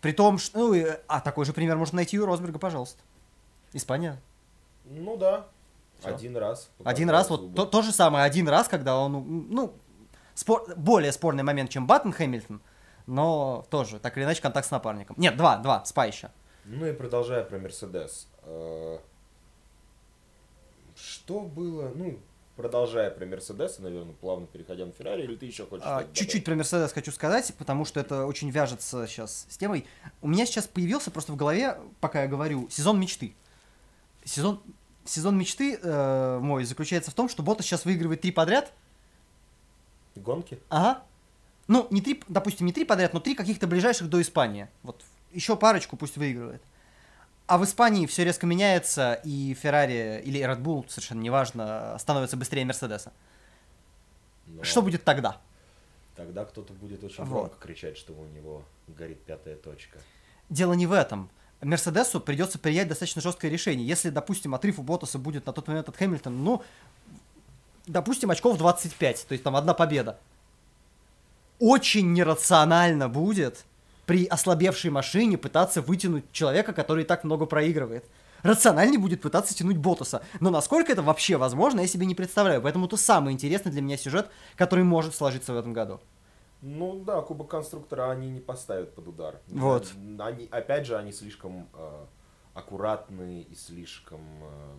При 0.00 0.12
том, 0.12 0.38
что... 0.38 0.58
Ну, 0.58 0.84
а 1.06 1.20
такой 1.20 1.44
же 1.44 1.52
пример 1.52 1.76
можно 1.76 1.96
найти 1.96 2.18
у 2.18 2.26
Росберга, 2.26 2.58
пожалуйста. 2.58 3.00
Испания. 3.72 4.20
Ну 4.84 5.16
да. 5.16 5.46
Все. 6.00 6.14
Один 6.14 6.36
раз. 6.36 6.68
Один 6.84 7.10
раз, 7.10 7.30
вот 7.30 7.54
то, 7.54 7.64
то 7.64 7.82
же 7.82 7.92
самое, 7.92 8.24
один 8.24 8.48
раз, 8.48 8.68
когда 8.68 8.98
он, 8.98 9.46
ну, 9.48 9.72
спор, 10.34 10.64
более 10.76 11.12
спорный 11.12 11.42
момент, 11.42 11.70
чем 11.70 11.86
Баттон 11.86 12.12
Хэмилтон, 12.12 12.60
но 13.06 13.66
тоже, 13.70 13.98
так 13.98 14.16
или 14.16 14.24
иначе, 14.24 14.42
контакт 14.42 14.66
с 14.66 14.70
напарником. 14.70 15.16
Нет, 15.18 15.36
два, 15.36 15.56
два, 15.58 15.84
спа 15.84 16.06
еще. 16.06 16.30
Ну 16.64 16.86
и 16.86 16.92
продолжая 16.92 17.44
про 17.44 17.58
Мерседес. 17.58 18.26
Э, 18.42 18.98
что 20.96 21.40
было, 21.40 21.92
ну, 21.94 22.18
продолжая 22.56 23.10
про 23.10 23.26
Мерседес, 23.26 23.78
наверное, 23.78 24.14
плавно 24.14 24.46
переходя 24.46 24.86
на 24.86 24.92
Феррари, 24.92 25.24
или 25.24 25.36
ты 25.36 25.46
еще 25.46 25.66
хочешь? 25.66 25.84
А, 25.86 26.06
чуть-чуть 26.12 26.44
про 26.44 26.54
Мерседес 26.54 26.92
хочу 26.92 27.12
сказать, 27.12 27.52
потому 27.58 27.84
что 27.84 28.00
это 28.00 28.24
очень 28.24 28.50
вяжется 28.50 29.06
сейчас 29.06 29.46
с 29.48 29.58
темой. 29.58 29.86
У 30.22 30.28
меня 30.28 30.46
сейчас 30.46 30.66
появился 30.66 31.10
просто 31.10 31.32
в 31.32 31.36
голове, 31.36 31.78
пока 32.00 32.22
я 32.22 32.28
говорю, 32.28 32.68
сезон 32.70 32.98
мечты. 32.98 33.34
Сезон, 34.24 34.62
сезон 35.04 35.36
мечты 35.36 35.78
э, 35.82 36.38
мой 36.40 36.64
заключается 36.64 37.10
в 37.10 37.14
том, 37.14 37.28
что 37.28 37.42
Бота 37.42 37.62
сейчас 37.62 37.84
выигрывает 37.84 38.22
три 38.22 38.32
подряд– 38.32 38.72
Гонки? 40.16 40.58
Ага. 40.68 41.02
Ну, 41.66 41.86
не 41.90 42.00
три, 42.00 42.22
допустим, 42.28 42.66
не 42.66 42.72
три 42.72 42.84
подряд, 42.84 43.14
но 43.14 43.20
три 43.20 43.34
каких-то 43.34 43.66
ближайших 43.66 44.08
до 44.08 44.20
Испании. 44.20 44.68
Вот 44.82 45.02
еще 45.32 45.56
парочку 45.56 45.96
пусть 45.96 46.16
выигрывает. 46.16 46.62
А 47.46 47.58
в 47.58 47.64
Испании 47.64 48.06
все 48.06 48.24
резко 48.24 48.46
меняется, 48.46 49.14
и 49.24 49.54
Феррари 49.54 50.22
или 50.24 50.40
Red 50.40 50.62
Bull, 50.62 50.88
совершенно 50.88 51.20
неважно, 51.20 51.96
становится 51.98 52.36
быстрее 52.36 52.64
Мерседеса. 52.64 53.12
Но... 54.46 54.62
Что 54.62 54.82
будет 54.82 55.04
тогда? 55.04 55.40
Тогда 56.16 56.44
кто-то 56.44 56.72
будет 56.72 57.02
очень 57.04 57.24
вот. 57.24 57.48
громко 57.48 57.56
кричать, 57.66 57.98
что 57.98 58.12
у 58.12 58.24
него 58.26 58.62
горит 58.88 59.20
пятая 59.22 59.56
точка. 59.56 59.98
Дело 60.48 60.72
не 60.74 60.86
в 60.86 60.92
этом. 60.92 61.28
Мерседесу 61.60 62.20
придется 62.20 62.58
принять 62.58 62.88
достаточно 62.88 63.20
жесткое 63.20 63.50
решение. 63.50 63.86
Если, 63.86 64.10
допустим, 64.10 64.54
отрыв 64.54 64.78
у 64.78 64.82
Ботаса 64.82 65.18
будет 65.18 65.46
на 65.46 65.52
тот 65.52 65.66
момент 65.66 65.88
от 65.88 65.96
Хэмилтона, 65.96 66.36
ну, 66.36 66.62
допустим, 67.86 68.30
очков 68.30 68.58
25, 68.58 69.26
то 69.28 69.32
есть 69.32 69.44
там 69.44 69.56
одна 69.56 69.74
победа. 69.74 70.18
Очень 71.58 72.12
нерационально 72.12 73.08
будет 73.08 73.64
при 74.06 74.26
ослабевшей 74.26 74.90
машине 74.90 75.38
пытаться 75.38 75.80
вытянуть 75.80 76.30
человека, 76.32 76.72
который 76.72 77.04
так 77.04 77.24
много 77.24 77.46
проигрывает. 77.46 78.04
Рациональнее 78.42 78.98
будет 78.98 79.22
пытаться 79.22 79.54
тянуть 79.54 79.78
Ботаса. 79.78 80.22
Но 80.40 80.50
насколько 80.50 80.92
это 80.92 81.02
вообще 81.02 81.38
возможно, 81.38 81.80
я 81.80 81.86
себе 81.86 82.04
не 82.04 82.14
представляю. 82.14 82.60
Поэтому 82.60 82.86
это 82.86 82.98
самый 82.98 83.32
интересный 83.32 83.72
для 83.72 83.80
меня 83.80 83.96
сюжет, 83.96 84.28
который 84.56 84.84
может 84.84 85.14
сложиться 85.14 85.54
в 85.54 85.56
этом 85.56 85.72
году. 85.72 86.00
Ну 86.60 87.02
да, 87.04 87.22
Кубок 87.22 87.48
Конструктора 87.48 88.10
они 88.10 88.28
не 88.28 88.40
поставят 88.40 88.94
под 88.94 89.08
удар. 89.08 89.40
Вот. 89.48 89.92
Они, 90.18 90.48
опять 90.50 90.86
же, 90.86 90.96
они 90.96 91.12
слишком 91.12 91.68
э, 91.74 92.04
аккуратные 92.52 93.42
и 93.42 93.54
слишком 93.54 94.20
э, 94.20 94.72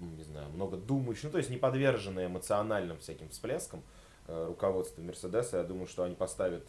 не 0.00 0.24
знаю, 0.24 0.48
много 0.50 0.76
думающих, 0.76 1.24
ну, 1.24 1.30
то 1.30 1.38
есть 1.38 1.50
не 1.50 1.56
подвержены 1.56 2.26
эмоциональным 2.26 2.98
всяким 2.98 3.28
всплескам 3.28 3.82
э, 4.26 4.46
руководства 4.48 5.02
Мерседеса, 5.02 5.58
я 5.58 5.62
думаю, 5.64 5.86
что 5.86 6.02
они 6.02 6.14
поставят 6.14 6.64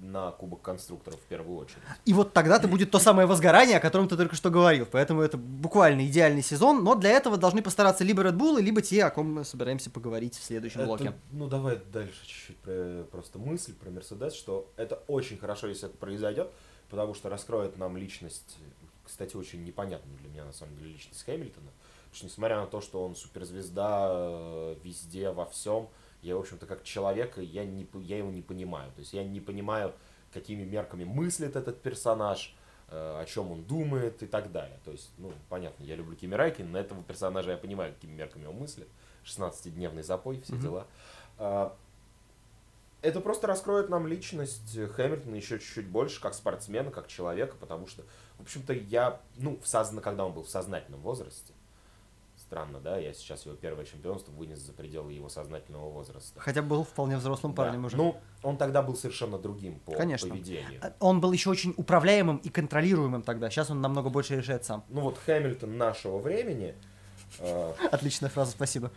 на 0.00 0.30
Кубок 0.32 0.62
конструкторов 0.62 1.20
в 1.20 1.24
первую 1.24 1.58
очередь. 1.58 1.82
И 2.04 2.14
вот 2.14 2.32
тогда-то 2.32 2.68
будет 2.68 2.90
то 2.90 2.98
самое 2.98 3.26
возгорание, 3.26 3.76
о 3.76 3.80
котором 3.80 4.08
ты 4.08 4.16
только 4.16 4.34
что 4.34 4.50
говорил. 4.50 4.86
Поэтому 4.90 5.20
это 5.20 5.36
буквально 5.36 6.06
идеальный 6.06 6.42
сезон, 6.42 6.82
но 6.82 6.94
для 6.94 7.10
этого 7.10 7.36
должны 7.36 7.62
постараться 7.62 8.02
либо 8.02 8.22
Red 8.22 8.36
Bull, 8.36 8.60
либо 8.60 8.80
те, 8.80 9.04
о 9.04 9.10
ком 9.10 9.34
мы 9.34 9.44
собираемся 9.44 9.90
поговорить 9.90 10.36
в 10.36 10.42
следующем 10.42 10.80
это, 10.80 10.86
блоке. 10.86 11.12
Ну 11.32 11.48
давай 11.48 11.80
дальше 11.92 12.26
чуть-чуть 12.26 12.56
про, 12.58 13.04
просто 13.10 13.38
мысль 13.38 13.74
про 13.74 13.90
Мерседес, 13.90 14.34
что 14.34 14.70
это 14.76 15.02
очень 15.06 15.36
хорошо, 15.36 15.66
если 15.66 15.88
это 15.88 15.96
произойдет, 15.96 16.50
потому 16.88 17.14
что 17.14 17.28
раскроет 17.28 17.76
нам 17.76 17.96
личность, 17.96 18.56
кстати, 19.04 19.36
очень 19.36 19.64
непонятную 19.64 20.18
для 20.18 20.30
меня 20.30 20.44
на 20.44 20.52
самом 20.52 20.76
деле 20.78 20.92
личность 20.92 21.24
Хэмилтона. 21.24 21.70
Потому 22.10 22.16
что 22.16 22.26
несмотря 22.26 22.60
на 22.60 22.66
то, 22.66 22.80
что 22.80 23.04
он 23.04 23.14
суперзвезда 23.14 24.08
э, 24.10 24.76
везде, 24.82 25.30
во 25.30 25.46
всем, 25.46 25.88
я, 26.22 26.36
в 26.36 26.40
общем-то, 26.40 26.66
как 26.66 26.82
человек, 26.82 27.38
я, 27.38 27.64
не, 27.64 27.86
я 28.00 28.18
его 28.18 28.30
не 28.30 28.42
понимаю. 28.42 28.90
То 28.92 29.00
есть 29.00 29.12
я 29.12 29.22
не 29.22 29.40
понимаю, 29.40 29.94
какими 30.32 30.64
мерками 30.64 31.04
мыслит 31.04 31.54
этот 31.54 31.80
персонаж, 31.82 32.54
э, 32.88 33.20
о 33.20 33.24
чем 33.26 33.52
он 33.52 33.62
думает 33.62 34.24
и 34.24 34.26
так 34.26 34.50
далее. 34.50 34.80
То 34.84 34.90
есть, 34.90 35.10
ну, 35.18 35.32
понятно, 35.48 35.84
я 35.84 35.94
люблю 35.94 36.16
Кими 36.16 36.34
Райкин, 36.34 36.72
на 36.72 36.78
этого 36.78 37.00
персонажа 37.04 37.52
я 37.52 37.56
понимаю, 37.56 37.94
какими 37.94 38.12
мерками 38.12 38.46
он 38.46 38.56
мыслит. 38.56 38.88
16-дневный 39.24 40.02
запой, 40.02 40.40
все 40.40 40.54
mm-hmm. 40.54 40.60
дела. 40.60 40.86
А, 41.38 41.76
это 43.02 43.20
просто 43.20 43.46
раскроет 43.46 43.88
нам 43.88 44.06
личность 44.06 44.76
Хэмилтона 44.76 45.36
еще 45.36 45.58
чуть-чуть 45.58 45.86
больше, 45.86 46.20
как 46.20 46.34
спортсмена, 46.34 46.90
как 46.90 47.06
человека, 47.06 47.54
потому 47.60 47.86
что, 47.86 48.02
в 48.38 48.42
общем-то, 48.42 48.72
я, 48.72 49.20
ну, 49.36 49.58
в 49.60 49.66
созна... 49.68 50.00
когда 50.00 50.24
он 50.26 50.32
был 50.32 50.42
в 50.42 50.50
сознательном 50.50 51.00
возрасте, 51.00 51.52
странно, 52.50 52.80
да, 52.80 52.98
я 52.98 53.12
сейчас 53.14 53.46
его 53.46 53.54
первое 53.54 53.84
чемпионство 53.84 54.32
вынес 54.32 54.58
за 54.58 54.72
пределы 54.72 55.12
его 55.12 55.28
сознательного 55.28 55.88
возраста. 55.88 56.40
Хотя 56.40 56.62
был 56.62 56.82
вполне 56.82 57.16
взрослым 57.16 57.54
парнем 57.54 57.82
Да. 57.82 57.86
уже. 57.86 57.96
Ну, 57.96 58.16
он 58.42 58.56
тогда 58.56 58.82
был 58.82 58.96
совершенно 58.96 59.38
другим 59.38 59.78
по 59.78 59.92
Конечно. 59.92 60.28
поведению. 60.28 60.80
А, 60.82 60.92
Он 60.98 61.20
был 61.20 61.30
еще 61.30 61.48
очень 61.50 61.74
управляемым 61.76 62.38
и 62.38 62.48
контролируемым 62.48 63.22
тогда. 63.22 63.50
Сейчас 63.50 63.70
он 63.70 63.80
намного 63.80 64.10
больше 64.10 64.36
решает 64.36 64.64
сам. 64.64 64.84
Ну 64.88 65.02
вот 65.02 65.18
Хэмилтон 65.18 65.78
нашего 65.78 66.18
времени, 66.18 66.74
э, 67.38 67.72
Отличная 67.92 68.30
фраза, 68.30 68.50
спасибо. 68.50 68.90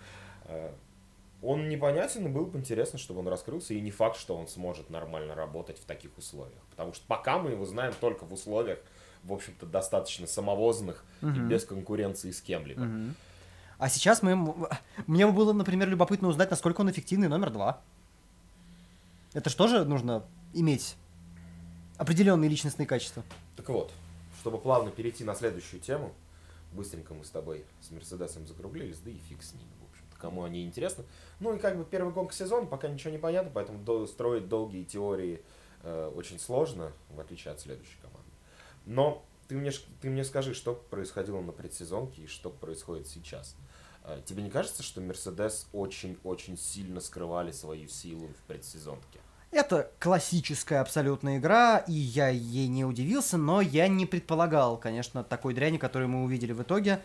э, 0.45 0.71
он 1.43 1.69
непонятен, 1.69 2.25
и 2.25 2.29
было 2.29 2.45
бы 2.45 2.57
интересно, 2.57 2.97
чтобы 2.97 3.19
он 3.19 3.27
раскрылся, 3.27 3.75
и 3.75 3.81
не 3.81 3.91
факт, 3.91 4.17
что 4.17 4.35
он 4.35 4.47
сможет 4.47 4.89
нормально 4.89 5.35
работать 5.35 5.77
в 5.77 5.85
таких 5.85 6.17
условиях. 6.17 6.61
Потому 6.71 6.93
что 6.93 7.05
пока 7.05 7.37
мы 7.37 7.51
его 7.51 7.65
знаем 7.65 7.93
только 8.01 8.23
в 8.23 8.33
условиях, 8.33 8.79
в 9.23 9.31
общем-то, 9.31 9.67
достаточно 9.67 10.25
самовозных 10.25 11.05
и 11.21 11.25
Мгм. 11.27 11.49
без 11.49 11.65
конкуренции 11.65 12.31
с 12.31 12.41
кем-либо. 12.41 12.81
Мгм. 12.81 13.15
А 13.77 13.89
сейчас 13.89 14.21
мы... 14.21 14.69
Мне 15.07 15.27
было, 15.27 15.53
например, 15.53 15.89
любопытно 15.89 16.27
узнать, 16.27 16.51
насколько 16.51 16.81
он 16.81 16.91
эффективный 16.91 17.27
номер 17.27 17.49
два. 17.49 17.81
Это 19.33 19.49
же 19.49 19.55
тоже 19.55 19.83
нужно 19.85 20.23
иметь 20.53 20.95
определенные 21.97 22.49
личностные 22.49 22.85
качества. 22.85 23.23
Так 23.55 23.69
вот, 23.69 23.91
чтобы 24.39 24.57
плавно 24.57 24.91
перейти 24.91 25.23
на 25.23 25.35
следующую 25.35 25.79
тему, 25.79 26.13
быстренько 26.71 27.13
мы 27.13 27.23
с 27.23 27.29
тобой 27.29 27.65
с 27.81 27.91
Мерседесом 27.91 28.47
закруглились, 28.47 28.99
да 28.99 29.11
и 29.11 29.17
фиг 29.29 29.41
с 29.43 29.53
ними, 29.53 29.69
в 29.81 29.91
общем-то, 29.91 30.19
кому 30.19 30.43
они 30.43 30.65
интересны. 30.65 31.03
Ну 31.39 31.55
и 31.55 31.59
как 31.59 31.77
бы 31.77 31.83
первый 31.83 32.13
гонка 32.13 32.33
сезона, 32.33 32.65
пока 32.65 32.87
ничего 32.87 33.11
не 33.11 33.17
понятно, 33.17 33.51
поэтому 33.53 33.79
до- 33.79 34.07
строить 34.07 34.47
долгие 34.47 34.83
теории 34.83 35.41
э, 35.81 36.11
очень 36.15 36.39
сложно, 36.39 36.91
в 37.09 37.19
отличие 37.19 37.53
от 37.53 37.59
следующей 37.59 37.97
команды. 38.01 38.29
Но 38.85 39.23
ты 39.47 39.55
мне, 39.55 39.71
ты 40.01 40.09
мне 40.09 40.23
скажи, 40.23 40.53
что 40.53 40.73
происходило 40.73 41.41
на 41.41 41.51
предсезонке 41.51 42.23
и 42.23 42.27
что 42.27 42.49
происходит 42.49 43.07
сейчас. 43.07 43.55
Э, 44.03 44.21
Тебе 44.25 44.43
не 44.43 44.49
кажется, 44.49 44.83
что 44.83 45.01
Мерседес 45.01 45.67
очень-очень 45.73 46.57
сильно 46.57 46.99
скрывали 46.99 47.51
свою 47.51 47.87
силу 47.87 48.27
в 48.27 48.47
предсезонке? 48.47 49.19
Это 49.51 49.91
классическая 49.99 50.81
абсолютная 50.81 51.37
игра, 51.37 51.77
и 51.77 51.93
я 51.93 52.29
ей 52.29 52.67
не 52.67 52.85
удивился, 52.85 53.37
но 53.37 53.61
я 53.61 53.87
не 53.87 54.07
предполагал, 54.07 54.77
конечно, 54.77 55.23
такой 55.23 55.53
дряни, 55.53 55.77
которую 55.77 56.09
мы 56.09 56.23
увидели 56.23 56.53
в 56.53 56.63
итоге. 56.63 56.99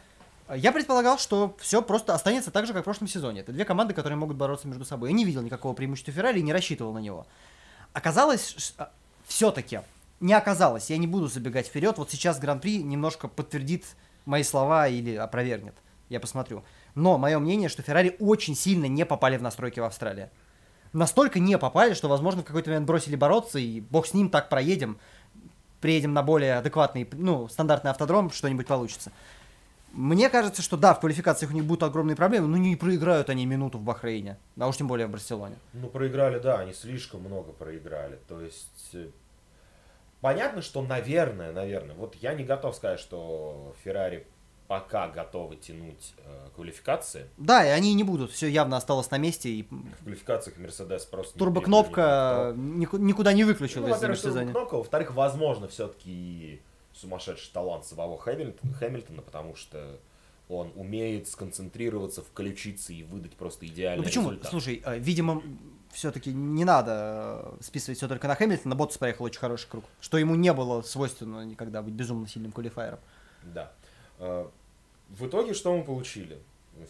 Я 0.57 0.73
предполагал, 0.73 1.19
что 1.19 1.55
все 1.61 1.83
просто 1.83 2.15
останется 2.15 2.51
так 2.51 2.67
же, 2.67 2.73
как 2.73 2.83
в 2.83 2.85
прошлом 2.85 3.07
сезоне. 3.07 3.41
Это 3.41 3.53
две 3.53 3.67
команды, 3.67 3.93
которые 3.93 4.17
могут 4.17 4.39
бороться 4.39 4.67
между 4.67 4.87
собой. 4.87 5.11
Я 5.11 5.15
не 5.15 5.27
видел 5.27 5.43
никакого 5.43 5.75
преимущества 5.75 6.15
Феррари 6.15 6.39
и 6.39 6.43
не 6.43 6.55
рассчитывал 6.55 6.95
на 6.95 7.01
него. 7.01 7.27
Оказалось, 7.93 8.75
все-таки, 9.27 9.81
не 10.21 10.33
оказалось, 10.35 10.91
я 10.91 10.99
не 10.99 11.07
буду 11.07 11.29
забегать 11.29 11.67
вперед. 11.67 11.99
Вот 11.99 12.11
сейчас 12.11 12.39
Гран-при 12.39 12.83
немножко 12.83 13.29
подтвердит 13.29 13.85
мои 14.25 14.43
слова 14.43 14.89
или 14.89 15.15
опровергнет. 15.15 15.75
Я 16.09 16.21
посмотрю. 16.21 16.65
Но 16.95 17.19
мое 17.19 17.39
мнение, 17.39 17.69
что 17.69 17.83
Феррари 17.83 18.17
очень 18.19 18.55
сильно 18.55 18.87
не 18.87 19.05
попали 19.05 19.37
в 19.37 19.43
настройки 19.43 19.81
в 19.81 19.85
Австралии. 19.85 20.31
Настолько 20.93 21.39
не 21.39 21.59
попали, 21.59 21.95
что, 21.95 22.09
возможно, 22.09 22.43
в 22.43 22.45
какой-то 22.47 22.71
момент 22.71 22.87
бросили 22.87 23.15
бороться, 23.15 23.59
и 23.59 23.81
бог 23.81 24.07
с 24.07 24.15
ним, 24.15 24.31
так 24.31 24.49
проедем. 24.49 24.99
Приедем 25.81 26.13
на 26.13 26.23
более 26.23 26.57
адекватный, 26.57 27.09
ну, 27.13 27.47
стандартный 27.49 27.91
автодром, 27.91 28.31
что-нибудь 28.31 28.67
получится. 28.67 29.13
Мне 29.93 30.29
кажется, 30.29 30.61
что 30.61 30.77
да, 30.77 30.95
в 30.95 31.01
квалификациях 31.01 31.53
у 31.53 31.55
них 31.55 31.65
будут 31.65 31.83
огромные 31.83 32.17
проблемы, 32.17 32.49
но 32.49 32.57
не 32.57 32.77
проиграют 32.77 33.31
они 33.31 33.47
минуту 33.47 33.79
в 33.79 33.83
Бахрейне, 33.83 34.39
а 34.59 34.69
уж 34.69 34.77
тем 34.77 34.89
более 34.89 35.07
в 35.07 35.11
Барселоне. 35.11 35.57
Ну, 35.73 35.89
проиграли, 35.89 36.39
да, 36.39 36.59
они 36.59 36.73
слишком 36.73 37.21
много 37.21 37.53
проиграли. 37.53 38.19
То 38.29 38.41
есть, 38.41 38.91
э, 38.93 39.09
понятно, 40.21 40.63
что, 40.63 40.83
наверное, 40.83 41.53
наверное, 41.53 41.95
вот 41.95 42.15
я 42.17 42.35
не 42.35 42.45
готов 42.45 42.75
сказать, 42.75 43.01
что 43.01 43.75
Феррари 43.85 44.27
пока 44.67 45.09
готовы 45.09 45.57
тянуть 45.57 46.13
э, 46.19 46.49
квалификации. 46.55 47.27
Да, 47.39 47.65
и 47.65 47.71
они 47.71 47.95
не 47.95 48.05
будут, 48.05 48.31
все 48.31 48.49
явно 48.49 48.77
осталось 48.77 49.11
на 49.11 49.17
месте, 49.17 49.49
и 49.49 49.63
В 49.63 50.03
квалификациях 50.03 50.59
Мерседес 50.59 51.07
просто... 51.07 51.37
не 51.37 51.39
турбокнопка 51.39 52.53
нику- 52.55 52.99
никуда 52.99 53.33
не. 53.33 53.45
Ну, 53.45 53.49
выключилась 53.49 53.99
за 53.99 54.09
во-первых, 54.09 54.21
турбокнопка, 54.21 54.75
во-вторых, 54.77 55.15
возможно, 55.15 55.69
все-таки 55.69 56.61
сумасшедший 56.93 57.51
талант 57.53 57.87
самого 57.87 58.19
Хэмилтона, 58.19 58.75
Хэмилтона, 58.75 59.23
потому 59.23 59.57
что 59.57 59.99
он 60.51 60.73
умеет 60.77 61.29
сконцентрироваться, 61.29 62.23
включиться 62.23 62.93
и 62.93 63.03
выдать 63.05 63.37
просто 63.37 63.67
идеальный 63.67 63.99
Ну 63.99 64.05
почему? 64.05 64.29
результат. 64.31 64.51
Слушай, 64.51 64.83
э, 64.85 64.99
видимо, 64.99 65.43
все-таки 65.93 66.33
не 66.33 66.65
надо 66.65 67.57
э, 67.59 67.63
списывать 67.63 67.99
все 67.99 68.09
только 68.09 68.29
на 68.29 68.35
Хэмилтона. 68.35 68.75
Ботс 68.75 68.99
проехал 68.99 69.25
очень 69.25 69.41
хороший 69.41 69.69
круг, 69.69 69.85
что 70.01 70.19
ему 70.19 70.35
не 70.35 70.53
было 70.53 70.83
свойственно 70.83 71.45
никогда 71.45 71.83
быть 71.83 71.95
безумно 71.95 72.29
сильным 72.29 72.53
квалифайером. 72.53 72.99
Да. 73.43 73.73
Э, 74.19 74.47
В 75.11 75.27
итоге 75.27 75.55
что 75.55 75.77
мы 75.77 75.85
получили? 75.85 76.39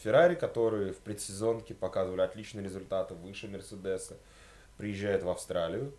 Феррари, 0.02 0.34
которые 0.34 0.92
в 0.92 0.98
предсезонке 0.98 1.74
показывали 1.74 2.20
отличные 2.20 2.64
результаты 2.64 3.14
выше 3.14 3.48
Мерседеса, 3.48 4.16
приезжает 4.76 5.22
в 5.22 5.28
Австралию 5.28 5.92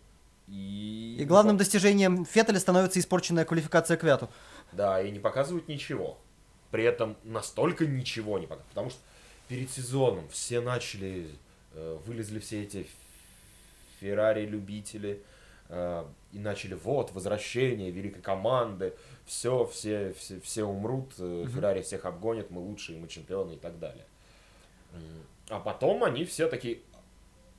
и... 0.50 1.16
И 1.18 1.24
главным 1.24 1.56
достижением 1.56 2.24
Феттеля 2.24 2.58
становится 2.58 2.98
испорченная 2.98 3.44
квалификация 3.44 3.96
к 3.96 4.02
Вяту. 4.02 4.28
Да, 4.72 5.00
и 5.00 5.10
не 5.10 5.18
показывают 5.18 5.68
ничего. 5.68 6.18
При 6.70 6.84
этом 6.84 7.16
настолько 7.24 7.86
ничего 7.86 8.38
не 8.38 8.46
показывают. 8.46 8.68
Потому 8.68 8.90
что 8.90 9.00
перед 9.48 9.70
сезоном 9.70 10.28
все 10.28 10.60
начали, 10.60 11.30
вылезли 11.74 12.38
все 12.38 12.62
эти 12.64 12.86
Феррари-любители 14.00 15.22
э, 15.68 16.04
и 16.32 16.38
начали, 16.38 16.74
вот, 16.74 17.12
возвращение 17.12 17.90
великой 17.90 18.22
команды, 18.22 18.94
все, 19.26 19.66
все, 19.66 20.12
все, 20.14 20.40
все 20.40 20.64
умрут, 20.64 21.12
э, 21.18 21.46
Феррари 21.52 21.82
всех 21.82 22.04
обгонит, 22.06 22.50
мы 22.50 22.60
лучшие, 22.60 22.98
мы 22.98 23.08
чемпионы 23.08 23.52
и 23.54 23.58
так 23.58 23.78
далее. 23.78 24.04
А 25.48 25.60
потом 25.60 26.02
они 26.04 26.24
все 26.24 26.48
такие, 26.48 26.80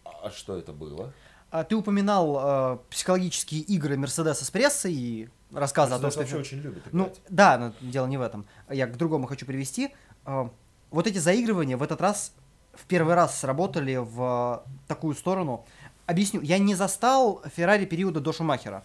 а 0.04 0.30
что 0.32 0.58
это 0.58 0.74
было? 0.74 1.14
А 1.50 1.64
ты 1.64 1.76
упоминал 1.76 2.76
э, 2.76 2.78
психологические 2.90 3.62
игры 3.62 3.98
Мерседеса 3.98 4.46
с 4.46 4.52
прессой 4.52 4.94
и 4.94 5.30
рассказы 5.52 5.94
о 5.94 6.00
том, 6.00 6.10
что... 6.12 6.22
вообще 6.22 6.38
очень 6.38 6.60
любит 6.60 6.84
Ну, 6.94 7.06
играть. 7.06 7.22
да, 7.30 7.58
но 7.58 7.74
дело 7.82 8.08
не 8.08 8.18
в 8.18 8.22
этом. 8.22 8.46
Я 8.70 8.88
к 8.88 8.96
другому 8.98 9.28
хочу 9.28 9.46
привести. 9.46 9.94
Э, 10.26 10.50
Вот 10.92 11.08
эти 11.08 11.18
заигрывания 11.18 11.76
в 11.78 11.84
этот 11.84 12.00
раз 12.02 12.34
в 12.74 12.86
первый 12.86 13.16
раз 13.16 13.40
сработали 13.40 13.96
в 13.98 14.64
э, 14.66 14.70
такую 14.88 15.16
сторону. 15.16 15.66
Объясню, 16.06 16.42
я 16.42 16.58
не 16.58 16.76
застал 16.76 17.42
Феррари 17.56 17.86
периода 17.86 18.20
до 18.20 18.34
Шумахера. 18.34 18.84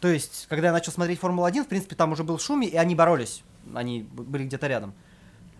То 0.00 0.08
есть, 0.08 0.46
когда 0.48 0.68
я 0.68 0.72
начал 0.72 0.92
смотреть 0.92 1.18
Формулу-1, 1.18 1.64
в 1.64 1.68
принципе, 1.68 1.96
там 1.96 2.12
уже 2.12 2.24
был 2.24 2.38
Шуми, 2.38 2.66
и 2.66 2.76
они 2.76 2.94
боролись. 2.94 3.42
Они 3.74 4.02
были 4.02 4.44
где-то 4.44 4.66
рядом. 4.66 4.94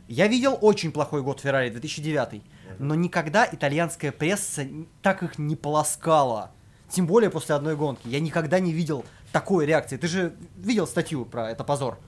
Я 0.07 0.27
видел 0.29 0.57
очень 0.61 0.93
плохой 0.93 1.23
год 1.23 1.41
Феррари, 1.41 1.71
2009. 1.71 2.43
Но 2.79 2.95
никогда 2.95 3.49
итальянская 3.51 4.12
пресса 4.12 4.67
так 5.03 5.23
их 5.23 5.38
не 5.38 5.57
полоскала. 5.57 6.53
Тем 6.88 7.07
более 7.07 7.31
после 7.31 7.55
одной 7.55 7.77
гонки. 7.77 8.07
Я 8.09 8.21
никогда 8.21 8.61
не 8.61 8.73
видел 8.73 9.05
такой 9.33 9.67
реакции. 9.67 9.97
Ты 9.97 10.07
же 10.07 10.35
видел 10.57 10.87
статью 10.87 11.25
про 11.25 11.51
это 11.51 11.64
позор. 11.64 11.99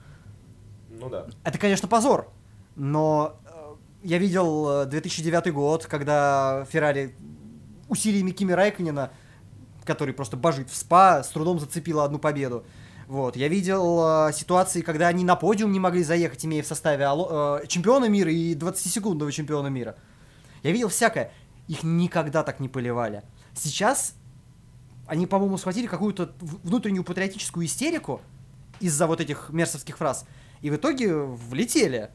Ну 0.88 1.08
да. 1.10 1.26
Это, 1.44 1.58
конечно, 1.58 1.88
позор, 1.88 2.30
но 2.76 3.36
я 4.02 4.18
видел 4.18 4.82
э, 4.82 4.86
2009 4.86 5.52
год, 5.52 5.86
когда 5.86 6.66
Феррари 6.70 7.14
усилиями 7.88 8.30
Кими 8.30 8.52
Райконена, 8.52 9.10
который 9.84 10.14
просто 10.14 10.36
божит 10.36 10.70
в 10.70 10.76
СПА, 10.76 11.22
с 11.22 11.28
трудом 11.28 11.58
зацепила 11.58 12.04
одну 12.04 12.18
победу. 12.18 12.64
Вот. 13.06 13.36
Я 13.36 13.48
видел 13.48 14.28
э, 14.28 14.32
ситуации, 14.32 14.82
когда 14.82 15.08
они 15.08 15.24
на 15.24 15.36
подиум 15.36 15.72
не 15.72 15.80
могли 15.80 16.02
заехать, 16.02 16.44
имея 16.44 16.62
в 16.62 16.66
составе 16.66 17.04
э, 17.04 17.66
чемпиона 17.66 18.06
мира 18.06 18.30
и 18.30 18.54
20-секундного 18.54 19.32
чемпиона 19.32 19.66
мира. 19.66 19.96
Я 20.62 20.70
видел 20.70 20.88
всякое. 20.88 21.32
Их 21.66 21.82
никогда 21.82 22.42
так 22.42 22.60
не 22.60 22.68
поливали. 22.68 23.22
Сейчас 23.54 24.14
они, 25.06 25.26
по-моему, 25.26 25.58
схватили 25.58 25.88
какую-то 25.88 26.32
внутреннюю 26.40 27.02
патриотическую 27.02 27.66
истерику 27.66 28.20
из-за 28.78 29.08
вот 29.08 29.20
этих 29.20 29.50
мерсовских 29.50 29.98
фраз. 29.98 30.24
И 30.62 30.70
в 30.70 30.76
итоге 30.76 31.12
влетели. 31.14 32.10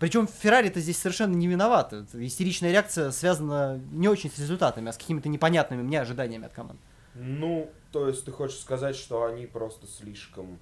Причем 0.00 0.26
Феррари-то 0.26 0.80
здесь 0.80 0.98
совершенно 0.98 1.34
не 1.34 1.46
виноват. 1.46 1.92
Истеричная 2.14 2.72
реакция 2.72 3.10
связана 3.10 3.78
не 3.92 4.08
очень 4.08 4.30
с 4.30 4.38
результатами, 4.38 4.88
а 4.88 4.92
с 4.94 4.96
какими-то 4.96 5.28
непонятными 5.28 5.82
мне 5.82 6.00
ожиданиями 6.00 6.46
от 6.46 6.54
команд. 6.54 6.80
Ну, 7.14 7.70
то 7.92 8.08
есть 8.08 8.24
ты 8.24 8.32
хочешь 8.32 8.58
сказать, 8.58 8.96
что 8.96 9.24
они 9.24 9.46
просто 9.46 9.86
слишком... 9.86 10.58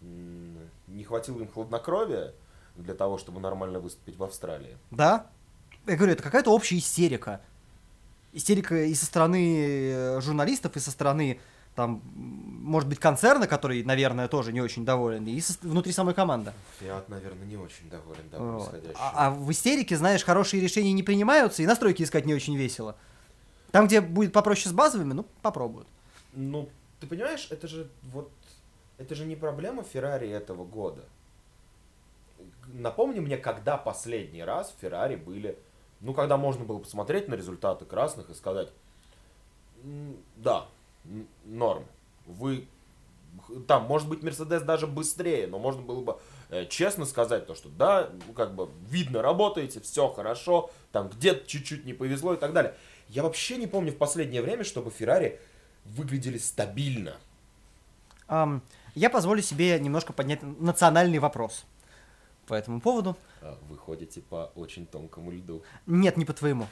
Не 0.00 1.04
хватило 1.04 1.40
им 1.40 1.48
хладнокровия 1.48 2.32
для 2.76 2.94
того, 2.94 3.18
чтобы 3.18 3.38
нормально 3.40 3.80
выступить 3.80 4.16
в 4.16 4.24
Австралии? 4.24 4.78
Да? 4.90 5.26
Я 5.86 5.96
говорю, 5.96 6.14
это 6.14 6.22
какая-то 6.22 6.50
общая 6.50 6.78
истерика. 6.78 7.42
Истерика 8.32 8.82
и 8.82 8.94
со 8.94 9.04
стороны 9.04 9.92
э, 9.92 10.20
журналистов, 10.22 10.76
и 10.76 10.80
со 10.80 10.90
стороны, 10.90 11.38
там, 11.74 12.02
может 12.64 12.88
быть, 12.88 12.98
концерна, 12.98 13.46
который, 13.46 13.84
наверное, 13.84 14.26
тоже 14.26 14.52
не 14.52 14.60
очень 14.62 14.84
доволен, 14.84 15.26
и 15.26 15.38
со- 15.40 15.58
внутри 15.60 15.92
самой 15.92 16.14
команды. 16.14 16.52
Фиат, 16.80 17.08
наверное, 17.08 17.46
не 17.46 17.56
очень 17.56 17.88
доволен 17.90 18.22
да, 18.30 18.38
Вот. 18.38 18.70
происходящим. 18.70 18.98
А, 18.98 19.26
а 19.26 19.30
в 19.30 19.50
истерике, 19.52 19.96
знаешь, 19.96 20.24
хорошие 20.24 20.62
решения 20.62 20.92
не 20.92 21.02
принимаются, 21.02 21.62
и 21.62 21.66
настройки 21.66 22.02
искать 22.02 22.24
не 22.24 22.34
очень 22.34 22.56
весело. 22.56 22.96
Там, 23.70 23.86
где 23.86 24.00
будет 24.00 24.32
попроще 24.32 24.70
с 24.70 24.72
базовыми, 24.72 25.12
ну, 25.12 25.26
попробуют. 25.42 25.86
Ну, 26.32 26.68
ты 27.00 27.06
понимаешь, 27.06 27.48
это 27.50 27.68
же 27.68 27.90
вот... 28.02 28.30
Это 28.96 29.14
же 29.14 29.26
не 29.26 29.36
проблема 29.36 29.82
Феррари 29.82 30.28
этого 30.30 30.64
года. 30.64 31.02
напомни 32.72 33.20
мне, 33.20 33.36
когда 33.36 33.76
последний 33.76 34.42
раз 34.42 34.74
Феррари 34.80 35.16
были, 35.16 35.58
ну, 36.00 36.14
когда 36.14 36.36
можно 36.36 36.64
было 36.64 36.78
посмотреть 36.78 37.28
на 37.28 37.34
результаты 37.34 37.84
красных 37.84 38.30
и 38.30 38.34
сказать, 38.34 38.70
да, 40.36 40.66
норм, 41.44 41.84
вы 42.26 42.66
там, 43.66 43.84
может 43.84 44.08
быть, 44.08 44.22
Мерседес 44.22 44.62
даже 44.62 44.86
быстрее, 44.86 45.46
но 45.46 45.58
можно 45.58 45.82
было 45.82 46.00
бы 46.00 46.18
э, 46.50 46.66
честно 46.66 47.04
сказать 47.04 47.46
то, 47.46 47.54
что 47.54 47.68
да, 47.68 48.10
ну, 48.26 48.32
как 48.32 48.54
бы 48.54 48.70
видно, 48.88 49.22
работаете, 49.22 49.80
все 49.80 50.08
хорошо, 50.08 50.70
там 50.92 51.08
где-то 51.08 51.46
чуть-чуть 51.46 51.84
не 51.84 51.92
повезло 51.92 52.34
и 52.34 52.36
так 52.36 52.52
далее. 52.52 52.74
Я 53.08 53.22
вообще 53.22 53.56
не 53.56 53.66
помню 53.66 53.92
в 53.92 53.96
последнее 53.96 54.42
время, 54.42 54.64
чтобы 54.64 54.90
Феррари 54.90 55.40
выглядели 55.84 56.38
стабильно. 56.38 57.16
Um, 58.28 58.60
я 58.94 59.10
позволю 59.10 59.42
себе 59.42 59.78
немножко 59.78 60.12
поднять 60.12 60.42
национальный 60.42 61.18
вопрос 61.18 61.66
по 62.46 62.54
этому 62.54 62.80
поводу. 62.80 63.16
А, 63.42 63.58
вы 63.68 63.76
ходите 63.76 64.22
по 64.22 64.50
очень 64.54 64.86
тонкому 64.86 65.30
льду. 65.30 65.62
Нет, 65.86 66.16
не 66.16 66.24
по 66.24 66.32
твоему. 66.32 66.66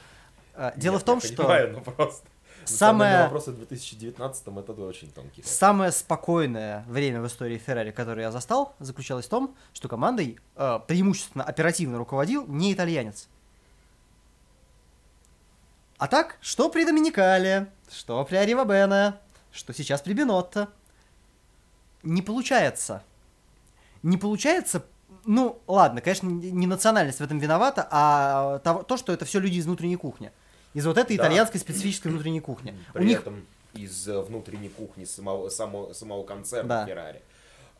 А, 0.55 0.73
дело 0.75 0.95
Нет, 0.95 1.01
в 1.03 1.05
том, 1.05 1.19
я 1.21 1.27
что... 1.27 1.37
Понимаю, 1.37 1.73
но 1.73 1.81
просто... 1.81 2.27
Самое... 2.65 3.23
вопросы 3.23 3.51
в 3.51 3.57
2019 3.57 4.47
это 4.47 4.73
очень 4.73 5.11
тонкий. 5.11 5.43
Самое 5.43 5.91
спокойное 5.91 6.85
время 6.87 7.21
в 7.21 7.27
истории 7.27 7.57
Феррари, 7.57 7.91
которое 7.91 8.23
я 8.23 8.31
застал, 8.31 8.75
заключалось 8.79 9.25
в 9.25 9.29
том, 9.29 9.55
что 9.73 9.87
командой 9.87 10.39
э, 10.55 10.79
преимущественно 10.87 11.43
оперативно 11.43 11.97
руководил 11.97 12.45
не 12.47 12.73
итальянец. 12.73 13.27
А 15.97 16.07
так, 16.07 16.37
что 16.41 16.69
при 16.69 16.85
Доминикале, 16.85 17.71
что 17.89 18.23
при 18.25 18.35
Аривабена, 18.35 19.19
что 19.51 19.73
сейчас 19.73 20.01
при 20.01 20.13
Бенотто. 20.13 20.69
Не 22.01 22.21
получается. 22.21 23.03
Не 24.01 24.17
получается 24.17 24.83
ну, 25.25 25.61
ладно, 25.67 26.01
конечно, 26.01 26.27
не 26.27 26.67
национальность 26.67 27.19
в 27.19 27.23
этом 27.23 27.39
виновата, 27.39 27.87
а 27.89 28.59
то, 28.59 28.97
что 28.97 29.13
это 29.13 29.25
все 29.25 29.39
люди 29.39 29.57
из 29.57 29.65
внутренней 29.65 29.95
кухни. 29.95 30.31
Из 30.73 30.85
вот 30.85 30.97
этой 30.97 31.17
да. 31.17 31.23
итальянской 31.23 31.59
специфической 31.59 32.09
внутренней 32.09 32.41
кухни. 32.41 32.75
При 32.93 33.03
У 33.03 33.05
них... 33.05 33.19
этом 33.19 33.45
из 33.73 34.07
э, 34.07 34.21
внутренней 34.21 34.69
кухни 34.69 35.05
самого, 35.05 35.49
самого, 35.49 35.93
самого 35.93 36.23
концерна 36.23 36.69
да. 36.69 36.85
Феррари. 36.85 37.21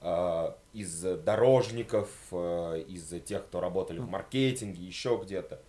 Uh, 0.01 0.53
из 0.73 0.99
дорожников, 0.99 2.10
uh, 2.32 2.84
из 2.84 3.08
тех, 3.23 3.45
кто 3.45 3.62
работали 3.62 3.99
в 3.99 4.10
маркетинге, 4.10 4.84
еще 4.84 5.17
где-то. 5.23 5.62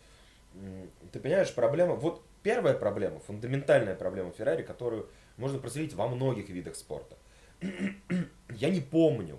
Ты 1.13 1.21
понимаешь, 1.21 1.55
проблема... 1.55 1.95
Вот 1.95 2.21
первая 2.43 2.75
проблема, 2.75 3.21
фундаментальная 3.21 3.95
проблема 3.95 4.33
Феррари, 4.33 4.65
которую 4.65 5.09
можно 5.37 5.61
проследить 5.61 5.95
во 5.95 6.09
многих 6.09 6.49
видах 6.49 6.75
спорта. 6.75 7.17
Я 8.51 8.71
не 8.71 8.81
помню, 8.81 9.39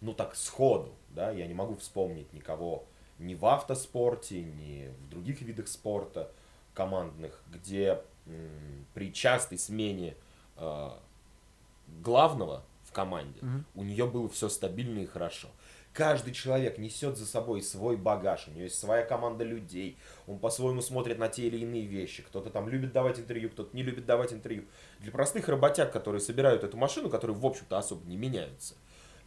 ну 0.00 0.14
так 0.14 0.36
сходу, 0.36 0.94
да, 1.10 1.30
я 1.30 1.46
не 1.46 1.54
могу 1.54 1.76
вспомнить 1.76 2.32
никого 2.32 2.84
ни 3.18 3.34
в 3.34 3.46
автоспорте, 3.46 4.42
ни 4.42 4.92
в 5.00 5.08
других 5.08 5.40
видах 5.40 5.68
спорта, 5.68 6.30
командных, 6.76 7.42
где 7.50 8.00
при 8.94 9.12
частой 9.12 9.58
смене 9.58 10.14
э, 10.56 10.90
главного 12.02 12.64
в 12.84 12.92
команде 12.92 13.40
угу. 13.40 13.64
у 13.74 13.84
нее 13.84 14.06
было 14.06 14.28
все 14.28 14.48
стабильно 14.48 15.00
и 15.00 15.06
хорошо. 15.06 15.48
Каждый 15.92 16.34
человек 16.34 16.76
несет 16.76 17.16
за 17.16 17.24
собой 17.24 17.62
свой 17.62 17.96
багаж, 17.96 18.48
у 18.48 18.50
него 18.50 18.64
есть 18.64 18.78
своя 18.78 19.02
команда 19.02 19.44
людей, 19.44 19.96
он 20.26 20.38
по-своему 20.38 20.82
смотрит 20.82 21.18
на 21.18 21.28
те 21.28 21.46
или 21.46 21.58
иные 21.58 21.86
вещи. 21.86 22.22
Кто-то 22.22 22.50
там 22.50 22.68
любит 22.68 22.92
давать 22.92 23.18
интервью, 23.18 23.48
кто-то 23.48 23.74
не 23.74 23.82
любит 23.82 24.04
давать 24.04 24.34
интервью. 24.34 24.64
Для 25.00 25.10
простых 25.10 25.48
работяг, 25.48 25.92
которые 25.92 26.20
собирают 26.20 26.64
эту 26.64 26.76
машину, 26.76 27.08
которые, 27.08 27.34
в 27.34 27.46
общем-то, 27.46 27.78
особо 27.78 28.06
не 28.06 28.18
меняются, 28.18 28.74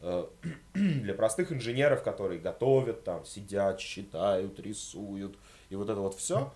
э, 0.01 0.27
для 0.75 1.15
простых 1.15 1.51
инженеров, 1.51 2.03
которые 2.03 2.39
готовят, 2.39 3.03
там, 3.03 3.25
сидят, 3.25 3.79
считают, 3.79 4.59
рисуют, 4.59 5.39
и 5.69 5.75
вот 5.75 5.89
это 5.89 5.99
вот 5.99 6.13
все, 6.13 6.53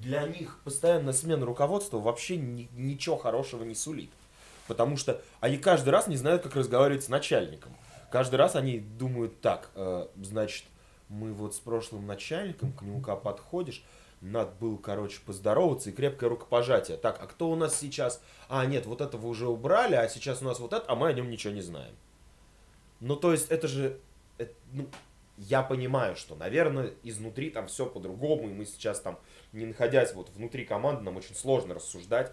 для 0.00 0.26
них 0.26 0.60
постоянная 0.64 1.12
смена 1.12 1.44
руководства 1.46 1.98
вообще 1.98 2.36
ни, 2.36 2.68
ничего 2.74 3.16
хорошего 3.16 3.64
не 3.64 3.74
сулит. 3.74 4.10
Потому 4.66 4.96
что 4.96 5.20
они 5.40 5.56
каждый 5.56 5.90
раз 5.90 6.06
не 6.06 6.16
знают, 6.16 6.42
как 6.42 6.54
разговаривать 6.54 7.04
с 7.04 7.08
начальником. 7.08 7.72
Каждый 8.10 8.36
раз 8.36 8.56
они 8.56 8.78
думают 8.80 9.40
так, 9.40 9.70
э, 9.74 10.06
значит, 10.22 10.64
мы 11.08 11.32
вот 11.32 11.54
с 11.54 11.58
прошлым 11.58 12.06
начальником, 12.06 12.72
к 12.72 12.82
нему 12.82 13.00
когда 13.00 13.16
подходишь, 13.16 13.82
надо 14.20 14.50
было, 14.60 14.76
короче, 14.76 15.20
поздороваться 15.24 15.90
и 15.90 15.92
крепкое 15.92 16.28
рукопожатие. 16.28 16.96
Так, 16.96 17.18
а 17.22 17.26
кто 17.26 17.50
у 17.50 17.54
нас 17.54 17.78
сейчас? 17.78 18.20
А, 18.48 18.66
нет, 18.66 18.86
вот 18.86 19.00
этого 19.00 19.26
уже 19.26 19.46
убрали, 19.46 19.94
а 19.94 20.08
сейчас 20.08 20.42
у 20.42 20.44
нас 20.44 20.58
вот 20.58 20.72
это, 20.72 20.84
а 20.88 20.94
мы 20.96 21.08
о 21.08 21.12
нем 21.12 21.30
ничего 21.30 21.52
не 21.52 21.60
знаем. 21.60 21.94
Ну, 23.00 23.14
то 23.14 23.32
есть, 23.32 23.48
это 23.50 23.68
же, 23.68 23.98
это, 24.38 24.52
ну, 24.72 24.88
я 25.38 25.62
понимаю, 25.62 26.16
что, 26.16 26.34
наверное, 26.34 26.92
изнутри 27.02 27.50
там 27.50 27.68
все 27.68 27.86
по-другому, 27.86 28.48
и 28.48 28.52
мы 28.52 28.66
сейчас 28.66 29.00
там, 29.00 29.18
не 29.52 29.66
находясь 29.66 30.12
вот 30.12 30.30
внутри 30.30 30.64
команды, 30.64 31.02
нам 31.02 31.16
очень 31.16 31.34
сложно 31.34 31.74
рассуждать, 31.74 32.32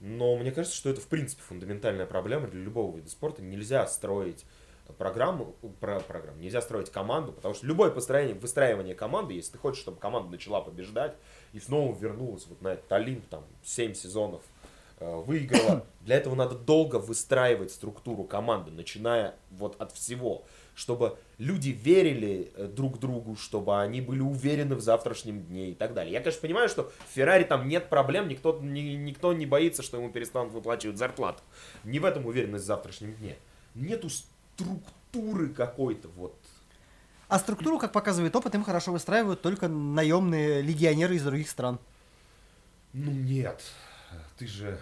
но 0.00 0.36
мне 0.36 0.52
кажется, 0.52 0.76
что 0.76 0.90
это, 0.90 1.00
в 1.00 1.06
принципе, 1.06 1.42
фундаментальная 1.42 2.06
проблема 2.06 2.48
для 2.48 2.60
любого 2.60 2.96
вида 2.96 3.08
спорта. 3.08 3.40
Нельзя 3.42 3.86
строить 3.86 4.44
программу, 4.98 5.54
про 5.80 6.00
программу, 6.00 6.38
нельзя 6.40 6.60
строить 6.60 6.90
команду, 6.90 7.32
потому 7.32 7.54
что 7.54 7.66
любое 7.66 7.90
построение, 7.90 8.34
выстраивание 8.34 8.94
команды, 8.94 9.34
если 9.34 9.52
ты 9.52 9.58
хочешь, 9.58 9.80
чтобы 9.80 9.98
команда 9.98 10.30
начала 10.30 10.60
побеждать 10.60 11.14
и 11.52 11.60
снова 11.60 11.96
вернулась 11.96 12.46
вот 12.46 12.60
на 12.62 12.68
этот 12.68 12.90
Олимп, 12.92 13.26
там, 13.28 13.44
7 13.64 13.94
сезонов 13.94 14.42
э, 14.98 15.14
выиграла, 15.14 15.86
для 16.00 16.16
этого 16.16 16.34
надо 16.34 16.56
долго 16.56 16.96
выстраивать 16.96 17.70
структуру 17.70 18.24
команды, 18.24 18.70
начиная 18.70 19.36
вот 19.50 19.80
от 19.80 19.92
всего 19.92 20.44
чтобы 20.74 21.18
люди 21.38 21.70
верили 21.70 22.50
э, 22.54 22.66
друг 22.66 22.98
другу, 22.98 23.36
чтобы 23.36 23.80
они 23.80 24.00
были 24.00 24.20
уверены 24.20 24.74
в 24.74 24.80
завтрашнем 24.80 25.42
дне 25.42 25.70
и 25.70 25.74
так 25.74 25.94
далее. 25.94 26.12
Я, 26.12 26.20
конечно, 26.20 26.40
понимаю, 26.40 26.68
что 26.68 26.92
в 27.08 27.14
Феррари 27.14 27.44
там 27.44 27.68
нет 27.68 27.88
проблем, 27.88 28.28
никто, 28.28 28.58
ни, 28.60 28.80
никто 28.80 29.32
не 29.32 29.46
боится, 29.46 29.82
что 29.82 29.98
ему 29.98 30.10
перестанут 30.10 30.52
выплачивать 30.52 30.96
зарплату. 30.96 31.42
Не 31.84 31.98
в 31.98 32.04
этом 32.04 32.26
уверенность 32.26 32.64
в 32.64 32.66
завтрашнем 32.66 33.14
дне. 33.14 33.36
Нету 33.74 34.08
структуры 34.08 35.48
какой-то 35.48 36.08
вот. 36.08 36.36
А 37.28 37.38
структуру, 37.38 37.78
как 37.78 37.92
показывает 37.92 38.34
опыт, 38.36 38.54
им 38.54 38.62
хорошо 38.62 38.92
выстраивают 38.92 39.40
только 39.40 39.68
наемные 39.68 40.60
легионеры 40.60 41.16
из 41.16 41.22
других 41.22 41.48
стран. 41.48 41.78
Ну 42.92 43.10
нет, 43.10 43.62
ты 44.38 44.46
же 44.46 44.78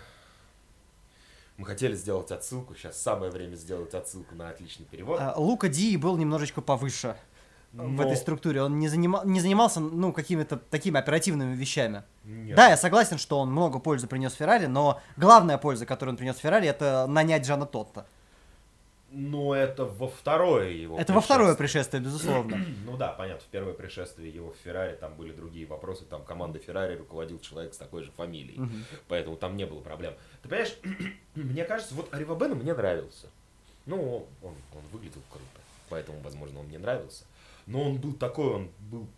мы 1.60 1.66
хотели 1.66 1.94
сделать 1.94 2.30
отсылку, 2.30 2.74
сейчас 2.74 3.00
самое 3.00 3.30
время 3.30 3.54
сделать 3.54 3.92
отсылку 3.92 4.34
на 4.34 4.48
отличный 4.48 4.86
перевод. 4.86 5.20
А, 5.20 5.34
Лука 5.36 5.68
Ди 5.68 5.94
был 5.98 6.16
немножечко 6.16 6.62
повыше 6.62 7.16
Но... 7.72 7.84
в 7.84 8.00
этой 8.00 8.16
структуре. 8.16 8.62
Он 8.62 8.78
не, 8.78 8.88
занима... 8.88 9.20
не 9.26 9.40
занимался 9.40 9.80
ну, 9.80 10.14
какими-то 10.14 10.56
такими 10.56 10.98
оперативными 10.98 11.54
вещами. 11.54 12.02
Нет. 12.24 12.56
Да, 12.56 12.70
я 12.70 12.78
согласен, 12.78 13.18
что 13.18 13.38
он 13.38 13.52
много 13.52 13.78
пользы 13.78 14.06
принес 14.06 14.32
Феррари, 14.32 14.66
но 14.66 15.02
главная 15.18 15.58
польза, 15.58 15.84
которую 15.84 16.14
он 16.14 16.16
принес 16.16 16.38
Феррари, 16.38 16.66
это 16.66 17.04
нанять 17.06 17.46
Джана 17.46 17.66
Тотта. 17.66 18.06
Ну, 19.12 19.52
это 19.52 19.84
во 19.84 20.06
второе 20.08 20.70
его 20.70 20.96
Это 20.96 21.12
во 21.12 21.20
второе 21.20 21.56
пришествие, 21.56 22.00
безусловно. 22.00 22.64
ну 22.86 22.96
да, 22.96 23.12
понятно, 23.12 23.42
в 23.44 23.50
первое 23.50 23.74
пришествие 23.74 24.30
его 24.30 24.52
в 24.52 24.56
Феррари 24.64 24.94
там 24.94 25.14
были 25.14 25.32
другие 25.32 25.66
вопросы, 25.66 26.04
там 26.04 26.24
команда 26.24 26.60
Феррари 26.60 26.96
руководил 26.96 27.40
человек 27.40 27.74
с 27.74 27.76
такой 27.76 28.04
же 28.04 28.12
фамилией, 28.12 28.60
поэтому 29.08 29.36
там 29.36 29.56
не 29.56 29.66
было 29.66 29.80
проблем. 29.80 30.14
Ты 30.42 30.48
понимаешь, 30.48 30.76
мне 31.34 31.64
кажется, 31.64 31.94
вот 31.94 32.12
Аривабена 32.14 32.54
мне 32.54 32.72
нравился. 32.72 33.26
Ну, 33.86 34.28
он, 34.42 34.54
он 34.72 34.82
выглядел 34.92 35.22
круто, 35.30 35.60
поэтому, 35.88 36.20
возможно, 36.20 36.60
он 36.60 36.66
мне 36.66 36.78
нравился. 36.78 37.24
Но 37.66 37.82
он 37.82 37.98
был 37.98 38.12
такой, 38.12 38.54
он 38.54 38.70
был 38.78 39.08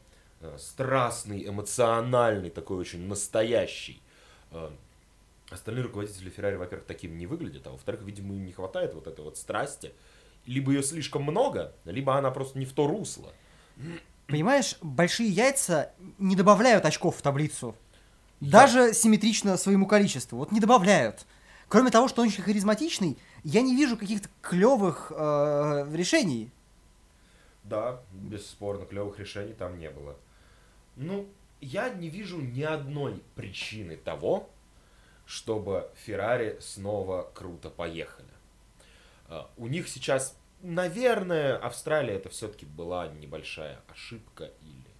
э, 0.40 0.56
страстный, 0.58 1.46
эмоциональный, 1.46 2.50
такой 2.50 2.78
очень 2.78 3.06
настоящий. 3.06 4.00
Э, 4.50 4.70
Остальные 5.52 5.84
руководители 5.84 6.30
Феррари, 6.30 6.56
во-первых, 6.56 6.86
таким 6.86 7.18
не 7.18 7.26
выглядят, 7.26 7.66
а 7.66 7.70
во-вторых, 7.70 8.02
видимо, 8.02 8.34
им 8.34 8.46
не 8.46 8.52
хватает 8.52 8.94
вот 8.94 9.06
этой 9.06 9.24
вот 9.24 9.36
страсти. 9.36 9.92
Либо 10.46 10.72
ее 10.72 10.82
слишком 10.82 11.22
много, 11.22 11.74
либо 11.84 12.16
она 12.16 12.30
просто 12.30 12.58
не 12.58 12.64
в 12.64 12.72
то 12.72 12.86
русло. 12.86 13.32
Понимаешь, 14.26 14.76
большие 14.80 15.28
яйца 15.28 15.92
не 16.18 16.36
добавляют 16.36 16.84
очков 16.84 17.16
в 17.16 17.22
таблицу. 17.22 17.76
Даже 18.40 18.92
симметрично 18.92 19.56
своему 19.56 19.86
количеству. 19.86 20.38
Вот 20.38 20.50
не 20.50 20.58
добавляют. 20.58 21.26
Кроме 21.68 21.90
того, 21.90 22.08
что 22.08 22.22
он 22.22 22.28
очень 22.28 22.42
харизматичный, 22.42 23.16
я 23.44 23.62
не 23.62 23.76
вижу 23.76 23.96
каких-то 23.96 24.28
клевых 24.40 25.12
э, 25.14 25.86
решений. 25.92 26.50
Да, 27.62 28.00
бесспорно, 28.12 28.84
клевых 28.84 29.18
решений 29.18 29.52
там 29.52 29.78
не 29.78 29.90
было. 29.90 30.16
Ну, 30.96 31.28
я 31.60 31.88
не 31.88 32.08
вижу 32.08 32.40
ни 32.40 32.62
одной 32.62 33.22
причины 33.36 33.96
того, 33.96 34.50
чтобы 35.32 35.88
Феррари 36.04 36.58
снова 36.60 37.30
круто 37.32 37.70
поехали. 37.70 38.28
А, 39.28 39.50
у 39.56 39.66
них 39.66 39.88
сейчас, 39.88 40.36
наверное, 40.60 41.56
Австралия 41.56 42.16
это 42.16 42.28
все-таки 42.28 42.66
была 42.66 43.08
небольшая 43.08 43.80
ошибка 43.88 44.50
или 44.60 44.92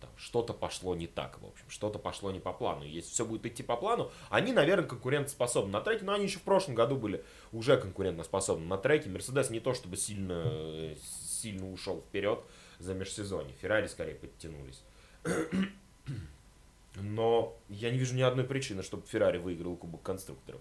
там 0.00 0.08
что-то 0.16 0.54
пошло 0.54 0.94
не 0.96 1.06
так, 1.06 1.38
в 1.38 1.44
общем, 1.44 1.66
что-то 1.68 1.98
пошло 1.98 2.30
не 2.30 2.40
по 2.40 2.54
плану. 2.54 2.82
Если 2.82 3.10
все 3.10 3.26
будет 3.26 3.44
идти 3.44 3.62
по 3.62 3.76
плану, 3.76 4.10
они, 4.30 4.54
наверное, 4.54 4.88
конкурентоспособны 4.88 5.70
на 5.70 5.82
треке, 5.82 6.06
но 6.06 6.14
они 6.14 6.24
еще 6.24 6.38
в 6.38 6.44
прошлом 6.44 6.74
году 6.74 6.96
были 6.96 7.22
уже 7.52 7.76
конкурентоспособны 7.76 8.66
на 8.66 8.78
треке. 8.78 9.10
Мерседес 9.10 9.50
не 9.50 9.60
то 9.60 9.74
чтобы 9.74 9.98
сильно, 9.98 10.94
сильно 11.42 11.70
ушел 11.70 12.00
вперед 12.00 12.42
за 12.78 12.94
межсезонье. 12.94 13.54
Феррари 13.60 13.86
скорее 13.88 14.14
подтянулись. 14.14 14.82
Но 16.96 17.56
я 17.68 17.90
не 17.90 17.98
вижу 17.98 18.14
ни 18.14 18.22
одной 18.22 18.44
причины, 18.44 18.82
чтобы 18.82 19.06
Феррари 19.06 19.38
выиграл 19.38 19.76
Кубок 19.76 20.02
конструкторов 20.02 20.60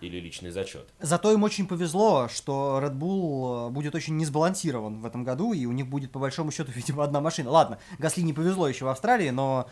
или 0.00 0.18
личный 0.18 0.50
зачет. 0.50 0.88
Зато 1.00 1.32
им 1.32 1.42
очень 1.42 1.66
повезло, 1.66 2.28
что 2.28 2.80
Red 2.82 2.94
Bull 2.94 3.68
э, 3.68 3.70
будет 3.70 3.94
очень 3.94 4.16
несбалансирован 4.16 5.00
в 5.00 5.06
этом 5.06 5.24
году, 5.24 5.52
и 5.52 5.64
у 5.66 5.72
них 5.72 5.86
будет 5.86 6.12
по 6.12 6.18
большому 6.18 6.50
счету, 6.50 6.70
видимо, 6.74 7.04
одна 7.04 7.20
машина. 7.20 7.50
Ладно, 7.50 7.78
Гасли 7.98 8.22
не 8.22 8.32
повезло 8.32 8.68
еще 8.68 8.84
в 8.84 8.88
Австралии, 8.88 9.30
но 9.30 9.68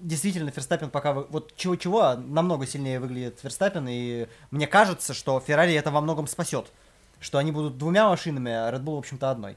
действительно 0.00 0.50
Ферстаппин 0.52 0.90
пока 0.90 1.12
вот 1.12 1.56
чего-чего 1.56 2.02
а 2.02 2.16
намного 2.16 2.66
сильнее 2.66 3.00
выглядит 3.00 3.40
Ферстаппин, 3.40 3.86
и 3.88 4.28
мне 4.50 4.66
кажется, 4.66 5.12
что 5.12 5.40
Феррари 5.40 5.74
это 5.74 5.90
во 5.90 6.00
многом 6.00 6.28
спасет, 6.28 6.72
что 7.20 7.38
они 7.38 7.50
будут 7.50 7.78
двумя 7.78 8.08
машинами, 8.08 8.52
а 8.52 8.70
Red 8.70 8.82
Bull, 8.82 8.96
в 8.96 8.98
общем-то, 8.98 9.30
одной. 9.30 9.56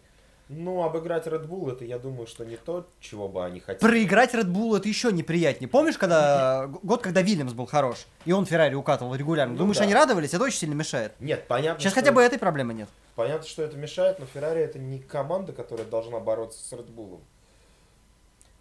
Ну, 0.53 0.83
обыграть 0.83 1.27
Red 1.27 1.47
Bull, 1.47 1.71
это, 1.71 1.85
я 1.85 1.97
думаю, 1.97 2.27
что 2.27 2.43
не 2.43 2.57
то, 2.57 2.85
чего 2.99 3.29
бы 3.29 3.45
они 3.45 3.61
хотели. 3.61 3.79
Проиграть 3.79 4.33
Red 4.33 4.47
Bull 4.47 4.75
это 4.75 4.89
еще 4.89 5.09
неприятнее. 5.13 5.69
Помнишь, 5.69 5.97
когда 5.97 6.67
год, 6.67 7.01
когда 7.01 7.21
Вильямс 7.21 7.53
был 7.53 7.65
хорош, 7.65 8.05
и 8.25 8.33
он 8.33 8.45
Феррари 8.45 8.75
укатывал 8.75 9.15
регулярно? 9.15 9.53
Ну, 9.53 9.59
Думаешь, 9.59 9.77
да. 9.77 9.85
они 9.85 9.93
радовались? 9.93 10.33
Это 10.33 10.43
очень 10.43 10.57
сильно 10.57 10.73
мешает. 10.73 11.13
Нет, 11.21 11.47
понятно. 11.47 11.79
Сейчас 11.79 11.93
что... 11.93 12.01
хотя 12.01 12.11
бы 12.11 12.21
этой 12.21 12.37
проблемы 12.37 12.73
нет. 12.73 12.89
Понятно, 13.15 13.47
что 13.47 13.63
это 13.63 13.77
мешает, 13.77 14.19
но 14.19 14.25
Феррари 14.25 14.59
это 14.59 14.77
не 14.77 14.99
команда, 14.99 15.53
которая 15.53 15.87
должна 15.87 16.19
бороться 16.19 16.59
с 16.59 16.73
Red 16.73 16.93
Bull. 16.93 17.21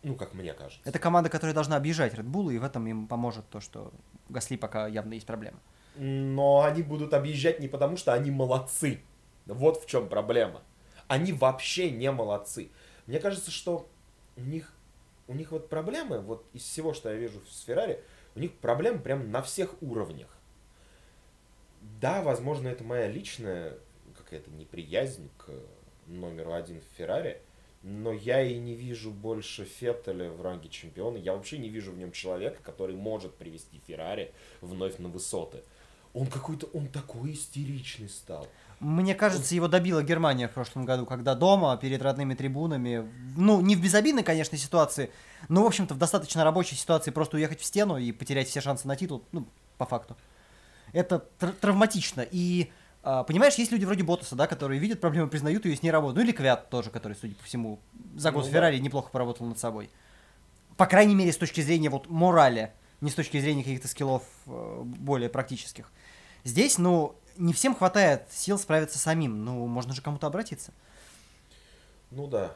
Ну, 0.05 0.15
как 0.15 0.33
мне 0.33 0.53
кажется. 0.53 0.81
Это 0.85 1.01
команда, 1.01 1.29
которая 1.29 1.55
должна 1.55 1.75
объезжать 1.75 2.15
Red 2.15 2.31
Bull, 2.31 2.55
и 2.55 2.59
в 2.59 2.63
этом 2.63 2.87
им 2.87 3.09
поможет 3.09 3.49
то, 3.49 3.61
что 3.61 3.91
Гасли 4.29 4.57
пока 4.57 4.87
явно 4.87 5.15
есть 5.15 5.27
проблема. 5.27 5.59
Но 5.97 6.63
они 6.63 6.85
будут 6.85 7.15
объезжать 7.15 7.59
не 7.59 7.67
потому, 7.67 7.97
что 7.97 8.13
они 8.13 8.31
молодцы. 8.31 9.01
Вот 9.47 9.83
в 9.83 9.87
чем 9.87 10.09
проблема 10.09 10.61
они 11.11 11.33
вообще 11.33 11.91
не 11.91 12.09
молодцы. 12.13 12.71
Мне 13.07 13.19
кажется, 13.19 13.51
что 13.51 13.89
у 14.37 14.43
них, 14.43 14.73
у 15.27 15.35
них 15.35 15.51
вот 15.51 15.69
проблемы, 15.69 16.21
вот 16.21 16.47
из 16.53 16.63
всего, 16.63 16.95
что 16.95 17.11
я 17.11 17.17
вижу 17.17 17.41
в 17.41 17.67
Феррари, 17.67 18.01
у 18.37 18.39
них 18.39 18.53
проблемы 18.53 19.01
прям 19.01 19.33
на 19.33 19.43
всех 19.43 19.75
уровнях. 19.83 20.29
Да, 22.01 22.23
возможно, 22.23 22.69
это 22.69 22.85
моя 22.85 23.09
личная 23.09 23.77
какая-то 24.17 24.53
неприязнь 24.53 25.29
к 25.37 25.51
номеру 26.07 26.53
один 26.53 26.81
в 26.81 26.97
Феррари, 26.97 27.43
но 27.83 28.13
я 28.13 28.41
и 28.43 28.57
не 28.57 28.77
вижу 28.77 29.11
больше 29.11 29.65
Феттеля 29.65 30.31
в 30.31 30.41
ранге 30.43 30.69
чемпиона. 30.69 31.17
Я 31.17 31.35
вообще 31.35 31.59
не 31.59 31.71
вижу 31.71 31.91
в 31.91 31.99
нем 31.99 32.13
человека, 32.13 32.63
который 32.63 32.95
может 32.95 33.35
привести 33.35 33.81
Феррари 33.85 34.33
вновь 34.61 34.99
на 34.99 35.09
высоты. 35.09 35.65
Он 36.13 36.29
какой-то, 36.29 36.67
он 36.67 36.87
такой 36.87 37.33
истеричный 37.33 38.09
стал. 38.09 38.47
Мне 38.81 39.15
кажется, 39.15 39.55
его 39.55 39.69
добила 39.69 40.03
Германия 40.03 40.49
в 40.49 40.53
прошлом 40.53 40.87
году, 40.87 41.05
когда 41.05 41.35
дома, 41.35 41.77
перед 41.77 42.01
родными 42.01 42.33
трибунами, 42.33 43.07
ну, 43.37 43.61
не 43.61 43.77
в 43.77 43.83
безобидной, 43.83 44.23
конечно, 44.23 44.57
ситуации, 44.57 45.11
но, 45.51 45.63
в 45.63 45.67
общем-то, 45.67 45.93
в 45.93 45.99
достаточно 45.99 46.45
рабочей 46.45 46.77
ситуации 46.77 47.11
просто 47.11 47.37
уехать 47.37 47.61
в 47.61 47.65
стену 47.65 47.99
и 47.99 48.11
потерять 48.11 48.49
все 48.49 48.63
шансы 48.63 48.89
на 48.89 48.97
титул, 48.97 49.23
ну, 49.33 49.47
по 49.77 49.85
факту. 49.85 50.17
Это 50.95 51.27
тр- 51.39 51.53
травматично. 51.61 52.23
И, 52.31 52.73
а, 53.03 53.23
понимаешь, 53.25 53.57
есть 53.57 53.71
люди 53.71 53.85
вроде 53.85 54.03
Ботаса, 54.03 54.35
да, 54.35 54.47
которые 54.47 54.81
видят 54.81 54.99
проблемы, 54.99 55.29
признают 55.29 55.67
ее 55.67 55.75
и 55.75 55.77
с 55.77 55.83
ней 55.83 55.91
работают. 55.91 56.17
Ну, 56.17 56.23
или 56.23 56.33
Квят 56.33 56.71
тоже, 56.71 56.89
который, 56.89 57.19
судя 57.21 57.35
по 57.35 57.45
всему, 57.45 57.81
за 58.17 58.33
год 58.33 58.47
ну, 58.47 58.51
Феррари 58.51 58.79
да. 58.79 58.83
неплохо 58.83 59.11
поработал 59.11 59.45
над 59.45 59.59
собой. 59.59 59.91
По 60.79 60.87
крайней 60.87 61.15
мере, 61.15 61.33
с 61.33 61.37
точки 61.37 61.61
зрения 61.61 61.91
вот 61.91 62.09
морали, 62.09 62.73
не 63.03 63.11
с 63.11 63.15
точки 63.15 63.39
зрения 63.39 63.63
каких-то 63.63 63.89
скиллов 63.89 64.23
э, 64.47 64.83
более 64.85 65.29
практических. 65.29 65.93
Здесь, 66.45 66.79
ну, 66.79 67.15
не 67.37 67.53
всем 67.53 67.75
хватает 67.75 68.23
сил 68.31 68.59
справиться 68.59 68.99
самим. 68.99 69.45
Ну, 69.45 69.67
можно 69.67 69.95
же 69.95 70.03
кому-то 70.03 70.27
обратиться. 70.27 70.73
Ну 72.11 72.27
да, 72.27 72.53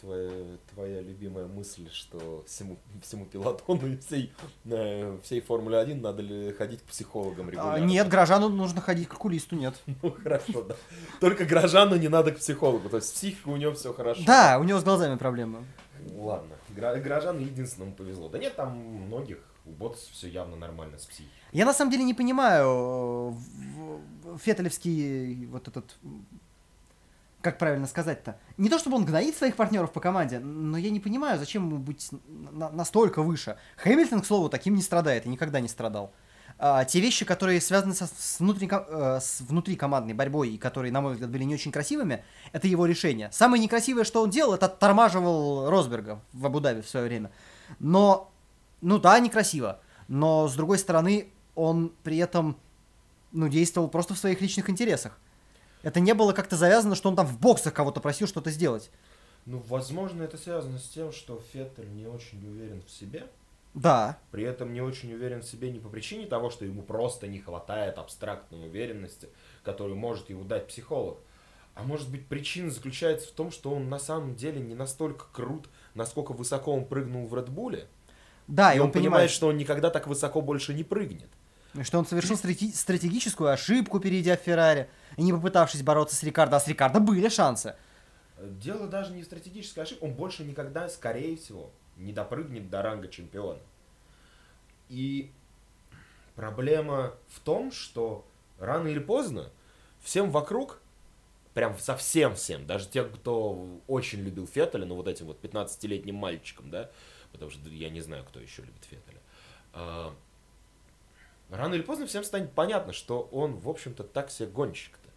твоя, 0.00 0.30
твоя 0.74 1.00
любимая 1.00 1.46
мысль, 1.46 1.88
что 1.92 2.44
всему, 2.46 2.76
всему 3.02 3.24
пилотону 3.26 3.86
и 3.86 3.96
всей, 3.96 4.32
э, 4.64 5.18
всей 5.22 5.40
Формуле 5.40 5.78
1 5.78 6.00
надо 6.00 6.22
ли 6.22 6.52
ходить 6.52 6.82
к 6.82 6.84
психологам 6.84 7.48
а, 7.48 7.50
регулярно. 7.50 7.74
А, 7.74 7.80
нет, 7.80 8.08
Грожану 8.08 8.48
нужно 8.48 8.80
ходить 8.80 9.08
к 9.08 9.14
окулисту, 9.14 9.56
нет. 9.56 9.74
Ну 10.02 10.12
хорошо, 10.12 10.62
да. 10.62 10.76
Только 11.20 11.44
Грожану 11.44 11.96
не 11.96 12.08
надо 12.08 12.32
к 12.32 12.38
психологу, 12.38 12.88
то 12.88 12.96
есть 12.96 13.12
психика 13.14 13.48
у 13.48 13.56
него 13.56 13.72
все 13.74 13.92
хорошо. 13.92 14.22
Да, 14.26 14.58
у 14.60 14.64
него 14.64 14.78
с 14.78 14.84
глазами 14.84 15.16
проблемы. 15.16 15.64
Ладно, 16.14 16.54
Грожану 16.68 17.40
единственному 17.40 17.92
повезло. 17.92 18.28
Да 18.28 18.38
нет, 18.38 18.54
там 18.56 18.76
многих 18.76 19.38
у 19.68 19.72
Ботаса 19.72 20.10
все 20.12 20.28
явно 20.28 20.56
нормально 20.56 20.98
с 20.98 21.04
психикой. 21.04 21.32
Я 21.52 21.64
на 21.64 21.72
самом 21.72 21.90
деле 21.90 22.04
не 22.04 22.14
понимаю 22.14 23.36
э, 24.24 24.36
фетелевский 24.42 25.46
вот 25.46 25.68
этот 25.68 25.96
как 27.40 27.58
правильно 27.58 27.86
сказать-то? 27.86 28.36
Не 28.56 28.68
то, 28.68 28.78
чтобы 28.78 28.96
он 28.96 29.04
гноит 29.04 29.36
своих 29.36 29.54
партнеров 29.54 29.92
по 29.92 30.00
команде, 30.00 30.40
но 30.40 30.76
я 30.76 30.90
не 30.90 30.98
понимаю, 30.98 31.38
зачем 31.38 31.68
ему 31.68 31.78
быть 31.78 32.10
на 32.26 32.68
настолько 32.70 33.22
выше. 33.22 33.56
Хэмилтон, 33.76 34.22
к 34.22 34.26
слову, 34.26 34.48
таким 34.48 34.74
не 34.74 34.82
страдает 34.82 35.24
и 35.24 35.28
никогда 35.28 35.60
не 35.60 35.68
страдал. 35.68 36.12
А, 36.58 36.84
те 36.84 36.98
вещи, 36.98 37.24
которые 37.24 37.60
связаны 37.60 37.94
со, 37.94 38.06
с, 38.08 38.40
внутри, 38.40 38.68
э, 38.68 39.18
с 39.20 39.40
внутрикомандной 39.42 40.14
борьбой 40.14 40.50
и 40.50 40.58
которые, 40.58 40.90
на 40.90 41.00
мой 41.00 41.12
взгляд, 41.12 41.30
были 41.30 41.44
не 41.44 41.54
очень 41.54 41.70
красивыми, 41.70 42.24
это 42.52 42.66
его 42.66 42.86
решение. 42.86 43.30
Самое 43.30 43.62
некрасивое, 43.62 44.02
что 44.02 44.22
он 44.22 44.30
делал, 44.30 44.54
это 44.54 44.66
оттормаживал 44.66 45.70
Росберга 45.70 46.20
в 46.32 46.44
Абу-Даби 46.44 46.80
в 46.80 46.88
свое 46.88 47.06
время. 47.06 47.30
Но 47.78 48.32
ну 48.80 48.98
да, 48.98 49.18
некрасиво. 49.20 49.80
Но 50.08 50.48
с 50.48 50.54
другой 50.54 50.78
стороны, 50.78 51.28
он 51.54 51.92
при 52.02 52.18
этом 52.18 52.56
ну, 53.32 53.48
действовал 53.48 53.88
просто 53.88 54.14
в 54.14 54.18
своих 54.18 54.40
личных 54.40 54.70
интересах. 54.70 55.18
Это 55.82 56.00
не 56.00 56.14
было 56.14 56.32
как-то 56.32 56.56
завязано, 56.56 56.94
что 56.94 57.08
он 57.08 57.16
там 57.16 57.26
в 57.26 57.38
боксах 57.38 57.74
кого-то 57.74 58.00
просил 58.00 58.26
что-то 58.26 58.50
сделать. 58.50 58.90
Ну, 59.46 59.62
возможно, 59.68 60.22
это 60.22 60.36
связано 60.36 60.78
с 60.78 60.88
тем, 60.88 61.12
что 61.12 61.40
Феттель 61.52 61.90
не 61.94 62.06
очень 62.06 62.46
уверен 62.46 62.82
в 62.82 62.90
себе. 62.90 63.28
Да. 63.74 64.18
При 64.30 64.44
этом 64.44 64.72
не 64.72 64.80
очень 64.80 65.12
уверен 65.12 65.40
в 65.40 65.46
себе 65.46 65.70
не 65.70 65.78
по 65.78 65.88
причине 65.88 66.26
того, 66.26 66.50
что 66.50 66.64
ему 66.64 66.82
просто 66.82 67.28
не 67.28 67.38
хватает 67.38 67.98
абстрактной 67.98 68.66
уверенности, 68.66 69.28
которую 69.62 69.96
может 69.96 70.30
ему 70.30 70.44
дать 70.44 70.66
психолог. 70.66 71.18
А 71.74 71.84
может 71.84 72.10
быть 72.10 72.26
причина 72.26 72.70
заключается 72.70 73.28
в 73.28 73.32
том, 73.32 73.52
что 73.52 73.70
он 73.70 73.88
на 73.88 74.00
самом 74.00 74.34
деле 74.34 74.60
не 74.60 74.74
настолько 74.74 75.26
крут, 75.32 75.68
насколько 75.94 76.32
высоко 76.32 76.72
он 76.72 76.84
прыгнул 76.84 77.26
в 77.28 77.34
Редбуле. 77.36 77.86
Да, 78.48 78.72
и, 78.72 78.76
и 78.76 78.80
он, 78.80 78.86
он 78.86 78.92
понимает, 78.92 79.10
понимает, 79.10 79.30
что 79.30 79.48
он 79.48 79.56
никогда 79.56 79.90
так 79.90 80.06
высоко 80.06 80.40
больше 80.40 80.74
не 80.74 80.82
прыгнет. 80.82 81.28
Что 81.82 81.98
он 81.98 82.06
совершил 82.06 82.36
стратегическую 82.36 83.50
ошибку, 83.50 84.00
перейдя 84.00 84.36
в 84.36 84.40
Феррари, 84.40 84.88
и 85.16 85.22
не 85.22 85.32
попытавшись 85.32 85.82
бороться 85.82 86.16
с 86.16 86.22
Рикардо. 86.22 86.56
А 86.56 86.60
с 86.60 86.66
Рикардо 86.66 86.98
были 86.98 87.28
шансы. 87.28 87.76
Дело 88.40 88.88
даже 88.88 89.12
не 89.12 89.22
в 89.22 89.26
стратегической 89.26 89.84
ошибке. 89.84 90.04
Он 90.04 90.14
больше 90.14 90.44
никогда, 90.44 90.88
скорее 90.88 91.36
всего, 91.36 91.70
не 91.96 92.12
допрыгнет 92.12 92.70
до 92.70 92.82
ранга 92.82 93.08
чемпиона. 93.08 93.60
И 94.88 95.30
проблема 96.34 97.14
в 97.28 97.40
том, 97.40 97.70
что 97.70 98.24
рано 98.58 98.88
или 98.88 99.00
поздно 99.00 99.50
всем 100.00 100.30
вокруг, 100.30 100.80
прям 101.52 101.78
совсем 101.78 102.34
всем, 102.34 102.66
даже 102.66 102.88
те, 102.88 103.04
кто 103.04 103.68
очень 103.88 104.20
любил 104.20 104.46
Феттеля, 104.46 104.86
ну 104.86 104.94
вот 104.94 105.08
этим 105.08 105.26
вот 105.26 105.44
15-летним 105.44 106.14
мальчиком, 106.14 106.70
да, 106.70 106.90
потому 107.32 107.50
что 107.50 107.68
я 107.70 107.90
не 107.90 108.00
знаю, 108.00 108.24
кто 108.24 108.40
еще 108.40 108.62
любит 108.62 108.84
Феттеля. 108.84 109.20
А, 109.72 110.14
рано 111.50 111.74
или 111.74 111.82
поздно 111.82 112.06
всем 112.06 112.24
станет 112.24 112.52
понятно, 112.52 112.92
что 112.92 113.28
он, 113.32 113.56
в 113.56 113.68
общем-то, 113.68 114.04
так 114.04 114.30
себе 114.30 114.48
гонщик-то. 114.48 115.08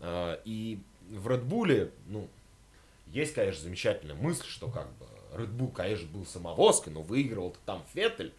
А, 0.00 0.40
и 0.44 0.80
в 1.10 1.28
Редбуле, 1.28 1.92
ну, 2.06 2.28
есть, 3.06 3.34
конечно, 3.34 3.62
замечательная 3.62 4.14
мысль, 4.14 4.46
что 4.46 4.68
как 4.68 4.88
бы 4.94 5.06
Bull, 5.32 5.72
конечно, 5.72 6.08
был 6.08 6.26
самовозкой, 6.26 6.92
но 6.92 7.02
выигрывал-то 7.02 7.58
там 7.64 7.84
Феттель. 7.92 8.32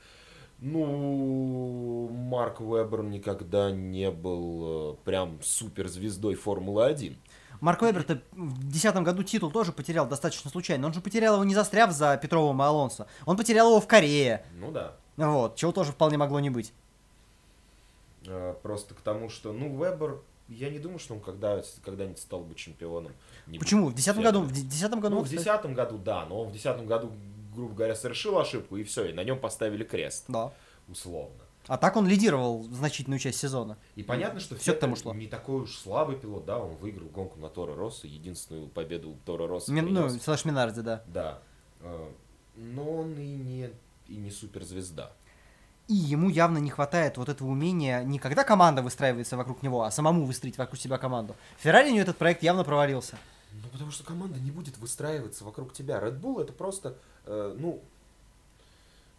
Ну, 0.59 2.07
Марк 2.09 2.61
Вебер 2.61 3.03
никогда 3.03 3.71
не 3.71 4.11
был 4.11 4.93
э, 4.93 4.95
прям 5.05 5.39
суперзвездой 5.41 6.35
Формулы-1. 6.35 7.15
Марк 7.61 7.83
Вебер-то 7.83 8.21
в 8.31 8.59
2010 8.59 8.95
году 8.97 9.23
титул 9.23 9.51
тоже 9.51 9.71
потерял 9.71 10.07
достаточно 10.07 10.49
случайно. 10.49 10.87
Он 10.87 10.93
же 10.93 10.99
потерял 10.99 11.35
его 11.35 11.43
не 11.43 11.53
застряв 11.53 11.91
за 11.91 12.17
Петровым 12.17 12.61
и 12.61 12.65
Алонсо. 12.65 13.07
Он 13.25 13.37
потерял 13.37 13.69
его 13.69 13.79
в 13.79 13.87
Корее. 13.87 14.43
Ну 14.55 14.71
да. 14.71 14.95
Вот, 15.15 15.55
чего 15.55 15.71
тоже 15.71 15.91
вполне 15.91 16.17
могло 16.17 16.39
не 16.39 16.49
быть. 16.49 16.73
А, 18.27 18.53
просто 18.55 18.95
к 18.95 19.01
тому, 19.01 19.29
что, 19.29 19.53
ну, 19.53 19.69
Вебер, 19.77 20.19
я 20.49 20.69
не 20.71 20.79
думаю, 20.79 20.97
что 20.97 21.13
он 21.13 21.21
когда, 21.21 21.61
когда-нибудь 21.85 22.19
стал 22.19 22.41
бы 22.41 22.55
чемпионом. 22.55 23.11
Не 23.45 23.59
Почему? 23.59 23.87
В 23.87 23.93
2010 23.93 24.23
году? 24.23 24.41
В 24.41 24.51
2010 24.51 24.91
году? 24.93 25.15
Ну, 25.15 25.21
в 25.21 25.29
2010 25.29 25.75
году, 25.75 25.97
да, 25.99 26.25
но 26.25 26.41
он 26.41 26.47
в 26.47 26.51
2010 26.51 26.87
году, 26.87 27.11
грубо 27.53 27.75
говоря, 27.75 27.95
совершил 27.95 28.39
ошибку, 28.39 28.77
и 28.77 28.83
все, 28.83 29.05
и 29.05 29.13
на 29.13 29.23
нем 29.23 29.39
поставили 29.39 29.83
крест. 29.83 30.25
Да. 30.27 30.51
Условно. 30.87 31.41
А 31.67 31.77
так 31.77 31.95
он 31.95 32.07
лидировал 32.07 32.63
значительную 32.63 33.19
часть 33.19 33.39
сезона. 33.39 33.77
И 33.95 34.03
понятно, 34.03 34.39
что 34.39 34.55
все 34.55 34.73
к 34.73 34.79
тому 34.79 34.95
шло. 34.95 35.13
не 35.13 35.27
такой 35.27 35.61
уж 35.61 35.77
слабый 35.77 36.17
пилот, 36.17 36.45
да, 36.45 36.59
он 36.59 36.75
выиграл 36.75 37.07
гонку 37.07 37.39
на 37.39 37.49
Торо 37.49 37.75
Росса, 37.75 38.07
единственную 38.07 38.67
победу 38.67 39.15
Торо 39.25 39.47
Росса. 39.47 39.71
Мин, 39.71 39.93
ну, 39.93 40.09
слэш 40.09 40.45
Минарди, 40.45 40.81
да. 40.81 41.03
Да. 41.07 41.39
Э, 41.81 42.09
Но 42.55 42.91
он 42.97 43.13
и 43.17 43.35
не, 43.35 43.69
и 44.07 44.15
не 44.15 44.31
суперзвезда. 44.31 45.11
И 45.87 45.93
ему 45.93 46.29
явно 46.29 46.57
не 46.57 46.69
хватает 46.69 47.17
вот 47.17 47.27
этого 47.27 47.49
умения 47.49 48.03
не 48.03 48.17
когда 48.17 48.43
команда 48.43 48.81
выстраивается 48.81 49.35
вокруг 49.35 49.61
него, 49.61 49.83
а 49.83 49.91
самому 49.91 50.25
выстроить 50.25 50.57
вокруг 50.57 50.79
себя 50.79 50.97
команду. 50.97 51.35
Феррари 51.59 51.89
у 51.89 51.91
него 51.91 52.03
этот 52.03 52.17
проект 52.17 52.43
явно 52.43 52.63
провалился. 52.63 53.17
Ну, 53.51 53.67
потому 53.71 53.91
что 53.91 54.03
команда 54.03 54.39
не 54.39 54.51
будет 54.51 54.77
выстраиваться 54.77 55.43
вокруг 55.43 55.73
тебя. 55.73 55.99
Red 55.99 56.19
Bull 56.21 56.41
это 56.41 56.53
просто, 56.53 56.95
э, 57.25 57.55
ну, 57.59 57.81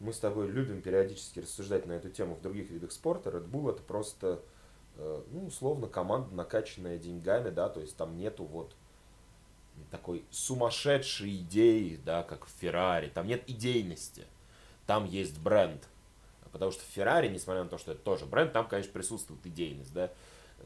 мы 0.03 0.12
с 0.12 0.18
тобой 0.18 0.48
любим 0.48 0.82
периодически 0.82 1.40
рассуждать 1.40 1.86
на 1.86 1.92
эту 1.92 2.11
тему 2.11 2.34
в 2.34 2.42
других 2.42 2.70
видах 2.70 2.90
спорта. 2.90 3.30
Red 3.30 3.48
Bull 3.48 3.70
это 3.70 3.82
просто, 3.82 4.42
э, 4.96 5.22
ну, 5.30 5.46
условно, 5.46 5.86
команда, 5.86 6.34
накачанная 6.34 6.98
деньгами, 6.98 7.50
да, 7.50 7.68
то 7.68 7.80
есть 7.80 7.96
там 7.96 8.18
нету 8.18 8.44
вот 8.44 8.74
такой 9.90 10.24
сумасшедшей 10.30 11.36
идеи, 11.36 12.00
да, 12.05 12.24
как 12.24 12.46
в 12.46 12.50
Феррари. 12.61 13.11
Там 13.14 13.26
нет 13.26 13.48
идейности. 13.48 14.24
Там 14.86 15.07
есть 15.07 15.38
бренд. 15.38 15.88
Потому 16.50 16.72
что 16.72 16.82
в 16.82 16.88
Феррари, 16.88 17.28
несмотря 17.28 17.62
на 17.62 17.70
то, 17.70 17.78
что 17.78 17.92
это 17.92 18.03
тоже 18.03 18.26
бренд, 18.26 18.53
там, 18.53 18.68
конечно, 18.68 18.92
присутствует 18.92 19.46
идейность, 19.46 19.94
да. 19.94 20.11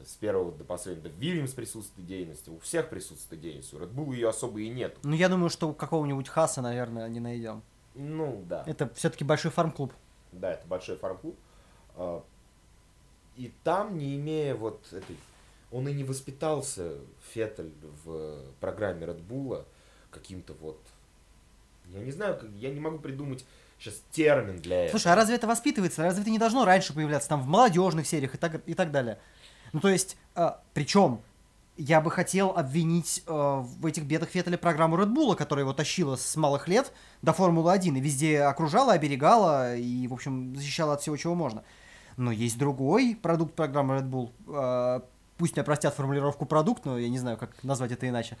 С 0.03 0.13
первого 0.15 0.51
до 0.51 0.63
последнего. 0.63 1.09
В 1.09 1.17
Вильямс 1.17 1.53
присутствует 1.53 2.07
идейность, 2.07 2.47
у 2.49 2.59
всех 2.59 2.89
присутствует 2.89 3.41
идейность. 3.41 3.73
У 3.73 3.77
Red 3.77 3.93
Bull 3.93 4.13
ее 4.13 4.29
особо 4.29 4.59
и 4.59 4.69
нет. 4.69 4.97
Ну, 5.03 5.13
я 5.13 5.29
думаю, 5.29 5.49
что 5.49 5.69
у 5.69 5.73
какого-нибудь 5.73 6.27
Хаса, 6.27 6.61
наверное, 6.61 7.07
не 7.07 7.19
найдем. 7.19 7.63
Ну, 7.97 8.43
да. 8.47 8.63
Это 8.67 8.93
все-таки 8.93 9.23
большой 9.23 9.51
фарм-клуб. 9.51 9.91
Да, 10.31 10.51
это 10.53 10.67
большой 10.67 10.97
фарм-клуб. 10.97 11.37
А, 11.95 12.23
И 13.35 13.51
там, 13.63 13.97
не 13.97 14.15
имея 14.17 14.55
вот 14.55 14.85
этой... 14.93 15.17
Он 15.71 15.87
и 15.87 15.93
не 15.93 16.03
воспитался, 16.03 16.93
Феттель, 17.33 17.73
в 18.05 18.41
программе 18.61 19.05
Red 19.05 19.27
Bull 19.27 19.65
каким-то 20.11 20.53
вот... 20.53 20.79
Я 21.87 21.99
не 21.99 22.11
знаю, 22.11 22.39
я 22.55 22.69
не 22.69 22.79
могу 22.79 22.99
придумать 22.99 23.45
сейчас 23.79 24.01
термин 24.11 24.57
для 24.57 24.85
этого. 24.85 24.97
Слушай, 24.97 25.13
а 25.13 25.15
разве 25.15 25.35
это 25.35 25.47
воспитывается? 25.47 26.03
Разве 26.03 26.21
это 26.21 26.31
не 26.31 26.39
должно 26.39 26.65
раньше 26.65 26.93
появляться 26.93 27.29
там 27.29 27.41
в 27.41 27.47
молодежных 27.47 28.07
сериях 28.07 28.35
и 28.35 28.37
так, 28.37 28.61
и 28.67 28.73
так 28.73 28.91
далее? 28.91 29.19
Ну, 29.73 29.79
то 29.79 29.89
есть, 29.89 30.17
причем, 30.73 31.21
я 31.77 32.01
бы 32.01 32.09
хотел 32.09 32.49
обвинить 32.49 33.23
э, 33.25 33.31
в 33.31 33.85
этих 33.85 34.03
бедах 34.03 34.29
Феттеля 34.29 34.57
программу 34.57 34.97
Red 34.97 35.13
Bull, 35.13 35.35
которая 35.35 35.63
его 35.63 35.73
тащила 35.73 36.15
с 36.15 36.35
малых 36.35 36.67
лет 36.67 36.91
до 37.21 37.33
Формулы-1 37.33 37.97
и 37.97 38.01
везде 38.01 38.41
окружала, 38.41 38.93
оберегала 38.93 39.75
и, 39.75 40.07
в 40.07 40.13
общем, 40.13 40.55
защищала 40.55 40.93
от 40.93 41.01
всего, 41.01 41.15
чего 41.17 41.35
можно. 41.35 41.63
Но 42.17 42.31
есть 42.31 42.57
другой 42.57 43.15
продукт 43.21 43.53
программы 43.53 43.97
Red 43.97 44.09
Bull. 44.09 44.31
э, 44.47 45.01
пусть 45.37 45.55
меня 45.55 45.63
простят 45.63 45.93
формулировку 45.93 46.45
продукт, 46.45 46.85
но 46.85 46.97
я 46.97 47.09
не 47.09 47.19
знаю, 47.19 47.37
как 47.37 47.63
назвать 47.63 47.91
это 47.91 48.09
иначе. 48.09 48.37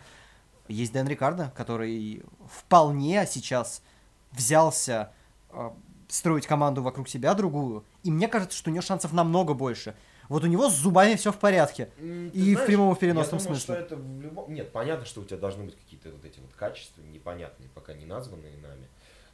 Есть 0.67 0.91
Дэн 0.93 1.07
Рикардо, 1.07 1.53
который 1.55 2.23
вполне 2.51 3.25
сейчас 3.27 3.83
взялся 4.31 5.11
э, 5.51 5.69
строить 6.07 6.47
команду 6.47 6.81
вокруг 6.81 7.07
себя 7.07 7.33
другую. 7.35 7.85
И 8.03 8.11
мне 8.11 8.27
кажется, 8.27 8.57
что 8.57 8.69
у 8.69 8.73
него 8.73 8.81
шансов 8.81 9.13
намного 9.13 9.53
больше. 9.53 9.95
Вот 10.29 10.43
у 10.43 10.47
него 10.47 10.69
с 10.69 10.75
зубами 10.75 11.15
все 11.15 11.31
в 11.31 11.37
порядке. 11.37 11.89
Ты 11.97 12.27
И 12.29 12.55
в 12.55 12.65
прямом 12.65 12.93
и 12.95 12.99
переносном 12.99 13.39
я 13.39 13.45
думаю, 13.45 13.59
смысле. 13.59 13.75
что 13.75 13.83
это 13.83 13.95
в 13.95 14.21
любом... 14.21 14.53
Нет, 14.53 14.71
понятно, 14.71 15.05
что 15.05 15.21
у 15.21 15.25
тебя 15.25 15.37
должны 15.37 15.65
быть 15.65 15.75
какие-то 15.75 16.09
вот 16.09 16.25
эти 16.25 16.39
вот 16.39 16.51
качества, 16.53 17.01
непонятные, 17.01 17.69
пока 17.73 17.93
не 17.93 18.05
названные 18.05 18.57
нами, 18.57 18.87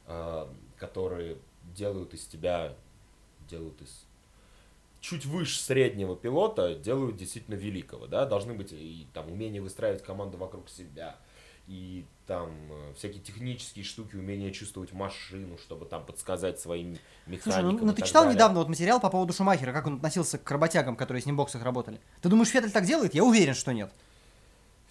а, 0.06 0.52
которые 0.76 1.38
делают 1.74 2.14
из 2.14 2.24
тебя, 2.26 2.74
делают 3.48 3.80
из 3.82 4.06
чуть 5.04 5.26
выше 5.26 5.60
среднего 5.60 6.16
пилота, 6.16 6.74
делают 6.74 7.16
действительно 7.16 7.56
великого, 7.56 8.06
да, 8.06 8.24
должны 8.24 8.54
быть 8.54 8.72
и 8.72 9.06
там 9.12 9.30
умение 9.30 9.60
выстраивать 9.60 10.02
команду 10.02 10.38
вокруг 10.38 10.70
себя, 10.70 11.16
и 11.66 12.04
там 12.26 12.50
э, 12.70 12.94
всякие 12.96 13.20
технические 13.20 13.84
штуки, 13.84 14.16
умение 14.16 14.52
чувствовать 14.52 14.92
машину, 14.92 15.58
чтобы 15.58 15.86
там 15.86 16.04
подсказать 16.04 16.60
своим 16.60 16.98
механикам. 17.26 17.52
Слушай, 17.52 17.62
ну, 17.62 17.86
ну 17.86 17.92
ты 17.94 18.02
читал 18.02 18.24
далее. 18.24 18.36
недавно 18.36 18.58
вот 18.58 18.68
материал 18.68 19.00
по 19.00 19.10
поводу 19.10 19.32
Шумахера, 19.32 19.72
как 19.72 19.86
он 19.86 19.96
относился 19.96 20.38
к 20.38 20.50
работягам, 20.50 20.96
которые 20.96 21.22
с 21.22 21.26
ним 21.26 21.36
в 21.36 21.38
боксах 21.38 21.62
работали? 21.62 22.00
Ты 22.20 22.28
думаешь, 22.28 22.48
Феттель 22.48 22.70
так 22.70 22.84
делает? 22.84 23.14
Я 23.14 23.24
уверен, 23.24 23.54
что 23.54 23.72
нет. 23.72 23.90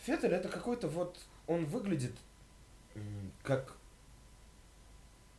Феттель 0.05 0.34
это 0.34 0.49
какой-то 0.49 0.88
вот, 0.88 1.17
он 1.47 1.65
выглядит 1.65 2.13
как 3.43 3.76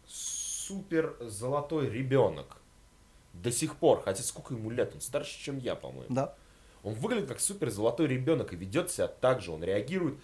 супер 0.07 1.16
золотой 1.20 1.91
ребенок. 1.91 2.59
До 3.32 3.51
сих 3.51 3.76
пор, 3.76 4.03
хотя 4.03 4.22
сколько 4.22 4.55
ему 4.55 4.70
лет, 4.70 4.93
он 4.95 5.01
старше, 5.01 5.39
чем 5.41 5.59
я, 5.59 5.74
по-моему. 5.74 6.14
Да. 6.14 6.35
Он 6.85 6.95
выглядит 6.95 7.28
как 7.28 7.41
супер 7.41 7.70
золотой 7.70 8.07
ребенок 8.07 8.53
и 8.53 8.57
ведет 8.57 8.91
себя 8.91 9.09
так 9.09 9.41
же, 9.41 9.51
он 9.51 9.64
реагирует, 9.64 10.18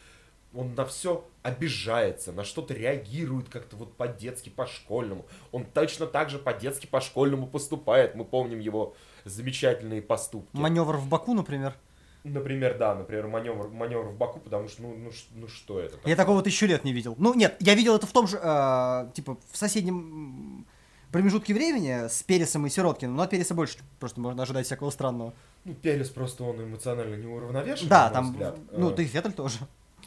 он 0.55 0.75
на 0.75 0.85
все 0.85 1.25
обижается, 1.43 2.33
на 2.33 2.45
что-то 2.45 2.75
реагирует 2.75 3.49
как-то 3.49 3.77
вот 3.77 3.97
по-детски, 3.97 4.49
по-школьному. 4.49 5.25
Он 5.53 5.65
точно 5.65 6.07
так 6.07 6.29
же 6.31 6.39
по-детски, 6.39 6.87
по-школьному 6.87 7.47
поступает. 7.47 8.15
Мы 8.15 8.25
помним 8.25 8.59
его 8.59 8.95
замечательные 9.25 10.03
поступки. 10.03 10.57
Маневр 10.57 10.97
в 10.97 11.09
Баку, 11.09 11.35
например. 11.35 11.75
Например, 12.23 12.77
да, 12.77 12.95
например, 12.95 13.29
маневр, 13.29 13.69
маневр 13.69 14.09
в 14.09 14.17
Баку, 14.17 14.41
потому 14.41 14.69
что, 14.69 14.83
ну, 14.83 14.95
ну, 14.95 15.11
ну 15.35 15.49
что 15.49 15.81
это? 15.81 15.97
Я 16.05 16.17
такого 16.17 16.43
тысячу 16.43 16.67
лет 16.67 16.85
не 16.85 16.93
видел. 16.93 17.15
Ну, 17.17 17.33
нет, 17.33 17.57
я 17.61 17.75
видел 17.75 17.97
это 17.97 18.07
в 18.07 18.13
том 18.13 18.27
же, 18.27 18.39
э, 18.43 19.11
типа, 19.15 19.39
в 19.51 19.57
соседнем 19.57 20.67
промежутке 21.13 21.55
времени 21.55 22.09
с 22.09 22.23
Пересом 22.23 22.67
и 22.67 22.71
Сироткиным, 22.71 23.17
но 23.17 23.23
от 23.23 23.31
Переса 23.31 23.55
больше 23.55 23.79
просто 23.99 24.21
можно 24.21 24.43
ожидать 24.43 24.67
всякого 24.67 24.91
странного. 24.91 25.33
Ну, 25.65 25.75
Перес 25.75 26.11
просто 26.11 26.45
он 26.45 26.63
эмоционально 26.63 27.15
неуравновешен. 27.15 27.89
да, 27.89 28.11
там, 28.11 28.33
взгляд. 28.33 28.59
ну, 28.73 28.91
Э, 28.91 28.95
да 28.95 29.03
и 29.03 29.07
Феттель 29.07 29.33
тоже. 29.33 29.59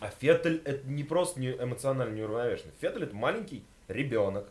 А 0.03 0.09
Феттель 0.19 0.61
это 0.65 0.85
не 0.85 1.05
просто 1.05 1.39
не 1.39 1.51
эмоционально 1.51 2.13
неуравновешен. 2.13 2.71
Феттель 2.81 3.03
это 3.03 3.15
маленький 3.15 3.63
ребенок, 3.87 4.49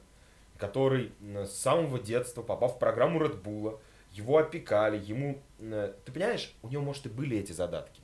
который 0.57 1.13
э, 1.21 1.45
с 1.45 1.53
самого 1.53 1.99
детства, 1.99 2.41
попав 2.43 2.77
в 2.77 2.79
программу 2.79 3.21
Bull, 3.21 3.79
его 4.13 4.39
опекали, 4.39 4.97
ему... 4.99 5.43
э, 5.59 5.93
Ты 6.07 6.13
понимаешь, 6.13 6.55
у 6.63 6.69
него, 6.69 6.83
может, 6.83 7.05
и 7.05 7.11
были 7.11 7.37
эти 7.37 7.53
задатки. 7.53 8.01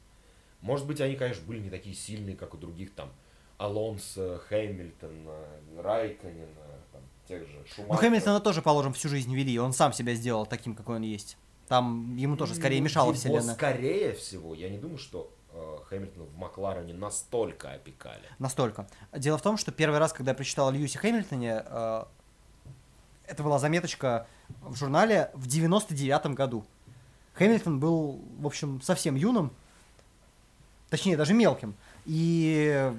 Может 0.61 0.87
быть, 0.87 1.01
они, 1.01 1.17
конечно, 1.17 1.43
были 1.47 1.61
не 1.61 1.71
такие 1.71 1.95
сильные, 1.95 2.37
как 2.37 2.53
у 2.53 2.59
других 2.59 2.93
там 2.95 3.11
Алонсо, 3.57 4.39
Хэмилтона, 4.49 5.47
Райконена, 5.79 6.83
там, 6.93 7.01
тех 7.27 7.47
же 7.49 7.65
Шумахера. 7.67 7.95
Ну, 7.95 7.95
Хэмилтона 7.95 8.41
тоже, 8.41 8.61
положим, 8.61 8.93
всю 8.93 9.09
жизнь 9.09 9.35
вели, 9.35 9.59
он 9.59 9.73
сам 9.73 9.95
себя 9.95 10.13
сделал 10.13 10.45
таким, 10.45 10.75
какой 10.75 10.97
он 10.97 11.03
есть. 11.03 11.39
Там 11.67 12.15
ему 12.17 12.37
тоже 12.37 12.55
скорее 12.55 12.79
Ну, 12.81 12.85
мешала 12.85 13.15
вселенная. 13.15 13.55
скорее 13.55 14.13
всего, 14.13 14.55
я 14.55 14.69
не 14.69 14.79
думаю, 14.79 14.99
что 14.99 15.31
э, 15.31 15.38
Хэмилтона 15.89 16.25
в 16.25 16.37
Макларене 16.37 16.95
настолько 16.95 17.73
опекали. 17.73 18.23
Настолько. 18.39 18.87
Дело 19.13 19.39
в 19.39 19.43
том, 19.43 19.57
что 19.57 19.73
первый 19.73 19.99
раз, 19.99 20.13
когда 20.13 20.33
я 20.33 20.35
прочитал 20.35 20.69
о 20.69 20.73
Льюисе 20.73 20.99
Хэмилтоне, 20.99 21.63
э, 21.67 22.05
это 23.27 23.43
была 23.43 23.59
заметочка 23.59 24.27
в 24.63 24.75
журнале 24.77 25.31
в 25.35 25.47
99-м 25.47 26.35
году. 26.35 26.65
Хэмилтон 27.35 27.79
был, 27.81 28.21
в 28.41 28.47
общем, 28.47 28.81
совсем 28.83 29.15
юным, 29.15 29.53
точнее, 30.91 31.17
даже 31.17 31.35
мелким. 31.35 31.75
И 32.05 32.93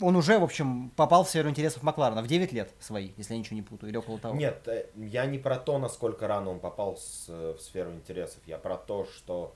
он 0.00 0.16
уже, 0.16 0.38
в 0.38 0.44
общем, 0.44 0.90
попал 0.96 1.24
в 1.24 1.28
сферу 1.28 1.50
интересов 1.50 1.82
Макларена 1.82 2.22
в 2.22 2.26
9 2.26 2.52
лет 2.52 2.72
свои, 2.80 3.10
если 3.16 3.34
я 3.34 3.38
ничего 3.40 3.56
не 3.56 3.62
путаю, 3.62 3.90
или 3.90 3.96
около 3.98 4.18
того. 4.18 4.34
Нет, 4.36 4.66
э, 4.66 4.86
я 4.96 5.26
не 5.26 5.38
про 5.38 5.56
то, 5.56 5.78
насколько 5.78 6.26
рано 6.26 6.50
он 6.50 6.60
попал 6.60 6.96
с- 6.96 7.26
э, 7.28 7.54
в 7.58 7.60
сферу 7.60 7.92
интересов. 7.92 8.38
Я 8.46 8.56
про 8.58 8.76
то, 8.76 9.04
что 9.06 9.54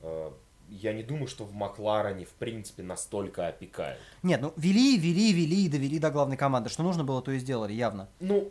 э, 0.00 0.30
я 0.68 0.92
не 0.92 1.02
думаю, 1.02 1.26
что 1.26 1.44
в 1.44 1.52
Макларене 1.52 2.24
в 2.24 2.30
принципе 2.30 2.82
настолько 2.82 3.46
опекают. 3.46 3.98
Нет, 4.22 4.40
ну 4.40 4.52
вели, 4.56 4.96
вели, 4.98 5.32
вели 5.32 5.66
и 5.66 5.68
довели 5.68 5.98
до 5.98 6.10
главной 6.10 6.36
команды. 6.36 6.70
Что 6.70 6.82
нужно 6.82 7.04
было, 7.04 7.22
то 7.22 7.30
и 7.32 7.38
сделали, 7.38 7.72
явно. 7.72 8.08
Ну, 8.20 8.50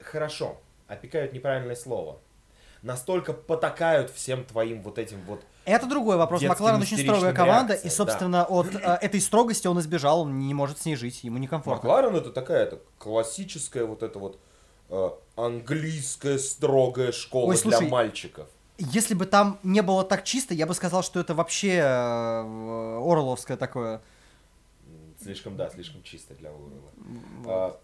хорошо, 0.00 0.60
опекают 0.88 1.32
неправильное 1.32 1.76
слово. 1.76 2.18
Настолько 2.82 3.32
потакают 3.32 4.10
всем 4.10 4.44
твоим 4.44 4.82
вот 4.82 4.98
этим 4.98 5.18
вот 5.26 5.40
Это 5.64 5.86
другой 5.86 6.18
вопрос. 6.18 6.42
Детским 6.42 6.50
Макларен 6.50 6.82
очень 6.82 6.98
строгая 6.98 7.32
команда, 7.32 7.72
и, 7.72 7.76
реакциям, 7.76 7.94
собственно, 7.94 8.44
от 8.44 8.74
э, 8.74 8.98
этой 9.00 9.22
строгости 9.22 9.66
он 9.66 9.80
избежал, 9.80 10.20
он 10.20 10.38
не 10.38 10.52
может 10.52 10.78
с 10.78 10.84
ней 10.84 10.94
жить, 10.94 11.24
ему 11.24 11.38
некомфортно. 11.38 11.88
Макларен 11.88 12.14
это 12.14 12.30
такая 12.30 12.64
это 12.64 12.80
классическая 12.98 13.84
вот 13.84 14.02
эта 14.02 14.18
вот 14.18 14.38
э, 14.90 15.10
английская 15.36 16.38
строгая 16.38 17.12
школа 17.12 17.50
Ой, 17.50 17.56
слушай, 17.56 17.80
для 17.80 17.88
мальчиков. 17.88 18.48
Если 18.78 19.14
бы 19.14 19.26
там 19.26 19.60
не 19.62 19.82
было 19.82 20.04
так 20.04 20.24
чисто, 20.24 20.52
я 20.52 20.66
бы 20.66 20.74
сказал, 20.74 21.02
что 21.02 21.20
это 21.20 21.34
вообще 21.34 21.76
э, 21.76 22.40
Орловское 22.98 23.56
такое. 23.56 24.02
Слишком, 25.20 25.56
да, 25.56 25.70
слишком 25.70 26.02
чисто 26.02 26.34
для 26.34 26.52
Урала. 26.52 26.90
А, 27.46 27.80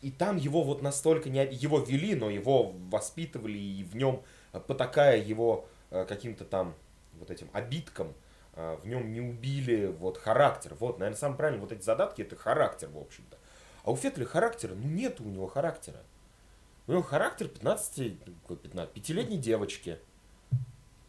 И 0.00 0.10
там 0.10 0.36
его 0.36 0.64
вот 0.64 0.82
настолько 0.82 1.30
не... 1.30 1.44
Его 1.46 1.78
вели, 1.78 2.16
но 2.16 2.30
его 2.30 2.72
воспитывали, 2.90 3.56
и 3.58 3.84
в 3.84 3.94
нем, 3.94 4.22
э, 4.52 4.58
потакая 4.58 5.22
его 5.22 5.66
э, 5.90 6.04
каким-то 6.04 6.44
там 6.44 6.74
вот 7.18 7.30
этим 7.30 7.48
обидкам, 7.52 8.12
в 8.54 8.86
нем 8.86 9.14
не 9.14 9.20
убили 9.22 9.86
вот 9.86 10.18
характер. 10.18 10.76
Вот, 10.78 10.98
наверное, 10.98 11.18
самое 11.18 11.38
правильное, 11.38 11.62
вот 11.62 11.72
эти 11.72 11.82
задатки, 11.82 12.20
это 12.20 12.36
характер, 12.36 12.90
в 12.92 12.98
общем-то. 12.98 13.38
А 13.84 13.90
у 13.90 13.96
Феттеля 13.96 14.26
характера, 14.26 14.74
ну 14.74 14.88
нет 14.88 15.20
у 15.20 15.24
него 15.24 15.46
характера. 15.46 16.02
У 16.86 16.92
него 16.92 17.02
характер 17.02 17.48
15, 17.48 18.18
какой 18.42 18.56
15, 18.56 18.92
пятилетней 18.92 19.38
девочки, 19.38 19.98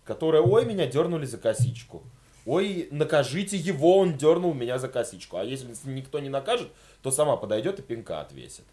которая, 0.06 0.42
ой, 0.42 0.66
меня 0.66 0.86
дернули 0.88 1.26
за 1.26 1.38
косичку. 1.38 2.04
Ой, 2.46 2.88
накажите 2.92 3.56
его, 3.58 3.98
он 3.98 4.18
дернул 4.18 4.54
меня 4.54 4.78
за 4.78 4.90
косичку. 4.90 5.38
А 5.38 5.44
если 5.44 5.74
никто 5.86 6.20
не 6.20 6.30
накажет, 6.30 6.72
то 7.02 7.10
сама 7.10 7.38
подойдет 7.38 7.80
и 7.80 7.82
пинка 7.82 8.20
отвесит. 8.22 8.66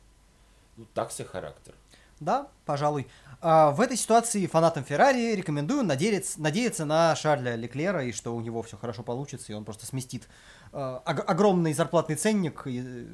ну, 0.76 0.86
так 0.94 1.12
себе 1.12 1.28
характер. 1.28 1.74
Да, 2.18 2.48
пожалуй. 2.66 3.07
А 3.40 3.70
в 3.70 3.80
этой 3.80 3.96
ситуации 3.96 4.44
фанатам 4.46 4.84
Феррари 4.84 5.34
рекомендую 5.34 5.84
надеяться, 5.84 6.38
надеяться 6.40 6.84
на 6.84 7.16
Шарля 7.16 7.55
Леклера 7.55 8.05
и 8.05 8.12
что 8.12 8.34
у 8.36 8.40
него 8.42 8.62
все 8.62 8.76
хорошо 8.76 9.03
получится, 9.03 9.53
и 9.53 9.55
он 9.55 9.64
просто 9.64 9.86
сместит 9.86 10.28
ог- 10.72 11.24
огромный 11.26 11.72
зарплатный 11.72 12.16
ценник 12.16 12.66
и 12.66 12.82
э, 12.84 13.07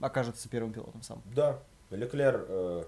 окажется 0.00 0.48
первым 0.48 0.72
пилотом 0.72 1.02
сам. 1.02 1.20
Да, 1.34 1.58
Леклер 1.90 2.44
э, 2.48 2.84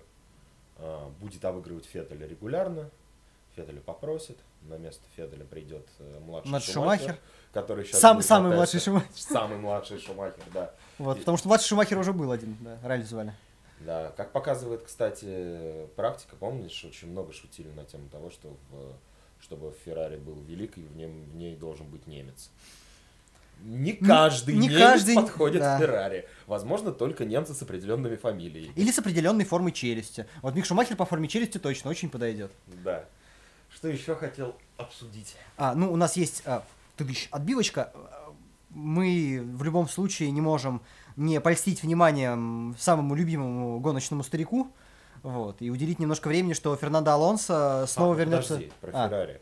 будет 1.20 1.44
обыгрывать 1.44 1.86
Феттеля 1.86 2.26
регулярно. 2.26 2.90
Феттеля 3.54 3.80
попросит, 3.80 4.36
на 4.62 4.74
место 4.76 5.02
Феттеля 5.16 5.44
придет 5.44 5.86
э, 5.98 6.18
младший 6.20 6.50
Младший 6.50 6.74
Шумахер, 6.74 7.00
Шумахер. 7.04 7.20
который 7.52 7.84
сейчас 7.86 8.00
Сам, 8.00 8.16
будет 8.18 8.26
самый 8.26 8.54
младший 8.54 8.80
Шумахер. 8.80 9.08
Самый 9.14 9.58
младший 9.58 9.98
Шумахер, 9.98 10.44
да. 10.52 10.74
Вот, 10.98 11.16
И- 11.16 11.20
потому 11.20 11.38
что 11.38 11.48
младший 11.48 11.68
Шумахер 11.68 11.98
уже 11.98 12.12
был 12.12 12.30
один, 12.32 12.56
да, 12.60 12.78
ралли 12.82 13.02
звали. 13.02 13.32
Да, 13.80 14.12
как 14.16 14.32
показывает, 14.32 14.82
кстати, 14.82 15.86
практика, 15.96 16.36
помнишь, 16.36 16.84
очень 16.84 17.10
много 17.10 17.32
шутили 17.32 17.70
на 17.70 17.84
тему 17.84 18.08
того, 18.10 18.30
что 18.30 18.56
в, 18.70 18.92
чтобы 19.42 19.72
Феррари 19.84 20.16
был 20.16 20.40
великий, 20.42 20.82
в, 20.82 20.96
нем, 20.96 21.24
в 21.24 21.36
ней 21.36 21.56
должен 21.56 21.86
быть 21.86 22.06
немец. 22.06 22.50
Не 23.62 23.92
каждый 23.94 24.54
не 24.54 24.68
немец 24.68 24.78
каждый, 24.78 25.14
подходит 25.16 25.60
да. 25.60 25.76
к 25.76 25.80
Феррари. 25.80 26.28
Возможно, 26.46 26.92
только 26.92 27.24
немцы 27.24 27.54
с 27.54 27.62
определенными 27.62 28.16
фамилиями. 28.16 28.72
Или 28.76 28.90
с 28.90 28.98
определенной 28.98 29.44
формой 29.44 29.72
челюсти. 29.72 30.26
Вот 30.42 30.54
Мик 30.54 30.66
Шумахер 30.66 30.96
по 30.96 31.04
форме 31.04 31.26
челюсти 31.26 31.58
точно 31.58 31.90
очень 31.90 32.08
подойдет. 32.08 32.52
Да. 32.84 33.04
Что 33.74 33.88
еще 33.88 34.14
хотел 34.14 34.56
обсудить? 34.76 35.36
А, 35.56 35.74
ну, 35.74 35.92
у 35.92 35.96
нас 35.96 36.16
есть 36.16 36.42
а, 36.46 36.62
тыдыщ, 36.96 37.28
отбивочка. 37.30 37.92
Мы 38.70 39.42
в 39.42 39.62
любом 39.64 39.88
случае 39.88 40.30
не 40.30 40.40
можем 40.40 40.82
не 41.16 41.40
польстить 41.40 41.82
вниманием 41.82 42.76
самому 42.78 43.14
любимому 43.14 43.80
гоночному 43.80 44.22
старику. 44.22 44.70
Вот, 45.22 45.60
и 45.60 45.70
уделить 45.70 45.98
немножко 45.98 46.28
времени, 46.28 46.52
что 46.52 46.76
Фернандо 46.76 47.10
Алонсо 47.10 47.84
снова 47.88 48.14
А, 48.14 48.18
вернется. 48.18 48.54
Подожди, 48.54 48.72
про 48.80 48.90
А, 48.94 49.08
Феррари. 49.08 49.40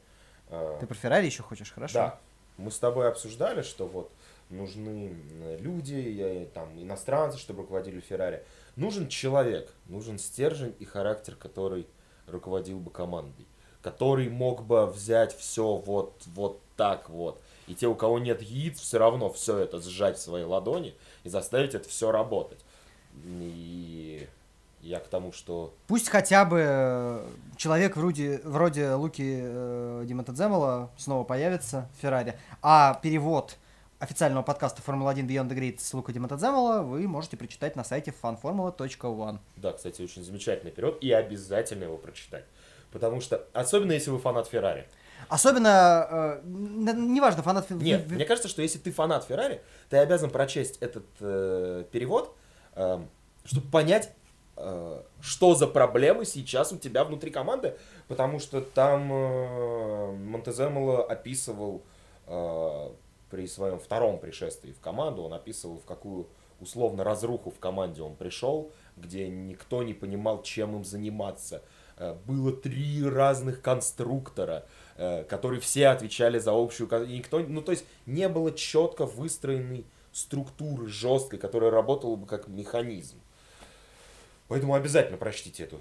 А, 0.49 0.79
ты 0.79 0.87
про 0.87 0.95
Феррари 0.95 1.27
еще 1.27 1.43
хочешь, 1.43 1.73
хорошо? 1.73 1.95
Да. 1.95 2.21
Мы 2.57 2.71
с 2.71 2.79
тобой 2.79 3.09
обсуждали, 3.09 3.63
что 3.63 3.87
вот 3.87 4.11
нужны 4.51 5.09
м, 5.09 5.57
люди, 5.59 5.95
и, 5.95 6.49
там, 6.55 6.81
иностранцы, 6.81 7.39
чтобы 7.39 7.63
руководили 7.63 8.01
Феррари. 8.01 8.45
Нужен 8.77 9.09
человек, 9.09 9.73
нужен 9.87 10.19
стержень 10.19 10.75
и 10.79 10.85
характер, 10.85 11.37
который 11.37 11.87
руководил 12.27 12.79
бы 12.79 12.91
командой. 12.91 13.47
Который 13.83 14.29
мог 14.29 14.65
бы 14.65 14.87
взять 14.87 15.37
все 15.37 15.77
вот, 15.77 16.15
вот 16.27 16.61
так 16.77 17.11
вот. 17.11 17.41
И 17.67 17.75
те, 17.75 17.87
у 17.87 17.95
кого 17.95 18.19
нет 18.19 18.43
яиц, 18.43 18.79
все 18.81 18.99
равно 18.99 19.31
все 19.33 19.59
это 19.59 19.81
сжать 19.81 20.17
в 20.19 20.23
своей 20.23 20.45
ладони 20.45 20.95
и 21.23 21.29
заставить 21.29 21.75
это 21.75 21.89
все 21.89 22.11
работать. 22.11 22.61
И 23.25 24.27
я 24.85 25.01
к 25.01 25.09
тому, 25.09 25.33
что 25.33 25.75
Пусть 25.87 26.09
хотя 26.09 26.45
бы 26.45 26.63
э, 26.65 27.27
человек 27.57 27.97
вроде, 27.97 28.41
вроде 28.45 28.93
Луки 28.93 29.41
э, 29.43 30.05
Диматадземола 30.07 30.91
снова 30.97 31.25
появится 31.25 31.89
в 31.97 32.03
Феррари, 32.03 32.39
а 32.63 33.01
перевод 33.03 33.57
официального 33.99 34.43
подкаста 34.43 34.83
Формула-1 34.83 35.27
Beyond 35.27 35.49
the 35.49 35.57
Grid 35.57 35.81
с 35.81 35.95
Лука 35.95 36.13
Диматадземола 36.13 36.83
вы 36.83 37.09
можете 37.09 37.37
прочитать 37.37 37.77
на 37.77 37.85
сайте 37.85 38.13
fanformula.one. 38.23 39.39
Да, 39.57 39.73
кстати, 39.73 40.03
очень 40.03 40.23
замечательный 40.23 40.71
период, 40.71 41.03
и 41.03 41.11
обязательно 41.11 41.85
его 41.85 41.97
прочитать. 41.97 42.45
Потому 42.93 43.21
что, 43.21 43.47
особенно 43.55 43.93
если 43.93 44.11
вы 44.11 44.19
фанат 44.19 44.49
Феррари. 44.49 44.87
Особенно, 45.29 46.07
э, 46.11 46.41
неважно, 46.45 47.43
фанат... 47.43 47.71
Нет, 47.71 48.11
мне 48.11 48.27
кажется, 48.27 48.49
что 48.49 48.61
если 48.61 48.79
ты 48.79 48.93
фанат 48.93 49.25
Феррари, 49.25 49.63
ты 49.89 49.97
обязан 49.97 50.29
прочесть 50.29 50.77
этот 50.81 51.07
э, 51.21 51.85
перевод, 51.91 52.37
э, 52.75 53.01
чтобы 53.47 53.69
понять, 53.71 54.13
что 54.57 55.55
за 55.55 55.67
проблемы 55.67 56.25
сейчас 56.25 56.73
у 56.73 56.77
тебя 56.77 57.05
внутри 57.05 57.31
команды, 57.31 57.77
потому 58.07 58.39
что 58.39 58.61
там 58.61 59.13
э, 59.13 60.13
Монтеземоло 60.13 61.05
описывал 61.05 61.83
э, 62.27 62.91
при 63.31 63.49
своем 63.49 63.81
втором 63.81 64.19
пришествии 64.19 64.73
в 64.73 64.81
команду, 64.81 65.23
он 65.23 65.35
описывал, 65.35 65.79
в 65.79 65.85
какую 65.85 66.29
условно 66.61 67.03
разруху 67.03 67.51
в 67.51 67.59
команде 67.59 68.03
он 68.03 68.15
пришел, 68.15 68.71
где 68.97 69.29
никто 69.29 69.83
не 69.83 69.93
понимал, 69.93 70.43
чем 70.43 70.77
им 70.77 70.85
заниматься. 70.85 71.63
Э, 71.97 72.15
Было 72.25 72.53
три 72.53 73.05
разных 73.05 73.61
конструктора, 73.61 74.67
э, 74.97 75.25
которые 75.25 75.61
все 75.61 75.89
отвечали 75.89 76.39
за 76.39 76.53
общую... 76.53 76.89
Никто, 77.09 77.41
ну, 77.41 77.61
то 77.61 77.73
есть 77.73 77.85
не 78.07 78.29
было 78.29 78.53
четко 78.53 79.05
выстроенной 79.05 79.85
структуры 80.13 80.87
жесткой, 80.87 81.41
которая 81.41 81.73
работала 81.73 82.15
бы 82.15 82.27
как 82.27 82.47
механизм. 82.47 83.19
Поэтому 84.55 84.75
обязательно 84.75 85.17
прочтите 85.17 85.65
эту. 85.65 85.81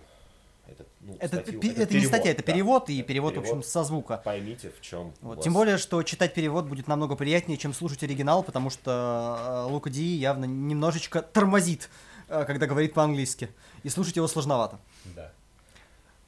этот, 0.68 0.88
ну, 1.02 1.16
Это, 1.20 1.42
статью, 1.42 1.60
это 1.60 1.80
не 1.80 1.86
перевод, 1.86 2.08
статья, 2.08 2.32
это 2.32 2.44
да. 2.44 2.52
перевод, 2.52 2.90
и 2.90 2.98
Это 2.98 3.08
перевод, 3.08 3.36
в 3.36 3.40
общем, 3.40 3.64
со 3.64 3.84
звука. 3.84 4.22
Поймите, 4.24 4.72
в 4.72 4.82
чем. 4.82 5.14
Вот. 5.22 5.44
Тем 5.44 5.54
более, 5.54 5.78
что 5.78 6.02
читать 6.02 6.34
перевод 6.34 6.66
будет 6.66 6.88
намного 6.88 7.16
приятнее, 7.16 7.58
чем 7.58 7.74
слушать 7.74 8.02
оригинал, 8.04 8.42
потому 8.42 8.70
что 8.70 9.66
э, 9.68 9.72
Лука 9.72 9.90
Ди 9.90 10.04
явно 10.16 10.46
немножечко 10.46 11.22
тормозит, 11.22 11.90
э, 12.30 12.46
когда 12.46 12.66
говорит 12.66 12.94
по-английски. 12.94 13.50
И 13.84 13.90
слушать 13.90 14.16
его 14.16 14.28
сложновато. 14.28 14.80
Да. 15.16 15.32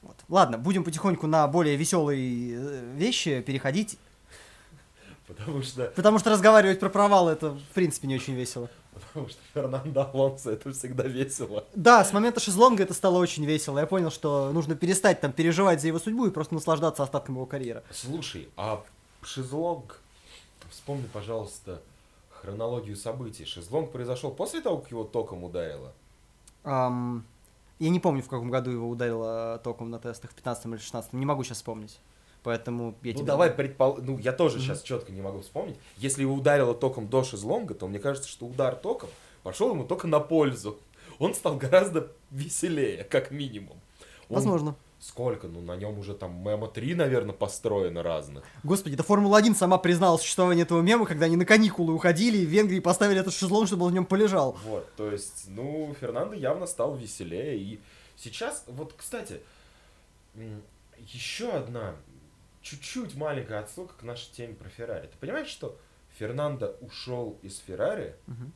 Вот. 0.02 0.16
Ладно, 0.28 0.56
будем 0.56 0.84
потихоньку 0.84 1.26
на 1.26 1.48
более 1.48 1.74
веселые 1.74 2.56
э, 2.56 2.92
вещи 2.94 3.40
переходить, 3.40 3.98
Потому 5.26 5.62
что, 5.62 5.86
потому 5.96 6.18
что 6.18 6.30
разговаривать 6.30 6.78
про 6.78 6.88
провал 6.88 7.28
это 7.28 7.50
в 7.50 7.74
принципе 7.74 8.06
не 8.06 8.14
очень 8.14 8.34
весело. 8.34 8.70
Потому 9.00 9.28
что 9.28 9.40
Фернандо 9.54 10.10
Алонсо 10.12 10.50
это 10.52 10.72
всегда 10.72 11.04
весело. 11.04 11.64
Да, 11.74 12.04
с 12.04 12.12
момента 12.12 12.40
шезлонга 12.40 12.82
это 12.82 12.94
стало 12.94 13.18
очень 13.18 13.44
весело. 13.44 13.78
Я 13.78 13.86
понял, 13.86 14.10
что 14.10 14.52
нужно 14.52 14.74
перестать 14.74 15.20
там 15.20 15.32
переживать 15.32 15.80
за 15.80 15.88
его 15.88 15.98
судьбу 15.98 16.26
и 16.26 16.30
просто 16.30 16.54
наслаждаться 16.54 17.02
остатком 17.02 17.36
его 17.36 17.46
карьеры. 17.46 17.82
Слушай, 17.90 18.48
а 18.56 18.84
шезлонг, 19.22 20.00
вспомни, 20.70 21.08
пожалуйста, 21.12 21.80
хронологию 22.30 22.96
событий. 22.96 23.44
Шезлонг 23.44 23.92
произошел 23.92 24.30
после 24.30 24.60
того, 24.60 24.78
как 24.78 24.90
его 24.90 25.04
током 25.04 25.44
ударило? 25.44 25.92
Ам, 26.64 27.24
я 27.78 27.90
не 27.90 28.00
помню, 28.00 28.22
в 28.22 28.28
каком 28.28 28.50
году 28.50 28.70
его 28.70 28.88
ударило 28.88 29.60
током 29.62 29.90
на 29.90 29.98
тестах, 29.98 30.30
в 30.30 30.34
15 30.34 30.66
или 30.66 30.76
16 30.78 31.12
не 31.12 31.26
могу 31.26 31.44
сейчас 31.44 31.58
вспомнить. 31.58 31.98
Поэтому 32.46 32.94
я 33.02 33.12
ну 33.12 33.18
тебе- 33.18 33.26
давай 33.26 33.50
предпол... 33.50 33.98
Ну, 34.00 34.18
я 34.18 34.30
тоже 34.32 34.58
Мгм. 34.58 34.66
сейчас 34.66 34.82
четко 34.82 35.10
не 35.10 35.20
могу 35.20 35.40
вспомнить. 35.40 35.76
Если 35.96 36.22
его 36.22 36.32
ударило 36.32 36.74
током 36.76 37.08
до 37.08 37.24
шезлонга, 37.24 37.74
то 37.74 37.88
мне 37.88 37.98
кажется, 37.98 38.28
что 38.28 38.46
удар 38.46 38.76
током 38.76 39.08
пошел 39.42 39.70
ему 39.72 39.82
только 39.82 40.06
на 40.06 40.20
пользу. 40.20 40.78
Он 41.18 41.34
стал 41.34 41.56
гораздо 41.56 42.12
веселее, 42.30 43.02
как 43.02 43.32
минимум. 43.32 43.80
Он- 44.28 44.36
Возможно. 44.36 44.76
Сколько? 45.00 45.48
Ну, 45.48 45.60
на 45.60 45.74
нем 45.74 45.98
уже 45.98 46.14
там 46.14 46.36
мема 46.40 46.68
3, 46.68 46.94
наверное, 46.94 47.32
построено 47.34 48.04
разных. 48.04 48.44
Господи, 48.62 48.94
да 48.94 49.02
Формула-1 49.02 49.56
сама 49.56 49.76
признала 49.78 50.16
существование 50.16 50.62
этого 50.62 50.82
мема, 50.82 51.04
когда 51.04 51.26
они 51.26 51.34
на 51.34 51.44
каникулы 51.46 51.94
уходили, 51.94 52.38
и 52.38 52.46
в 52.46 52.48
Венгрии 52.48 52.78
поставили 52.78 53.18
этот 53.18 53.34
шезлонг, 53.34 53.66
чтобы 53.66 53.86
он 53.86 53.90
в 53.90 53.94
нем 53.94 54.06
полежал. 54.06 54.56
Вот, 54.64 54.88
то 54.96 55.10
есть, 55.10 55.46
ну, 55.48 55.92
Фернандо 56.00 56.34
явно 56.36 56.66
стал 56.68 56.94
веселее. 56.94 57.58
И 57.58 57.80
сейчас, 58.16 58.62
вот, 58.68 58.94
кстати, 58.96 59.40
еще 61.12 61.50
одна 61.50 61.96
чуть-чуть 62.70 63.14
маленькая 63.14 63.60
отсылка 63.60 63.94
к 63.94 64.02
нашей 64.02 64.32
теме 64.32 64.54
про 64.54 64.68
Феррари. 64.68 65.06
Ты 65.06 65.16
понимаешь, 65.18 65.48
что 65.48 65.78
Фернандо 66.18 66.76
ушел 66.80 67.38
из 67.42 67.58
Феррари, 67.58 68.16
Мгм. 68.26 68.52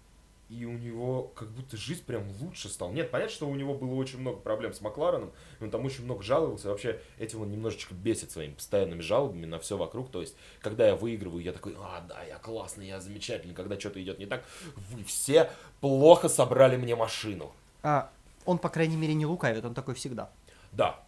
и 0.48 0.64
у 0.64 0.72
него 0.72 1.30
как 1.36 1.48
будто 1.50 1.76
жизнь 1.76 2.04
прям 2.04 2.24
лучше 2.40 2.68
стала. 2.68 2.90
Нет, 2.90 3.10
понятно, 3.12 3.32
что 3.32 3.48
у 3.48 3.54
него 3.54 3.74
было 3.74 3.94
очень 3.94 4.18
много 4.18 4.38
проблем 4.40 4.72
с 4.74 4.80
Маклареном, 4.80 5.30
и 5.60 5.64
он 5.64 5.70
там 5.70 5.84
очень 5.84 6.04
много 6.04 6.22
жаловался. 6.24 6.68
Вообще, 6.70 7.00
этим 7.18 7.42
он 7.42 7.52
немножечко 7.52 7.94
бесит 7.94 8.32
своими 8.32 8.54
постоянными 8.54 9.00
жалобами 9.00 9.46
на 9.46 9.60
все 9.60 9.76
вокруг. 9.76 10.10
То 10.10 10.22
есть, 10.22 10.34
когда 10.60 10.88
я 10.88 10.96
выигрываю, 10.96 11.40
я 11.42 11.52
такой, 11.52 11.76
а, 11.78 12.00
да, 12.08 12.20
я 12.24 12.36
классный, 12.38 12.88
я 12.88 12.98
замечательный. 13.00 13.54
Когда 13.54 13.78
что-то 13.78 14.02
идет 14.02 14.18
не 14.18 14.26
так, 14.26 14.42
вы 14.90 15.04
все 15.04 15.50
плохо 15.80 16.28
собрали 16.28 16.76
мне 16.76 16.96
машину. 16.96 17.52
А, 17.84 18.10
он, 18.44 18.58
по 18.58 18.70
крайней 18.70 18.96
мере, 18.96 19.14
не 19.14 19.26
лукавит, 19.26 19.64
он 19.64 19.74
такой 19.74 19.94
всегда. 19.94 20.30
Да, 20.72 20.86
да. 20.86 21.04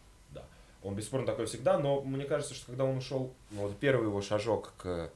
Он 0.83 0.95
бесспорно 0.95 1.27
такой 1.27 1.47
всегда, 1.47 1.79
но 1.79 2.01
мне 2.03 2.25
кажется, 2.25 2.55
что 2.55 2.67
когда 2.67 2.85
он 2.85 2.97
ушел, 2.99 3.33
ну, 3.51 3.63
вот 3.63 3.77
первый 3.79 4.07
его 4.07 4.21
шажок 4.21 4.73
к 4.79 5.11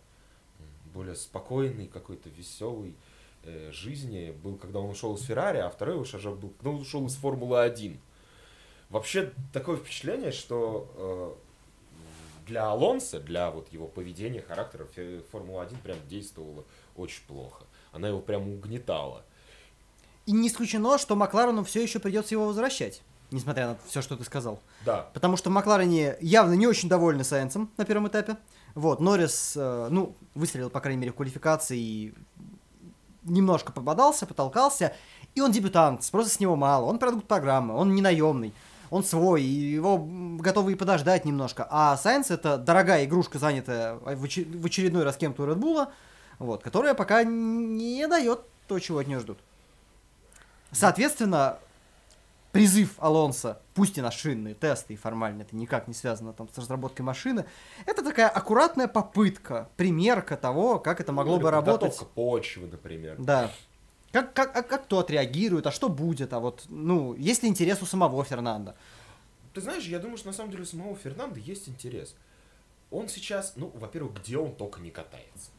более 0.94 1.16
спокойной, 1.16 1.88
какой-то 1.88 2.28
веселой 2.30 2.94
э, 3.42 3.70
жизни 3.72 4.30
был, 4.42 4.56
когда 4.56 4.78
он 4.78 4.90
ушел 4.90 5.14
из 5.16 5.22
Феррари, 5.22 5.58
а 5.58 5.68
второй 5.68 5.96
его 5.96 6.04
шажок 6.04 6.38
был, 6.38 6.50
когда 6.50 6.70
он 6.70 6.76
ушел 6.82 7.04
из 7.06 7.16
Формулы-1. 7.16 7.96
Вообще 8.90 9.32
такое 9.52 9.76
впечатление, 9.76 10.30
что 10.30 10.88
э, 10.94 11.34
для 12.46 12.66
Алонса, 12.66 13.18
для 13.18 13.50
вот 13.50 13.72
его 13.72 13.88
поведения, 13.88 14.40
характера, 14.40 14.86
Фе- 14.94 15.22
Формула-1 15.32 15.82
прям 15.82 15.98
действовала 16.08 16.64
очень 16.96 17.22
плохо. 17.26 17.64
Она 17.92 18.08
его 18.08 18.20
прям 18.20 18.48
угнетала. 18.48 19.24
И 20.26 20.32
не 20.32 20.48
исключено, 20.48 20.98
что 20.98 21.16
Макларену 21.16 21.64
все 21.64 21.82
еще 21.82 21.98
придется 21.98 22.34
его 22.34 22.46
возвращать, 22.46 23.02
несмотря 23.30 23.68
на 23.68 23.76
все, 23.86 24.02
что 24.02 24.16
ты 24.16 24.24
сказал. 24.24 24.60
Да, 24.84 25.08
Потому 25.14 25.36
что 25.36 25.50
Макларене 25.50 26.16
явно 26.20 26.54
не 26.54 26.66
очень 26.66 26.88
довольны 26.88 27.24
Сайенсом 27.24 27.70
на 27.76 27.84
первом 27.84 28.08
этапе. 28.08 28.36
Вот, 28.74 29.00
Норрис, 29.00 29.54
э, 29.56 29.88
ну, 29.90 30.14
выстрелил, 30.34 30.70
по 30.70 30.80
крайней 30.80 31.00
мере, 31.00 31.12
в 31.12 31.16
квалификации 31.16 31.78
и 31.78 32.14
немножко 33.24 33.72
попадался, 33.72 34.26
потолкался. 34.26 34.94
И 35.34 35.40
он 35.40 35.52
дебютант, 35.52 36.04
спроса 36.04 36.30
с 36.30 36.40
него 36.40 36.56
мало, 36.56 36.86
он 36.86 36.98
продукт 36.98 37.26
программы, 37.26 37.74
он 37.74 37.94
не 37.94 38.02
наемный, 38.02 38.54
он 38.90 39.04
свой, 39.04 39.42
и 39.42 39.46
его 39.46 39.98
готовы 40.38 40.72
и 40.72 40.76
подождать 40.76 41.24
немножко. 41.24 41.66
А 41.68 41.96
Сайенс 41.96 42.30
это 42.30 42.56
дорогая 42.56 43.04
игрушка, 43.04 43.38
занятая 43.38 43.94
в 43.94 44.24
очер- 44.24 44.58
в 44.58 44.64
очередной 44.64 45.04
раз 45.04 45.16
кем-то 45.16 45.42
у 45.42 45.46
Bull, 45.54 45.88
вот, 46.38 46.62
которая 46.62 46.94
пока 46.94 47.24
не 47.24 48.06
дает 48.06 48.40
то, 48.68 48.78
чего 48.78 48.98
от 48.98 49.06
нее 49.06 49.20
ждут. 49.20 49.38
Соответственно, 50.72 51.58
призыв 52.52 52.94
Алонса, 52.98 53.60
пусть 53.74 53.98
и 53.98 54.00
на 54.00 54.10
шинные 54.10 54.54
тесты, 54.54 54.94
и 54.94 54.96
формально 54.96 55.42
это 55.42 55.54
никак 55.54 55.88
не 55.88 55.94
связано 55.94 56.32
там 56.32 56.48
с 56.52 56.56
разработкой 56.58 57.04
машины, 57.04 57.44
это 57.84 58.02
такая 58.02 58.28
аккуратная 58.28 58.88
попытка, 58.88 59.68
примерка 59.76 60.36
того, 60.36 60.78
как 60.78 61.00
это 61.00 61.12
могло 61.12 61.36
Ну, 61.36 61.42
бы 61.42 61.50
работать. 61.50 61.98
почвы, 62.14 62.68
например. 62.68 63.16
Да. 63.18 63.50
Как, 64.12 64.32
как, 64.32 64.56
а 64.56 64.62
как 64.62 64.84
кто 64.84 65.00
отреагирует, 65.00 65.66
а 65.66 65.70
что 65.70 65.88
будет, 65.88 66.32
а 66.32 66.40
вот, 66.40 66.64
ну, 66.68 67.14
есть 67.14 67.42
ли 67.42 67.48
интерес 67.48 67.82
у 67.82 67.86
самого 67.86 68.24
Фернанда? 68.24 68.74
Ты 69.52 69.60
знаешь, 69.60 69.84
я 69.84 69.98
думаю, 69.98 70.16
что 70.16 70.28
на 70.28 70.32
самом 70.32 70.50
деле 70.50 70.62
у 70.62 70.66
самого 70.66 70.96
Фернанда 70.96 71.38
есть 71.40 71.68
интерес. 71.68 72.14
Он 72.90 73.08
сейчас, 73.08 73.54
ну, 73.56 73.70
во-первых, 73.74 74.14
где 74.22 74.38
он 74.38 74.54
только 74.54 74.80
не 74.80 74.90
катается. 74.90 75.50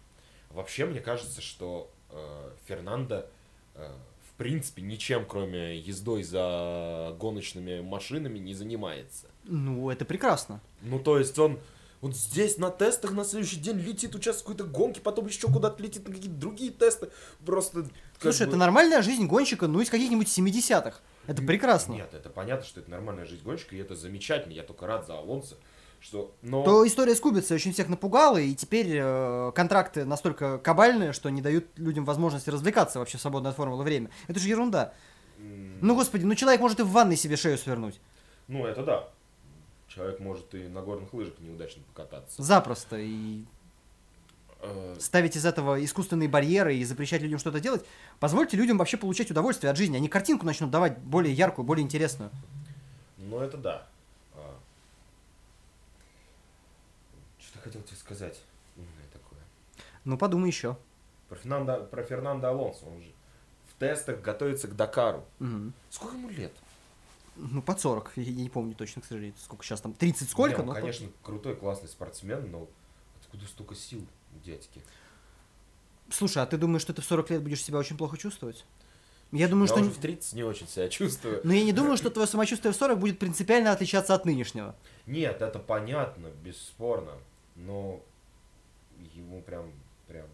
Вообще, 0.50 0.86
мне 0.86 1.02
кажется, 1.02 1.42
что 1.42 1.92
э, 2.10 2.52
Фернандо, 2.66 3.28
э, 3.76 3.92
принципе, 4.38 4.82
ничем, 4.82 5.26
кроме 5.26 5.78
ездой 5.78 6.24
за 6.24 7.16
гоночными 7.20 7.82
машинами, 7.82 8.40
не 8.40 8.54
занимается. 8.54 9.28
Ну, 9.46 9.90
это 9.90 10.06
прекрасно. 10.06 10.62
Ну, 10.82 11.00
то 11.00 11.18
есть 11.18 11.38
он, 11.40 11.60
он 12.02 12.14
здесь 12.14 12.58
на 12.58 12.70
тестах 12.70 13.12
на 13.12 13.24
следующий 13.26 13.60
день 13.60 13.78
летит, 13.80 14.14
участвует 14.16 14.58
в 14.58 14.58
какой-то 14.60 14.78
гонке, 14.78 15.02
потом 15.02 15.28
еще 15.28 15.48
куда-то 15.48 15.82
летит 15.82 16.08
на 16.08 16.14
какие-то 16.14 16.38
другие 16.38 16.72
тесты. 16.72 17.10
Просто... 17.46 17.88
Слушай, 18.20 18.44
бы- 18.46 18.50
это 18.50 18.58
нормальная 18.58 19.02
жизнь 19.02 19.26
гонщика, 19.26 19.68
ну, 19.68 19.82
из 19.82 19.90
каких-нибудь 19.90 20.28
70-х. 20.28 21.00
Это 21.26 21.42
прекрасно. 21.42 21.94
Нет, 21.94 22.14
это 22.14 22.30
понятно, 22.30 22.66
что 22.66 22.80
это 22.80 22.90
нормальная 22.90 23.26
жизнь 23.26 23.44
гонщика, 23.44 23.76
и 23.76 23.80
это 23.80 23.96
замечательно. 23.96 24.54
Я 24.54 24.64
только 24.64 24.88
рад 24.88 25.06
за 25.06 25.18
Алонсо, 25.18 25.56
что... 26.00 26.34
Но... 26.42 26.64
То 26.64 26.86
история 26.86 27.16
с 27.16 27.20
Кубицей 27.20 27.56
очень 27.56 27.74
всех 27.74 27.90
напугала, 27.90 28.38
и 28.38 28.54
теперь 28.56 28.88
э, 28.94 29.52
контракты 29.56 30.06
настолько 30.06 30.58
кабальные, 30.58 31.14
что 31.14 31.30
не 31.30 31.42
дают 31.42 31.66
людям 31.78 32.06
возможности 32.06 32.50
развлекаться 32.50 33.00
вообще 33.00 33.18
в 33.18 33.22
свободное 33.22 33.52
от 33.52 33.58
формулы 33.58 33.84
время. 33.84 34.10
Это 34.28 34.40
же 34.40 34.48
ерунда. 34.48 34.94
м, 35.38 35.80
Ну, 35.82 35.96
господи, 35.96 36.24
ну 36.24 36.36
человек 36.36 36.62
может 36.62 36.80
и 36.80 36.84
в 36.84 36.90
ванной 36.90 37.18
себе 37.18 37.36
шею 37.36 37.58
свернуть. 37.58 38.00
Ну, 38.48 38.66
это 38.66 38.84
да. 38.84 39.10
Человек 39.88 40.20
может 40.20 40.54
и 40.54 40.68
на 40.68 40.82
горных 40.82 41.14
лыжах 41.14 41.34
неудачно 41.40 41.82
покататься. 41.84 42.42
Запросто. 42.42 42.98
И 42.98 43.46
Э, 44.60 44.96
ставить 45.00 45.36
из 45.36 45.46
этого 45.46 45.84
искусственные 45.84 46.28
барьеры 46.28 46.76
и 46.76 46.84
запрещать 46.84 47.22
людям 47.22 47.38
что-то 47.38 47.60
делать, 47.60 47.86
позвольте 48.20 48.58
людям 48.58 48.78
вообще 48.78 48.98
получать 48.98 49.30
удовольствие 49.30 49.70
от 49.70 49.78
жизни. 49.78 49.98
Они 49.98 50.10
картинку 50.10 50.46
начнут 50.48 50.72
давать 50.72 50.98
более 50.98 51.32
яркую, 51.34 51.64
более 51.66 51.84
интересную. 51.84 52.32
Ну, 53.18 53.40
это 53.40 53.58
да. 53.58 53.88
А. 54.36 54.56
Что-то 57.40 57.57
хотел 57.68 57.82
тебе 57.84 57.98
сказать. 57.98 58.40
Умное 58.76 59.08
такое. 59.12 59.40
Ну, 60.06 60.18
подумай 60.18 60.48
еще. 60.50 60.78
Про, 61.30 61.36
Фернандо, 61.36 61.84
про 61.84 62.04
Фернандо 62.04 62.48
Алонсо. 62.48 62.86
Он 62.86 63.02
же 63.02 63.12
в 63.70 63.80
тестах 63.80 64.22
готовится 64.22 64.68
к 64.68 64.76
Дакару. 64.76 65.26
Мгм. 65.40 65.74
Сколько 65.90 66.16
ему 66.16 66.30
лет? 66.30 66.54
Ну, 67.36 67.62
под 67.62 67.80
40. 67.80 68.14
Я, 68.16 68.24
я 68.24 68.32
не 68.44 68.50
помню 68.50 68.74
точно, 68.74 69.02
к 69.02 69.06
сожалению. 69.06 69.36
Сколько 69.40 69.64
сейчас 69.64 69.82
там? 69.82 69.94
30 69.94 70.30
сколько? 70.30 70.58
Не, 70.58 70.62
он, 70.62 70.68
Ну, 70.68 70.74
конечно, 70.74 71.08
крутой, 71.22 71.56
классный 71.56 71.90
спортсмен, 71.90 72.50
но 72.50 72.68
откуда 73.22 73.46
столько 73.46 73.76
сил 73.76 74.06
у 74.36 74.40
дядьки? 74.40 74.82
Слушай, 76.10 76.42
а 76.42 76.46
ты 76.46 76.58
думаешь, 76.58 76.82
что 76.82 76.94
ты 76.94 77.02
в 77.02 77.06
40 77.06 77.30
лет 77.32 77.44
будешь 77.44 77.64
себя 77.64 77.78
очень 77.78 77.98
плохо 77.98 78.18
чувствовать? 78.18 78.66
Я 79.34 79.50
думаю, 79.50 79.68
Я 79.68 79.74
что... 79.74 79.82
уже 79.82 79.90
в 79.92 79.98
30 79.98 80.34
не 80.34 80.44
очень 80.44 80.68
себя 80.70 80.88
чувствую. 80.88 81.42
Но 81.44 81.52
я 81.54 81.64
не 81.64 81.74
думаю, 81.74 81.98
что 81.98 82.10
твое 82.10 82.28
самочувствие 82.28 82.72
в 82.72 82.78
40 82.78 82.98
будет 82.98 83.20
принципиально 83.20 83.74
отличаться 83.74 84.14
от 84.16 84.24
нынешнего. 84.26 84.74
Нет, 85.06 85.42
это 85.42 85.60
понятно, 85.60 86.28
бесспорно. 86.44 87.12
Но 87.58 88.00
ему 89.16 89.42
прям, 89.42 89.72
прям, 90.08 90.26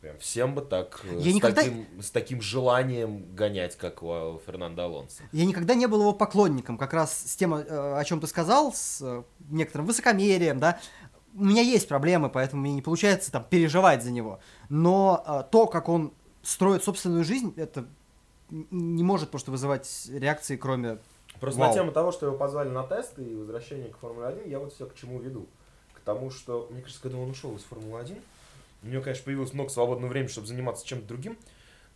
прям 0.00 0.18
всем 0.18 0.54
бы 0.54 0.60
так, 0.60 1.00
э, 1.04 1.18
Я 1.20 1.32
с, 1.32 1.34
никогда- 1.34 1.62
таким, 1.62 2.02
с 2.02 2.10
таким 2.10 2.40
желанием 2.40 3.34
гонять, 3.34 3.76
как 3.76 4.02
у 4.02 4.40
Фернандо 4.46 4.84
Алонсо. 4.84 5.22
Я 5.32 5.46
никогда 5.46 5.74
не 5.74 5.86
был 5.86 6.00
его 6.00 6.12
поклонником, 6.12 6.78
как 6.78 6.92
раз 6.92 7.16
с 7.16 7.36
тем, 7.36 7.54
э, 7.54 7.64
о 7.66 8.04
чем 8.04 8.20
ты 8.20 8.26
сказал, 8.26 8.72
с 8.72 9.00
э, 9.02 9.22
некоторым 9.48 9.86
высокомерием, 9.86 10.58
да. 10.58 10.78
У 11.34 11.44
меня 11.44 11.62
есть 11.62 11.88
проблемы, 11.88 12.30
поэтому 12.30 12.62
мне 12.62 12.74
не 12.74 12.82
получается 12.82 13.32
там 13.32 13.44
переживать 13.44 14.02
за 14.02 14.10
него. 14.10 14.40
Но 14.68 15.22
э, 15.26 15.50
то, 15.50 15.66
как 15.66 15.88
он 15.88 16.12
строит 16.42 16.84
собственную 16.84 17.24
жизнь, 17.24 17.52
это 17.56 17.86
не 18.50 19.02
может 19.02 19.30
просто 19.30 19.50
вызывать 19.50 20.08
реакции, 20.08 20.56
кроме... 20.56 20.98
Просто 21.40 21.60
Вау. 21.60 21.68
на 21.68 21.74
тему 21.74 21.92
того, 21.92 22.12
что 22.12 22.26
его 22.26 22.36
позвали 22.36 22.70
на 22.70 22.84
тесты 22.84 23.22
и 23.22 23.34
возвращение 23.34 23.88
к 23.88 23.98
Формуле 23.98 24.28
1, 24.28 24.48
я 24.48 24.58
вот 24.58 24.72
все 24.72 24.86
к 24.86 24.94
чему 24.94 25.18
веду. 25.18 25.46
Тому, 26.06 26.30
что, 26.30 26.68
мне 26.70 26.82
кажется, 26.82 27.02
когда 27.02 27.18
он 27.18 27.30
ушел 27.30 27.56
из 27.56 27.62
Формулы 27.64 27.98
1, 27.98 28.16
у 28.84 28.86
него, 28.86 29.02
конечно, 29.02 29.24
появилось 29.24 29.52
много 29.52 29.70
свободного 29.70 30.08
времени, 30.08 30.28
чтобы 30.30 30.46
заниматься 30.46 30.86
чем-то 30.86 31.04
другим, 31.08 31.36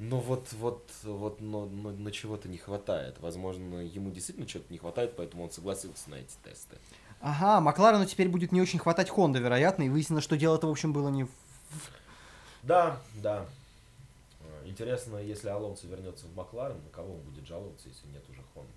но 0.00 0.18
вот, 0.18 0.48
вот, 0.54 0.90
вот, 1.04 1.40
но, 1.40 1.66
но- 1.66 1.92
на 1.92 2.10
чего-то 2.10 2.48
не 2.48 2.58
хватает. 2.58 3.20
Возможно, 3.20 3.76
ему 3.76 4.10
действительно 4.10 4.48
чего-то 4.48 4.72
не 4.72 4.78
хватает, 4.80 5.14
поэтому 5.16 5.44
он 5.44 5.52
согласился 5.52 6.10
на 6.10 6.16
эти 6.16 6.34
тесты. 6.42 6.76
Ага, 7.20 7.60
Макларену 7.60 8.04
теперь 8.04 8.28
будет 8.28 8.50
не 8.50 8.60
очень 8.60 8.80
хватать 8.80 9.08
Хонда, 9.10 9.38
вероятно, 9.38 9.84
и 9.84 9.88
выяснилось, 9.88 10.24
что 10.24 10.36
дело-то, 10.36 10.66
в 10.66 10.70
общем, 10.72 10.92
было 10.92 11.08
не... 11.08 11.24
в- 11.24 11.30
Да, 12.64 13.00
да. 13.14 13.46
Интересно, 14.64 15.18
если 15.18 15.50
Алонсо 15.50 15.86
вернется 15.86 16.26
в 16.26 16.34
Макларен, 16.34 16.82
на 16.82 16.90
кого 16.90 17.14
он 17.14 17.20
будет 17.20 17.46
жаловаться, 17.46 17.88
если 17.88 18.08
нет 18.08 18.24
уже 18.28 18.40
Хонды? 18.54 18.72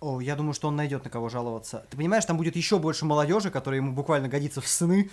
О, 0.00 0.20
я 0.20 0.36
думаю, 0.36 0.52
что 0.52 0.68
он 0.68 0.76
найдет 0.76 1.04
на 1.04 1.10
кого 1.10 1.28
жаловаться. 1.28 1.84
Ты 1.90 1.96
понимаешь, 1.96 2.24
там 2.24 2.36
будет 2.36 2.54
еще 2.56 2.78
больше 2.78 3.04
молодежи, 3.06 3.50
которая 3.50 3.80
ему 3.80 3.92
буквально 3.92 4.28
годится 4.28 4.60
в 4.60 4.68
сыны. 4.68 5.10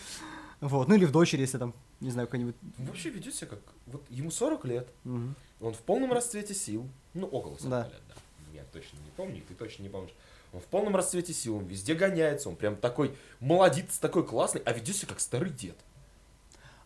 Вот, 0.60 0.88
ну 0.88 0.96
или 0.96 1.06
в 1.06 1.12
дочери, 1.12 1.42
если 1.42 1.58
там, 1.58 1.74
не 2.00 2.10
знаю, 2.12 2.28
какой-нибудь... 2.28 2.56
Вообще 2.78 3.10
ведет 3.10 3.36
себя 3.36 3.48
как... 3.48 3.60
Вот 3.88 4.04
ему 4.10 4.32
40 4.32 4.66
лет, 4.66 4.88
Мгм. 5.04 5.36
он 5.62 5.74
в 5.74 5.80
полном 5.80 6.14
расцвете 6.14 6.54
сил. 6.54 6.88
Ну, 7.14 7.28
около 7.28 7.56
40 7.58 7.70
Да. 7.70 7.84
лет, 7.86 8.02
да. 8.10 8.16
Я 8.54 8.64
точно 8.72 8.98
не 8.98 9.12
помню, 9.18 9.42
ты 9.48 9.54
точно 9.56 9.84
не 9.84 9.90
помнишь. 9.90 10.14
Он 10.54 10.60
в 10.62 10.66
полном 10.66 10.96
расцвете 10.96 11.34
сил, 11.34 11.58
он 11.58 11.66
везде 11.66 11.96
гоняется, 11.96 12.48
он 12.48 12.56
прям 12.56 12.76
такой 12.76 13.16
молодец, 13.40 13.98
такой 13.98 14.24
классный, 14.26 14.62
а 14.66 14.72
ведет 14.72 14.96
себя 14.96 15.10
как 15.10 15.20
старый 15.20 15.50
дед. 15.50 15.76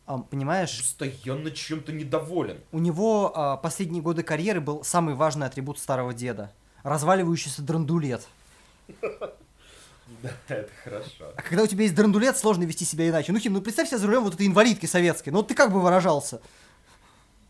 А, 0.06 0.20
понимаешь, 0.20 0.78
Постоянно 0.80 1.52
чем-то 1.52 1.92
недоволен. 1.92 2.62
у 2.72 2.80
него 2.80 3.32
а, 3.36 3.58
последние 3.58 4.02
годы 4.02 4.24
карьеры 4.24 4.62
был 4.62 4.84
самый 4.86 5.16
важный 5.16 5.46
атрибут 5.48 5.78
старого 5.80 6.14
деда. 6.14 6.52
Разваливающийся 6.88 7.62
драндулет. 7.62 8.26
Да, 10.24 10.30
это 10.48 10.70
хорошо. 10.86 11.34
А 11.36 11.42
когда 11.42 11.64
у 11.64 11.68
тебя 11.68 11.84
есть 11.84 11.94
драндулет, 11.94 12.38
сложно 12.38 12.64
вести 12.64 12.86
себя 12.86 13.10
иначе. 13.10 13.34
Ну, 13.34 13.40
Хим, 13.40 13.54
ну 13.54 13.62
представь 13.62 13.90
себе 13.90 13.98
за 13.98 14.08
рулем 14.08 14.24
вот 14.24 14.36
этой 14.36 14.48
инвалидки 14.48 14.86
советской. 14.86 15.30
Ну, 15.30 15.40
вот 15.40 15.50
ты 15.50 15.54
как 15.54 15.74
бы 15.74 15.82
выражался? 15.82 16.40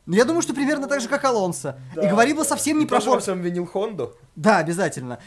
Ну, 0.08 0.16
я 0.16 0.26
думаю, 0.26 0.42
что 0.42 0.56
примерно 0.56 0.88
так 0.88 1.02
же, 1.02 1.08
как 1.08 1.24
Алонсо. 1.24 1.80
И 1.96 2.08
говорил 2.08 2.38
бы 2.38 2.46
совсем 2.46 2.80
не 2.80 2.86
Ты 2.86 2.90
про 2.90 2.98
тоже 2.98 3.10
во 3.10 3.14
фор... 3.14 3.22
всем 3.22 3.42
винил 3.42 3.68
Хонду? 3.68 4.16
Да, 4.36 4.58
обязательно. 4.58 5.20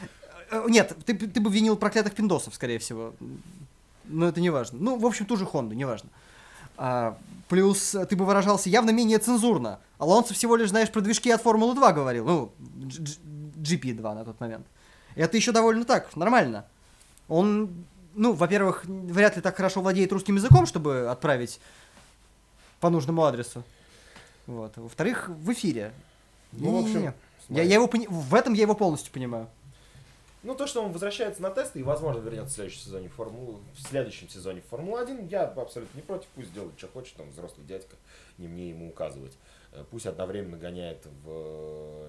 Э, 0.51 0.65
Нет, 0.67 0.97
ты, 1.07 1.15
ты 1.15 1.41
бы 1.41 1.49
винил 1.49 1.77
проклятых 1.77 2.15
пиндосов, 2.15 2.57
скорее 2.57 2.81
всего. 2.81 3.15
Но 4.07 4.27
это 4.27 4.41
не 4.41 4.51
важно. 4.51 4.79
Ну, 4.81 4.99
в 4.99 5.07
общем, 5.07 5.25
ту 5.25 5.37
же 5.37 5.47
Хонду, 5.47 5.77
неважно. 5.77 6.11
А, 6.77 7.17
плюс 7.49 7.95
э, 7.95 8.07
ты 8.07 8.17
бы 8.17 8.25
выражался 8.25 8.71
явно 8.71 8.91
менее 8.91 9.19
цензурно. 9.19 9.79
Алонсо 9.99 10.35
всего 10.35 10.57
лишь, 10.57 10.71
знаешь, 10.71 10.91
про 10.91 11.01
движки 11.01 11.31
от 11.31 11.43
Формулы 11.43 11.75
2 11.77 11.93
говорил. 11.93 12.25
Ну, 12.25 12.53
GP2 13.61 14.15
на 14.15 14.25
тот 14.25 14.41
момент. 14.41 14.67
Это 15.15 15.37
еще 15.37 15.53
довольно 15.53 15.85
так, 15.85 16.15
нормально. 16.17 16.67
Он, 17.29 17.71
ну, 18.15 18.33
во-первых, 18.33 18.85
вряд 18.85 19.37
ли 19.37 19.43
так 19.43 19.57
хорошо 19.57 19.81
владеет 19.81 20.13
русским 20.13 20.37
языком, 20.37 20.67
чтобы 20.67 21.09
отправить 21.11 21.61
по 22.81 22.91
нужному 22.91 23.25
адресу. 23.25 23.63
Вот. 24.47 24.77
Во-вторых, 24.77 25.29
в 25.29 25.53
эфире. 25.53 25.93
Ну, 26.53 26.81
в 26.81 26.85
общем. 26.85 27.15
Я, 27.49 27.63
я 27.63 27.75
его 27.75 27.87
пони- 27.89 28.07
В 28.09 28.35
этом 28.35 28.53
я 28.55 28.63
его 28.63 28.75
полностью 28.75 29.13
понимаю. 29.13 29.49
Ну, 30.43 30.55
то, 30.55 30.67
что 30.67 30.83
он 30.83 30.93
возвращается 30.93 31.43
на 31.43 31.51
тесты 31.51 31.81
и, 31.81 31.83
возможно, 31.83 32.21
вернется 32.21 32.53
в 32.53 32.55
следующем 32.55 32.81
сезоне 32.81 33.09
в 33.11 33.13
Формулу, 33.13 33.61
в 33.75 33.83
следующем 33.89 34.29
сезоне 34.29 34.63
в 34.63 34.69
Формулу-1, 34.71 35.29
я 35.29 35.45
абсолютно 35.45 35.99
не 35.99 36.03
против, 36.03 36.29
пусть 36.35 36.53
делает, 36.55 36.73
что 36.79 36.89
хочет, 36.89 37.15
там, 37.17 37.29
взрослый 37.31 37.67
дядька, 37.67 37.95
не 38.39 38.49
мне 38.49 38.71
ему 38.71 38.89
указывать. 38.89 39.33
Э, 39.73 39.85
Пусть 39.91 40.07
одновременно 40.07 40.57
гоняет 40.57 41.07
в 41.25 41.29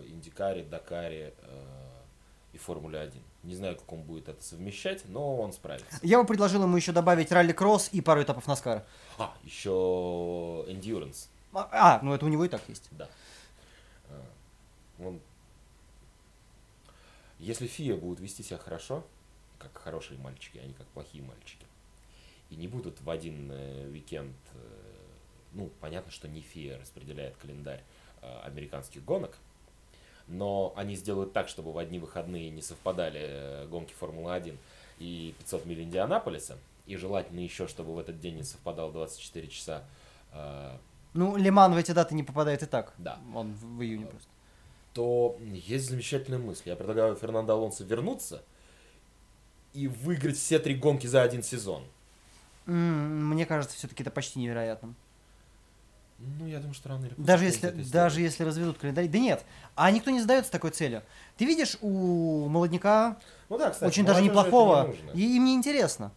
э, 0.02 0.04
Индикаре, 0.08 0.64
Дакаре 0.64 1.34
э, 1.42 1.66
и 2.54 2.58
Формуле 2.58 3.00
1. 3.00 3.22
Не 3.44 3.56
знаю, 3.56 3.76
как 3.76 3.92
он 3.92 4.02
будет 4.04 4.30
это 4.30 4.44
совмещать, 4.44 5.04
но 5.06 5.38
он 5.38 5.54
справится. 5.54 6.00
Я 6.02 6.20
бы 6.22 6.28
предложил 6.28 6.64
ему 6.64 6.76
еще 6.78 6.92
добавить 6.92 7.32
ралли-кросс 7.32 7.90
и 7.92 8.02
пару 8.02 8.22
этапов 8.22 8.48
Наскара. 8.48 8.86
А, 9.18 9.34
еще 9.44 9.70
Endurance, 10.68 11.28
А, 11.54 11.70
а, 11.72 12.00
ну 12.04 12.14
это 12.14 12.26
у 12.26 12.30
него 12.30 12.46
и 12.46 12.50
так 12.50 12.62
есть. 12.68 12.88
да. 12.92 13.10
Он... 15.00 15.20
Если 17.40 17.66
ФИА 17.66 17.96
будут 17.96 18.20
вести 18.20 18.44
себя 18.44 18.60
хорошо, 18.60 19.04
как 19.58 19.76
хорошие 19.76 20.20
мальчики, 20.20 20.60
а 20.60 20.66
не 20.68 20.74
как 20.74 20.86
плохие 20.88 21.24
мальчики, 21.24 21.66
и 22.52 22.56
не 22.56 22.68
будут 22.68 23.02
в 23.02 23.10
один 23.10 23.50
уикенд, 23.50 24.36
ну, 25.54 25.70
понятно, 25.80 26.12
что 26.12 26.28
не 26.28 26.42
ФИА 26.42 26.80
распределяет 26.80 27.36
календарь 27.38 27.84
э, 28.22 28.40
американских 28.44 29.04
гонок, 29.04 29.38
но 30.28 30.74
они 30.76 30.96
сделают 30.96 31.34
так, 31.34 31.48
чтобы 31.50 31.74
в 31.74 31.78
одни 31.78 32.00
выходные 32.00 32.50
не 32.50 32.62
совпадали 32.62 33.20
э, 33.22 33.68
гонки 33.68 33.94
Формулы-1 33.94 34.58
и 35.00 35.34
500 35.40 35.66
миль 35.66 35.82
Индианаполиса, 35.84 36.58
и 36.86 36.96
желательно 36.96 37.40
еще, 37.40 37.68
чтобы 37.68 37.94
в 37.94 38.00
этот 38.00 38.20
день 38.20 38.36
не 38.36 38.44
совпадало 38.44 38.92
24 38.92 39.48
часа. 39.48 39.84
э, 40.34 40.78
Ну, 41.14 41.36
Лиман 41.36 41.74
в 41.74 41.78
эти 41.78 41.92
даты 41.92 42.16
не 42.16 42.24
попадает 42.24 42.64
и 42.64 42.66
так. 42.66 42.94
Да. 42.98 43.20
Он 43.36 43.54
в, 43.54 43.82
июне 43.82 44.06
просто. 44.06 44.30
то 44.94 45.38
есть 45.54 45.90
замечательная 45.90 46.40
мысль. 46.40 46.64
Я 46.70 46.76
предлагаю 46.76 47.16
Фернандо 47.16 47.54
Алонсо 47.54 47.84
вернуться 47.84 48.44
и 49.74 49.88
выиграть 49.88 50.38
все 50.38 50.60
три 50.60 50.76
гонки 50.76 51.08
за 51.08 51.22
один 51.22 51.44
сезон. 51.44 51.84
Мне 52.66 53.46
кажется, 53.46 53.76
все-таки 53.76 54.04
это 54.04 54.12
почти 54.12 54.40
невероятным. 54.40 54.96
Ну, 56.40 56.48
я 56.48 56.60
думаю, 56.60 56.74
что 56.74 56.90
рано 56.90 57.06
или 57.06 57.10
поздно 57.10 57.26
Даже 57.26 57.46
если, 57.46 57.70
даже 57.70 58.22
если 58.22 58.44
разведут 58.44 58.78
календарь. 58.78 59.08
Да 59.08 59.18
нет, 59.18 59.44
а 59.76 59.90
никто 59.92 60.12
не 60.12 60.20
задается 60.20 60.52
такой 60.52 60.72
целью. 60.72 61.04
Ты 61.38 61.46
видишь, 61.46 61.78
у 61.82 62.48
молодняка 62.48 63.18
Ну 63.50 63.58
да, 63.58 63.72
кстати, 63.72 63.90
очень 63.90 64.06
даже 64.06 64.22
неплохого, 64.22 64.94
и 65.14 65.36
им 65.36 65.46
не 65.46 65.56
интересно. 65.56 66.12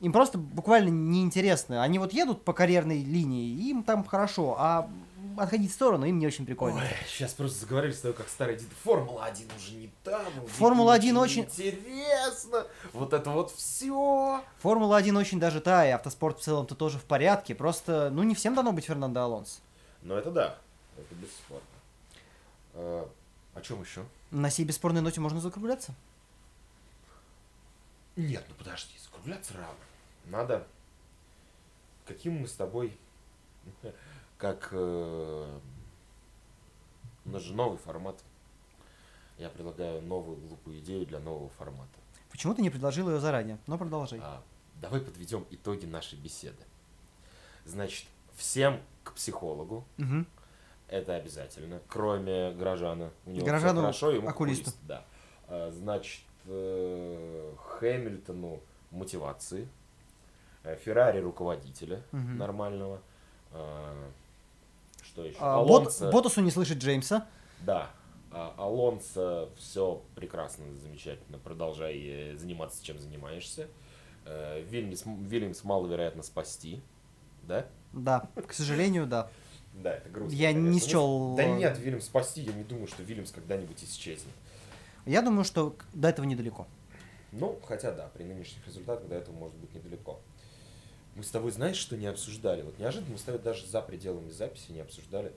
Им 0.00 0.12
просто 0.12 0.38
буквально 0.38 0.88
неинтересно. 0.88 1.82
Они 1.82 1.98
вот 1.98 2.12
едут 2.12 2.42
по 2.44 2.52
карьерной 2.54 3.02
линии, 3.02 3.50
им 3.68 3.82
там 3.82 4.02
хорошо, 4.04 4.56
а 4.58 4.90
отходить 5.36 5.70
в 5.70 5.74
сторону 5.74 6.06
им 6.06 6.18
не 6.18 6.26
очень 6.26 6.46
прикольно. 6.46 6.80
Ой, 6.80 6.86
сейчас 7.06 7.34
просто 7.34 7.60
заговорили 7.60 7.92
с 7.92 8.00
тобой, 8.00 8.14
как 8.14 8.28
старый 8.28 8.56
дед. 8.56 8.68
Формула-1 8.82 9.56
уже 9.56 9.74
не 9.74 9.90
там. 10.02 10.26
Формула-1 10.58 11.18
очень- 11.18 11.42
Интересно. 11.44 12.66
Вот 12.94 13.12
это 13.12 13.30
вот 13.30 13.50
все. 13.52 14.42
Формула-1 14.62 15.16
очень 15.18 15.38
даже 15.38 15.60
та, 15.60 15.86
и 15.86 15.90
автоспорт 15.90 16.38
в 16.40 16.42
целом-то 16.42 16.74
тоже 16.74 16.98
в 16.98 17.04
порядке. 17.04 17.54
Просто, 17.54 18.08
ну, 18.10 18.22
не 18.22 18.34
всем 18.34 18.54
дано 18.54 18.72
быть 18.72 18.86
Фернандо 18.86 19.20
Алонсо. 19.22 19.60
Ну 20.02 20.14
это 20.14 20.30
да, 20.30 20.56
это 20.96 21.14
бесспорно. 21.14 21.62
А, 22.74 23.08
о 23.54 23.60
чем 23.60 23.82
еще? 23.82 24.02
На 24.30 24.48
сей 24.48 24.64
бесспорной 24.64 25.02
ноте 25.02 25.20
можно 25.20 25.40
закругляться. 25.40 25.94
Нет, 28.16 28.44
ну 28.48 28.54
подожди, 28.56 28.98
закругляться 28.98 29.54
рано. 29.54 29.74
Надо. 30.26 30.66
Каким 32.06 32.40
мы 32.40 32.48
с 32.48 32.52
тобой, 32.52 32.96
как 34.38 34.68
э, 34.72 35.58
у 37.24 37.28
нас 37.30 37.42
же 37.42 37.54
новый 37.54 37.78
формат. 37.78 38.22
Я 39.38 39.48
предлагаю 39.48 40.02
новую 40.02 40.36
глупую 40.36 40.80
идею 40.80 41.06
для 41.06 41.18
нового 41.18 41.48
формата. 41.50 41.98
Почему 42.30 42.54
ты 42.54 42.62
не 42.62 42.68
предложил 42.70 43.08
ее 43.10 43.20
заранее? 43.20 43.58
Но 43.66 43.78
продолжай. 43.78 44.20
А, 44.22 44.42
давай 44.76 45.00
подведем 45.00 45.46
итоги 45.50 45.86
нашей 45.86 46.18
беседы. 46.18 46.62
Значит, 47.64 48.06
всем 48.36 48.80
к 49.02 49.14
психологу. 49.14 49.84
Мгм. 49.96 50.26
Это 50.88 51.14
обязательно. 51.14 51.80
Кроме 51.88 52.50
горожана. 52.52 53.10
У 53.24 53.30
него 53.30 53.46
Горожану 53.46 53.80
хорошо, 53.80 54.10
ему 54.10 54.28
окулисту. 54.28 54.70
окулист, 54.70 54.78
Да. 54.86 55.04
А, 55.46 55.70
Значит, 55.70 56.20
э, 56.50 57.52
Хэмилтону 57.78 58.60
мотивации. 58.90 59.68
Э, 60.64 60.76
Феррари 60.84 61.20
руководителя 61.20 62.02
Мгм. 62.12 62.38
нормального. 62.38 63.00
А, 63.52 63.94
Что 65.02 65.24
еще? 65.24 65.38
А, 65.40 65.58
Бот- 65.64 65.80
Алонсо. 65.82 66.10
Ботасу 66.10 66.40
не 66.40 66.50
слышит 66.50 66.78
Джеймса. 66.78 67.26
Да. 67.62 67.90
А, 68.32 68.54
Алонсо 68.58 69.48
все 69.56 70.02
прекрасно, 70.14 70.64
замечательно. 70.78 71.38
Продолжай 71.38 71.98
э, 71.98 72.36
заниматься, 72.36 72.84
чем 72.84 72.98
занимаешься. 73.00 73.66
Э, 74.26 74.62
Вильямс, 74.62 75.02
Вильямс 75.06 75.64
маловероятно 75.64 76.22
спасти. 76.22 76.80
Да? 77.42 77.66
Да, 77.92 78.28
к 78.46 78.52
сожалению, 78.52 79.06
да. 79.06 79.28
Да, 79.72 79.94
это 79.94 80.08
грустно. 80.10 80.36
Я 80.36 80.52
не 80.52 80.68
конечно. 80.68 80.88
счел, 80.88 81.34
Да 81.36 81.42
э, 81.44 81.56
нет, 81.56 81.78
Вильямс 81.78 82.04
спасти, 82.04 82.42
я 82.42 82.52
не 82.52 82.62
думаю, 82.64 82.86
что 82.86 83.02
Вильямс 83.02 83.32
когда-нибудь 83.32 83.82
исчезнет. 83.82 84.34
Я 85.06 85.22
думаю, 85.22 85.44
что 85.44 85.76
до 85.94 86.08
этого 86.08 86.26
недалеко. 86.26 86.66
Ну, 87.32 87.58
хотя 87.66 87.92
да, 87.92 88.08
при 88.08 88.24
нынешних 88.24 88.66
результатах 88.66 89.08
до 89.08 89.14
этого 89.16 89.34
может 89.34 89.56
быть 89.56 89.72
недалеко. 89.74 90.20
Мы 91.14 91.22
с 91.22 91.30
тобой 91.30 91.50
знаешь, 91.50 91.76
что 91.76 91.96
не 91.96 92.06
обсуждали? 92.06 92.62
Вот 92.62 92.78
неожиданно 92.78 93.12
мы 93.12 93.18
с 93.18 93.22
тобой 93.22 93.40
даже 93.40 93.66
за 93.66 93.80
пределами 93.82 94.30
записи 94.30 94.72
не 94.72 94.80
обсуждали. 94.80 95.32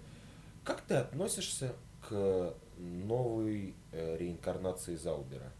Как 0.63 0.81
ты 0.81 0.95
относишься 0.95 1.73
к 2.07 2.53
новой 2.77 3.75
э, 3.91 4.17
реинкарнации 4.17 4.95
Заубера? 4.95 5.51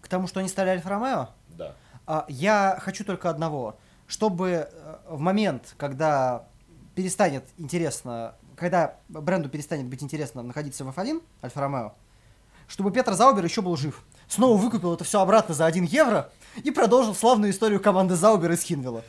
К 0.00 0.08
тому, 0.08 0.26
что 0.26 0.40
они 0.40 0.48
стали 0.48 0.70
Альфа-Ромео, 0.70 1.28
Да. 1.50 1.74
а, 2.06 2.26
я 2.28 2.78
хочу 2.80 3.04
только 3.04 3.30
одного. 3.30 3.78
Чтобы 4.06 4.68
э, 4.70 4.96
в 5.08 5.18
момент, 5.18 5.74
когда 5.78 6.46
перестанет 6.94 7.44
интересно, 7.56 8.34
когда 8.56 8.98
бренду 9.08 9.48
перестанет 9.48 9.86
быть 9.86 10.02
интересно 10.02 10.42
находиться 10.42 10.84
в 10.84 10.88
F1, 10.88 11.22
Альфа-Ромео, 11.42 11.94
чтобы 12.68 12.90
Петр 12.92 13.12
Заубер 13.14 13.44
еще 13.44 13.62
был 13.62 13.76
жив. 13.76 14.02
Снова 14.28 14.56
выкупил 14.56 14.94
это 14.94 15.04
все 15.04 15.20
обратно 15.20 15.54
за 15.54 15.66
1 15.66 15.84
евро 15.84 16.30
и 16.62 16.70
продолжил 16.70 17.14
славную 17.14 17.52
историю 17.52 17.80
команды 17.80 18.14
Заубер 18.14 18.52
из 18.52 18.62
Хинвилла. 18.62 19.04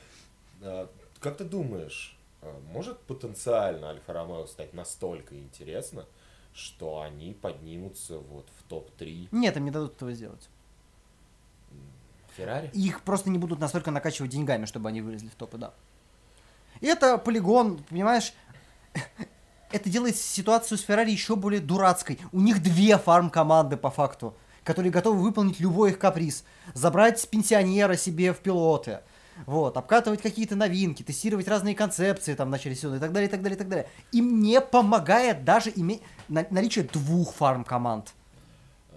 А, 0.61 0.89
Как 1.19 1.37
ты 1.37 1.43
думаешь, 1.43 2.17
а, 2.41 2.53
может 2.71 2.99
потенциально 3.01 3.89
Альфа-Ромео 3.89 4.47
стать 4.47 4.73
настолько 4.73 5.35
интересно, 5.35 6.05
что 6.53 7.01
они 7.01 7.33
поднимутся 7.33 8.17
вот 8.17 8.47
в 8.59 8.69
топ-3 8.69 9.29
Нет, 9.31 9.57
им 9.57 9.65
не 9.65 9.71
дадут 9.71 9.95
этого 9.95 10.13
сделать. 10.13 10.49
Феррари? 12.37 12.69
Их 12.73 13.01
просто 13.01 13.29
не 13.29 13.37
будут 13.37 13.59
настолько 13.59 13.91
накачивать 13.91 14.31
деньгами, 14.31 14.65
чтобы 14.65 14.89
они 14.89 15.01
вылезли 15.01 15.29
в 15.29 15.35
топы, 15.35 15.57
да. 15.57 15.73
И 16.81 16.87
это 16.87 17.17
полигон, 17.17 17.81
понимаешь, 17.89 18.33
это 19.75 19.89
делает 19.89 20.15
ситуацию 20.15 20.77
с 20.77 20.81
Феррари 20.81 21.11
еще 21.11 21.35
более 21.35 21.59
дурацкой. 21.59 22.17
У 22.31 22.39
них 22.39 22.63
две 22.63 22.97
фарм-команды 22.97 23.75
по 23.75 23.91
факту, 23.91 24.35
которые 24.63 24.91
готовы 24.91 25.21
выполнить 25.21 25.59
любой 25.59 25.91
их 25.91 25.99
каприз. 25.99 26.45
Забрать 26.73 27.27
пенсионера 27.29 27.97
себе 27.97 28.33
в 28.33 28.37
пилоты. 28.37 29.01
Вот, 29.45 29.75
обкатывать 29.75 30.21
какие-то 30.21 30.55
новинки, 30.55 31.03
тестировать 31.03 31.49
разные 31.49 31.75
концепции 31.75 32.33
там 32.35 32.47
в 32.47 32.51
начале 32.51 32.73
сезона 32.73 32.95
и 32.95 32.99
так 32.99 33.11
далее, 33.11 33.27
и 33.27 33.31
так 33.31 33.41
далее, 33.41 33.55
и 33.55 33.59
так 33.59 33.67
далее. 33.67 33.89
Им 34.13 34.41
не 34.41 34.61
помогает 34.61 35.43
даже 35.43 35.73
иметь 35.75 36.01
наличие 36.29 36.85
двух 36.85 37.33
фарм-команд. 37.33 38.13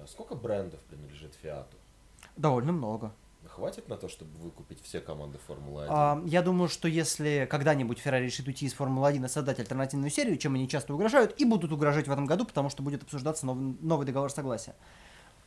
Сколько 0.06 0.36
брендов 0.36 0.78
принадлежит 0.88 1.34
Фиату? 1.42 1.76
Довольно 2.36 2.70
много. 2.70 3.12
Хватит 3.58 3.88
на 3.88 3.96
то, 3.96 4.08
чтобы 4.08 4.38
выкупить 4.38 4.80
все 4.84 5.00
команды 5.00 5.38
Формулы-1? 5.48 5.86
А, 5.90 6.22
я 6.26 6.42
думаю, 6.42 6.68
что 6.68 6.86
если 6.86 7.48
когда-нибудь 7.50 7.98
Феррари 7.98 8.26
решит 8.26 8.46
уйти 8.46 8.66
из 8.66 8.72
Формулы-1 8.74 9.26
и 9.26 9.28
создать 9.28 9.58
альтернативную 9.58 10.10
серию, 10.10 10.36
чем 10.36 10.54
они 10.54 10.68
часто 10.68 10.94
угрожают, 10.94 11.34
и 11.40 11.44
будут 11.44 11.72
угрожать 11.72 12.06
в 12.06 12.12
этом 12.12 12.24
году, 12.24 12.44
потому 12.44 12.70
что 12.70 12.84
будет 12.84 13.02
обсуждаться 13.02 13.46
новый, 13.46 13.76
новый 13.80 14.06
договор 14.06 14.30
согласия. 14.30 14.76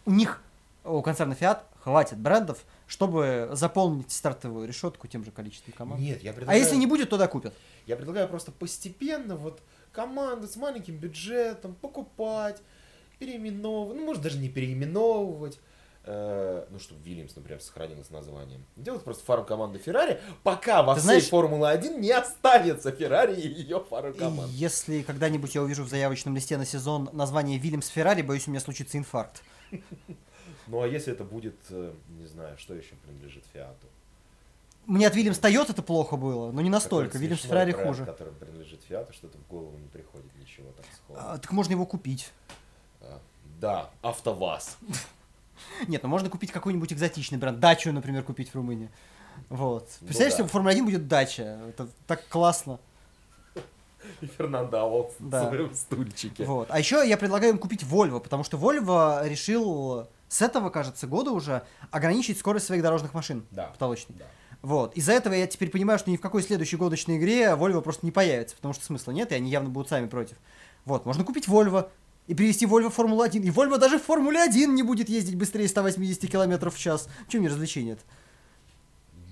У 0.05 0.11
них, 0.11 0.43
у 0.83 1.01
концерна 1.01 1.31
Fiat, 1.39 1.61
хватит 1.79 2.17
брендов, 2.19 2.65
чтобы 2.85 3.51
заполнить 3.53 4.11
стартовую 4.11 4.67
решетку 4.67 5.07
тем 5.07 5.23
же 5.23 5.31
количеством 5.31 5.73
команд. 5.73 6.01
Нет, 6.01 6.21
я 6.21 6.31
А 6.31 6.33
предлагаю... 6.33 6.61
если 6.61 6.75
не 6.75 6.87
будет, 6.87 7.11
то 7.11 7.17
докупят. 7.17 7.53
Я 7.85 7.95
предлагаю 7.95 8.27
просто 8.27 8.51
постепенно 8.51 9.37
вот 9.37 9.61
команды 9.93 10.49
с 10.49 10.57
маленьким 10.57 10.97
бюджетом 10.97 11.75
покупать, 11.75 12.61
переименовывать, 13.19 13.97
ну, 13.97 14.05
может, 14.05 14.21
даже 14.21 14.37
не 14.37 14.49
переименовывать, 14.49 15.61
э, 16.03 16.65
ну, 16.69 16.79
чтобы 16.79 17.01
Вильямс, 17.03 17.35
например, 17.35 17.61
сохранилось 17.61 18.09
названием. 18.09 18.65
Делать 18.75 19.03
просто 19.03 19.23
фарм 19.23 19.45
команды 19.45 19.79
Феррари, 19.79 20.19
пока 20.43 20.81
во 20.83 20.93
Ты 20.95 20.99
всей 20.99 21.05
знаешь- 21.05 21.29
Формулы-1 21.29 21.99
не 21.99 22.11
останется 22.11 22.91
Феррари 22.91 23.35
и 23.39 23.47
ее 23.47 23.79
фарм 23.89 24.11
И 24.11 24.17
команд. 24.17 24.51
если 24.51 25.01
когда-нибудь 25.03 25.53
я 25.55 25.61
увижу 25.61 25.83
в 25.83 25.89
заявочном 25.89 26.35
листе 26.35 26.57
на 26.57 26.65
сезон 26.65 27.09
название 27.13 27.57
Вильямс 27.59 27.87
Феррари, 27.87 28.21
боюсь, 28.21 28.47
у 28.47 28.51
меня 28.51 28.59
случится 28.59 28.97
инфаркт. 28.97 29.43
Ну, 30.67 30.81
а 30.81 30.87
если 30.87 31.11
это 31.13 31.23
будет, 31.23 31.55
э, 31.69 31.93
не 32.17 32.25
знаю, 32.27 32.57
что 32.57 32.73
еще 32.73 32.95
принадлежит 32.95 33.43
Фиату? 33.53 33.87
Мне 34.87 35.05
от 35.07 35.15
Вильямс 35.15 35.37
Тойот 35.37 35.69
это 35.69 35.83
плохо 35.83 36.15
было, 36.17 36.51
но 36.51 36.61
не 36.61 36.69
настолько. 36.69 37.17
Вильямс 37.17 37.41
Феррари 37.41 37.71
бренд, 37.71 37.87
хуже. 37.87 38.05
который 38.05 38.33
принадлежит 38.33 38.81
Фиату, 38.83 39.13
что-то 39.13 39.37
в 39.37 39.47
голову 39.47 39.77
не 39.77 39.87
приходит 39.87 40.35
ничего 40.39 40.71
так 40.71 40.85
сходу. 40.95 41.19
А, 41.21 41.37
так 41.37 41.51
можно 41.51 41.73
его 41.73 41.85
купить. 41.85 42.31
А, 43.01 43.19
Да, 43.59 43.89
АвтоВАЗ. 44.01 44.77
Нет, 45.87 46.03
ну 46.03 46.09
можно 46.09 46.29
купить 46.29 46.51
какой-нибудь 46.51 46.91
экзотичный 46.93 47.37
бренд. 47.37 47.59
Дачу, 47.59 47.91
например, 47.91 48.23
купить 48.23 48.49
в 48.49 48.55
Румынии. 48.55 48.89
Вот. 49.49 49.87
Ну 50.01 50.07
Представляешь, 50.07 50.33
да. 50.35 50.43
если 50.43 50.43
в 50.43 50.51
Формуле 50.51 50.73
1 50.73 50.85
будет 50.85 51.07
дача? 51.07 51.59
Это 51.69 51.87
так 52.07 52.27
классно. 52.27 52.79
И 54.19 54.25
Фернандо 54.25 54.79
Алонсо 54.81 55.15
Да. 55.19 55.43
на 55.43 55.49
своем 55.49 55.73
стульчике. 55.75 56.45
Вот. 56.45 56.67
А 56.71 56.79
еще 56.79 57.07
я 57.07 57.17
предлагаю 57.17 57.53
им 57.53 57.59
купить 57.59 57.83
Volvo, 57.83 58.19
потому 58.19 58.43
что 58.43 58.57
Volvo 58.57 59.27
решил 59.27 60.07
с 60.27 60.41
этого, 60.41 60.69
кажется, 60.69 61.07
года 61.07 61.31
уже 61.31 61.63
ограничить 61.91 62.39
скорость 62.39 62.65
своих 62.65 62.81
дорожных 62.81 63.13
машин. 63.13 63.45
Да. 63.51 63.67
Потолочных. 63.67 64.17
Да. 64.17 64.25
Вот. 64.61 64.95
Из-за 64.95 65.13
этого 65.13 65.33
я 65.33 65.47
теперь 65.47 65.69
понимаю, 65.69 65.97
что 65.99 66.09
ни 66.11 66.17
в 66.17 66.21
какой 66.21 66.41
следующей 66.43 66.77
гоночной 66.77 67.17
игре 67.17 67.51
Volvo 67.55 67.81
просто 67.81 68.05
не 68.05 68.11
появится, 68.11 68.55
потому 68.55 68.73
что 68.73 68.85
смысла 68.85 69.11
нет, 69.11 69.31
и 69.31 69.35
они 69.35 69.49
явно 69.49 69.69
будут 69.69 69.89
сами 69.89 70.07
против. 70.07 70.37
Вот, 70.85 71.05
можно 71.05 71.23
купить 71.23 71.47
Volvo 71.47 71.89
и 72.27 72.33
перевести 72.33 72.65
Volvo 72.65 72.89
в 72.89 72.93
Формулу-1. 72.93 73.41
И 73.41 73.49
Volvo 73.49 73.77
даже 73.77 73.99
в 73.99 74.03
Формуле-1 74.03 74.67
не 74.67 74.83
будет 74.83 75.09
ездить 75.09 75.35
быстрее 75.35 75.67
180 75.67 76.29
км 76.29 76.69
в 76.69 76.77
час. 76.77 77.09
Чем 77.27 77.41
не 77.41 77.49
развлечение 77.49 77.93
это? 77.93 78.03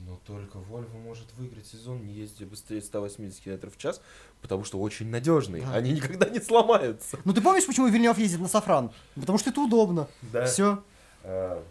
Ну 0.06 0.20
только 0.26 0.58
Volvo 0.58 0.98
может 1.04 1.28
выиграть 1.38 1.68
сезон, 1.68 2.06
не 2.06 2.14
ездя 2.14 2.46
быстрее 2.46 2.82
180 2.82 3.44
км 3.44 3.70
в 3.70 3.78
час, 3.78 4.02
потому 4.42 4.64
что 4.64 4.80
очень 4.80 5.10
надежные. 5.10 5.64
Да. 5.64 5.74
Они 5.74 5.92
никогда 5.92 6.28
не 6.30 6.40
сломаются. 6.40 7.20
Ну 7.26 7.34
ты 7.34 7.42
помнишь, 7.42 7.66
почему 7.66 7.88
Вильнев 7.88 8.18
ездит 8.18 8.40
на 8.40 8.48
Сафран? 8.48 8.92
Потому 9.16 9.38
что 9.38 9.50
это 9.50 9.62
удобно. 9.62 10.08
Да. 10.22 10.46
Все. 10.46 10.84
Э, 11.24 11.62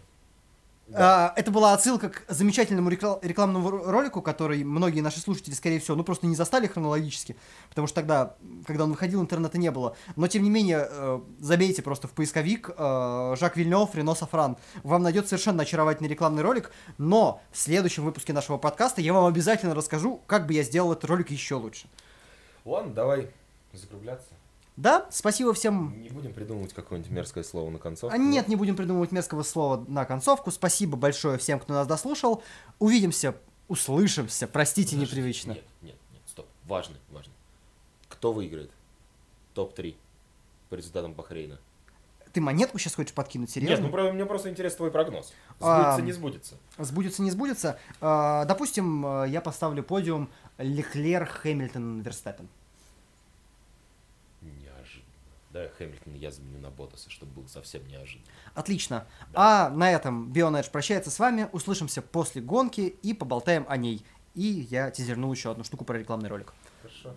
да. 0.89 1.27
А, 1.27 1.33
это 1.35 1.51
была 1.51 1.73
отсылка 1.73 2.09
к 2.09 2.23
замечательному 2.27 2.89
рекла- 2.89 3.19
рекламному 3.21 3.69
ро- 3.69 3.91
ролику, 3.91 4.21
который 4.21 4.63
многие 4.63 5.01
наши 5.01 5.19
слушатели, 5.19 5.53
скорее 5.53 5.79
всего, 5.79 5.95
ну 5.95 6.03
просто 6.03 6.25
не 6.25 6.35
застали 6.35 6.65
хронологически, 6.65 7.35
потому 7.69 7.87
что 7.87 7.95
тогда, 7.95 8.35
когда 8.65 8.85
он 8.85 8.91
выходил, 8.91 9.21
интернета 9.21 9.59
не 9.59 9.69
было. 9.69 9.95
Но 10.15 10.27
тем 10.27 10.41
не 10.43 10.49
менее, 10.49 10.87
э, 10.89 11.19
забейте 11.39 11.83
просто 11.83 12.07
в 12.07 12.11
поисковик 12.11 12.71
э, 12.75 13.35
Жак 13.39 13.55
Вильнев, 13.55 13.93
Рено 13.93 14.15
Сафран. 14.15 14.57
Вам 14.83 15.03
найдет 15.03 15.27
совершенно 15.27 15.61
очаровательный 15.61 16.09
рекламный 16.09 16.41
ролик, 16.41 16.71
но 16.97 17.41
в 17.51 17.57
следующем 17.57 18.03
выпуске 18.03 18.33
нашего 18.33 18.57
подкаста 18.57 19.01
я 19.01 19.13
вам 19.13 19.25
обязательно 19.25 19.75
расскажу, 19.75 20.21
как 20.25 20.47
бы 20.47 20.53
я 20.53 20.63
сделал 20.63 20.91
этот 20.93 21.05
ролик 21.05 21.29
еще 21.29 21.55
лучше. 21.55 21.87
Ладно, 22.65 22.93
давай 22.93 23.29
закругляться. 23.73 24.38
Да, 24.79 25.07
спасибо 25.11 25.53
всем 25.53 26.01
Не 26.01 26.07
будем 26.07 26.31
придумывать 26.31 26.73
какое-нибудь 26.73 27.11
мерзкое 27.11 27.43
слово 27.43 27.69
на 27.69 27.79
концовку. 27.79 28.15
А 28.15 28.17
нет, 28.17 28.47
не 28.47 28.55
будем 28.55 28.77
придумывать 28.77 29.11
мерзкого 29.11 29.43
слова 29.43 29.83
на 29.89 30.05
концовку. 30.05 30.51
Спасибо 30.51 30.95
большое 30.95 31.37
всем, 31.37 31.59
кто 31.59 31.73
нас 31.73 31.85
дослушал. 31.85 32.41
Увидимся, 32.79 33.35
услышимся. 33.67 34.47
Простите, 34.47 34.95
Подожди, 34.95 35.17
непривычно. 35.17 35.51
Нет, 35.51 35.65
нет, 35.81 35.95
нет, 36.13 36.21
стоп. 36.27 36.47
Важно, 36.65 36.95
важно. 37.09 37.33
Кто 38.07 38.31
выиграет? 38.31 38.71
Топ-3 39.53 39.95
по 40.69 40.75
результатам 40.75 41.13
Бахрейна. 41.13 41.59
Ты 42.31 42.39
монетку 42.39 42.77
сейчас 42.77 42.95
хочешь 42.95 43.13
подкинуть, 43.13 43.49
серьезно? 43.49 43.83
Нет, 43.83 43.93
ну 43.93 44.13
мне 44.13 44.25
просто 44.25 44.49
интересен 44.49 44.77
твой 44.77 44.91
прогноз. 44.91 45.33
А, 45.59 45.81
Сбудется, 45.81 46.01
не 46.05 46.11
сбудется. 46.13 46.55
Сбудется, 46.77 47.21
не 47.21 47.31
сбудется. 47.31 47.79
А, 47.99 48.45
допустим, 48.45 49.05
а, 49.05 49.25
я 49.25 49.41
поставлю 49.41 49.83
подиум 49.83 50.29
Леклер, 50.57 51.25
Хэмилтон, 51.25 51.99
Верстаппен. 51.99 52.47
Да, 55.51 55.67
Хэмилтон 55.77 56.13
я 56.13 56.29
заменю 56.31 56.59
на 56.59 56.69
Ботаса, 56.69 57.09
чтобы 57.09 57.33
был 57.33 57.47
совсем 57.47 57.87
неожиданно. 57.87 58.27
Отлично. 58.53 59.07
А 59.33 59.69
на 59.69 59.91
этом 59.91 60.31
Бионедж 60.31 60.69
прощается 60.69 61.09
с 61.09 61.17
вами. 61.17 61.49
Услышимся 61.51 62.01
после 62.01 62.41
гонки 62.41 62.81
и 62.81 63.13
поболтаем 63.13 63.65
о 63.67 63.75
ней. 63.77 64.05
И 64.35 64.43
я 64.43 64.91
тизернул 64.91 65.33
еще 65.33 65.51
одну 65.51 65.63
штуку 65.63 65.85
про 65.85 65.97
рекламный 65.97 66.29
ролик. 66.29 66.53
Хорошо. 66.81 67.15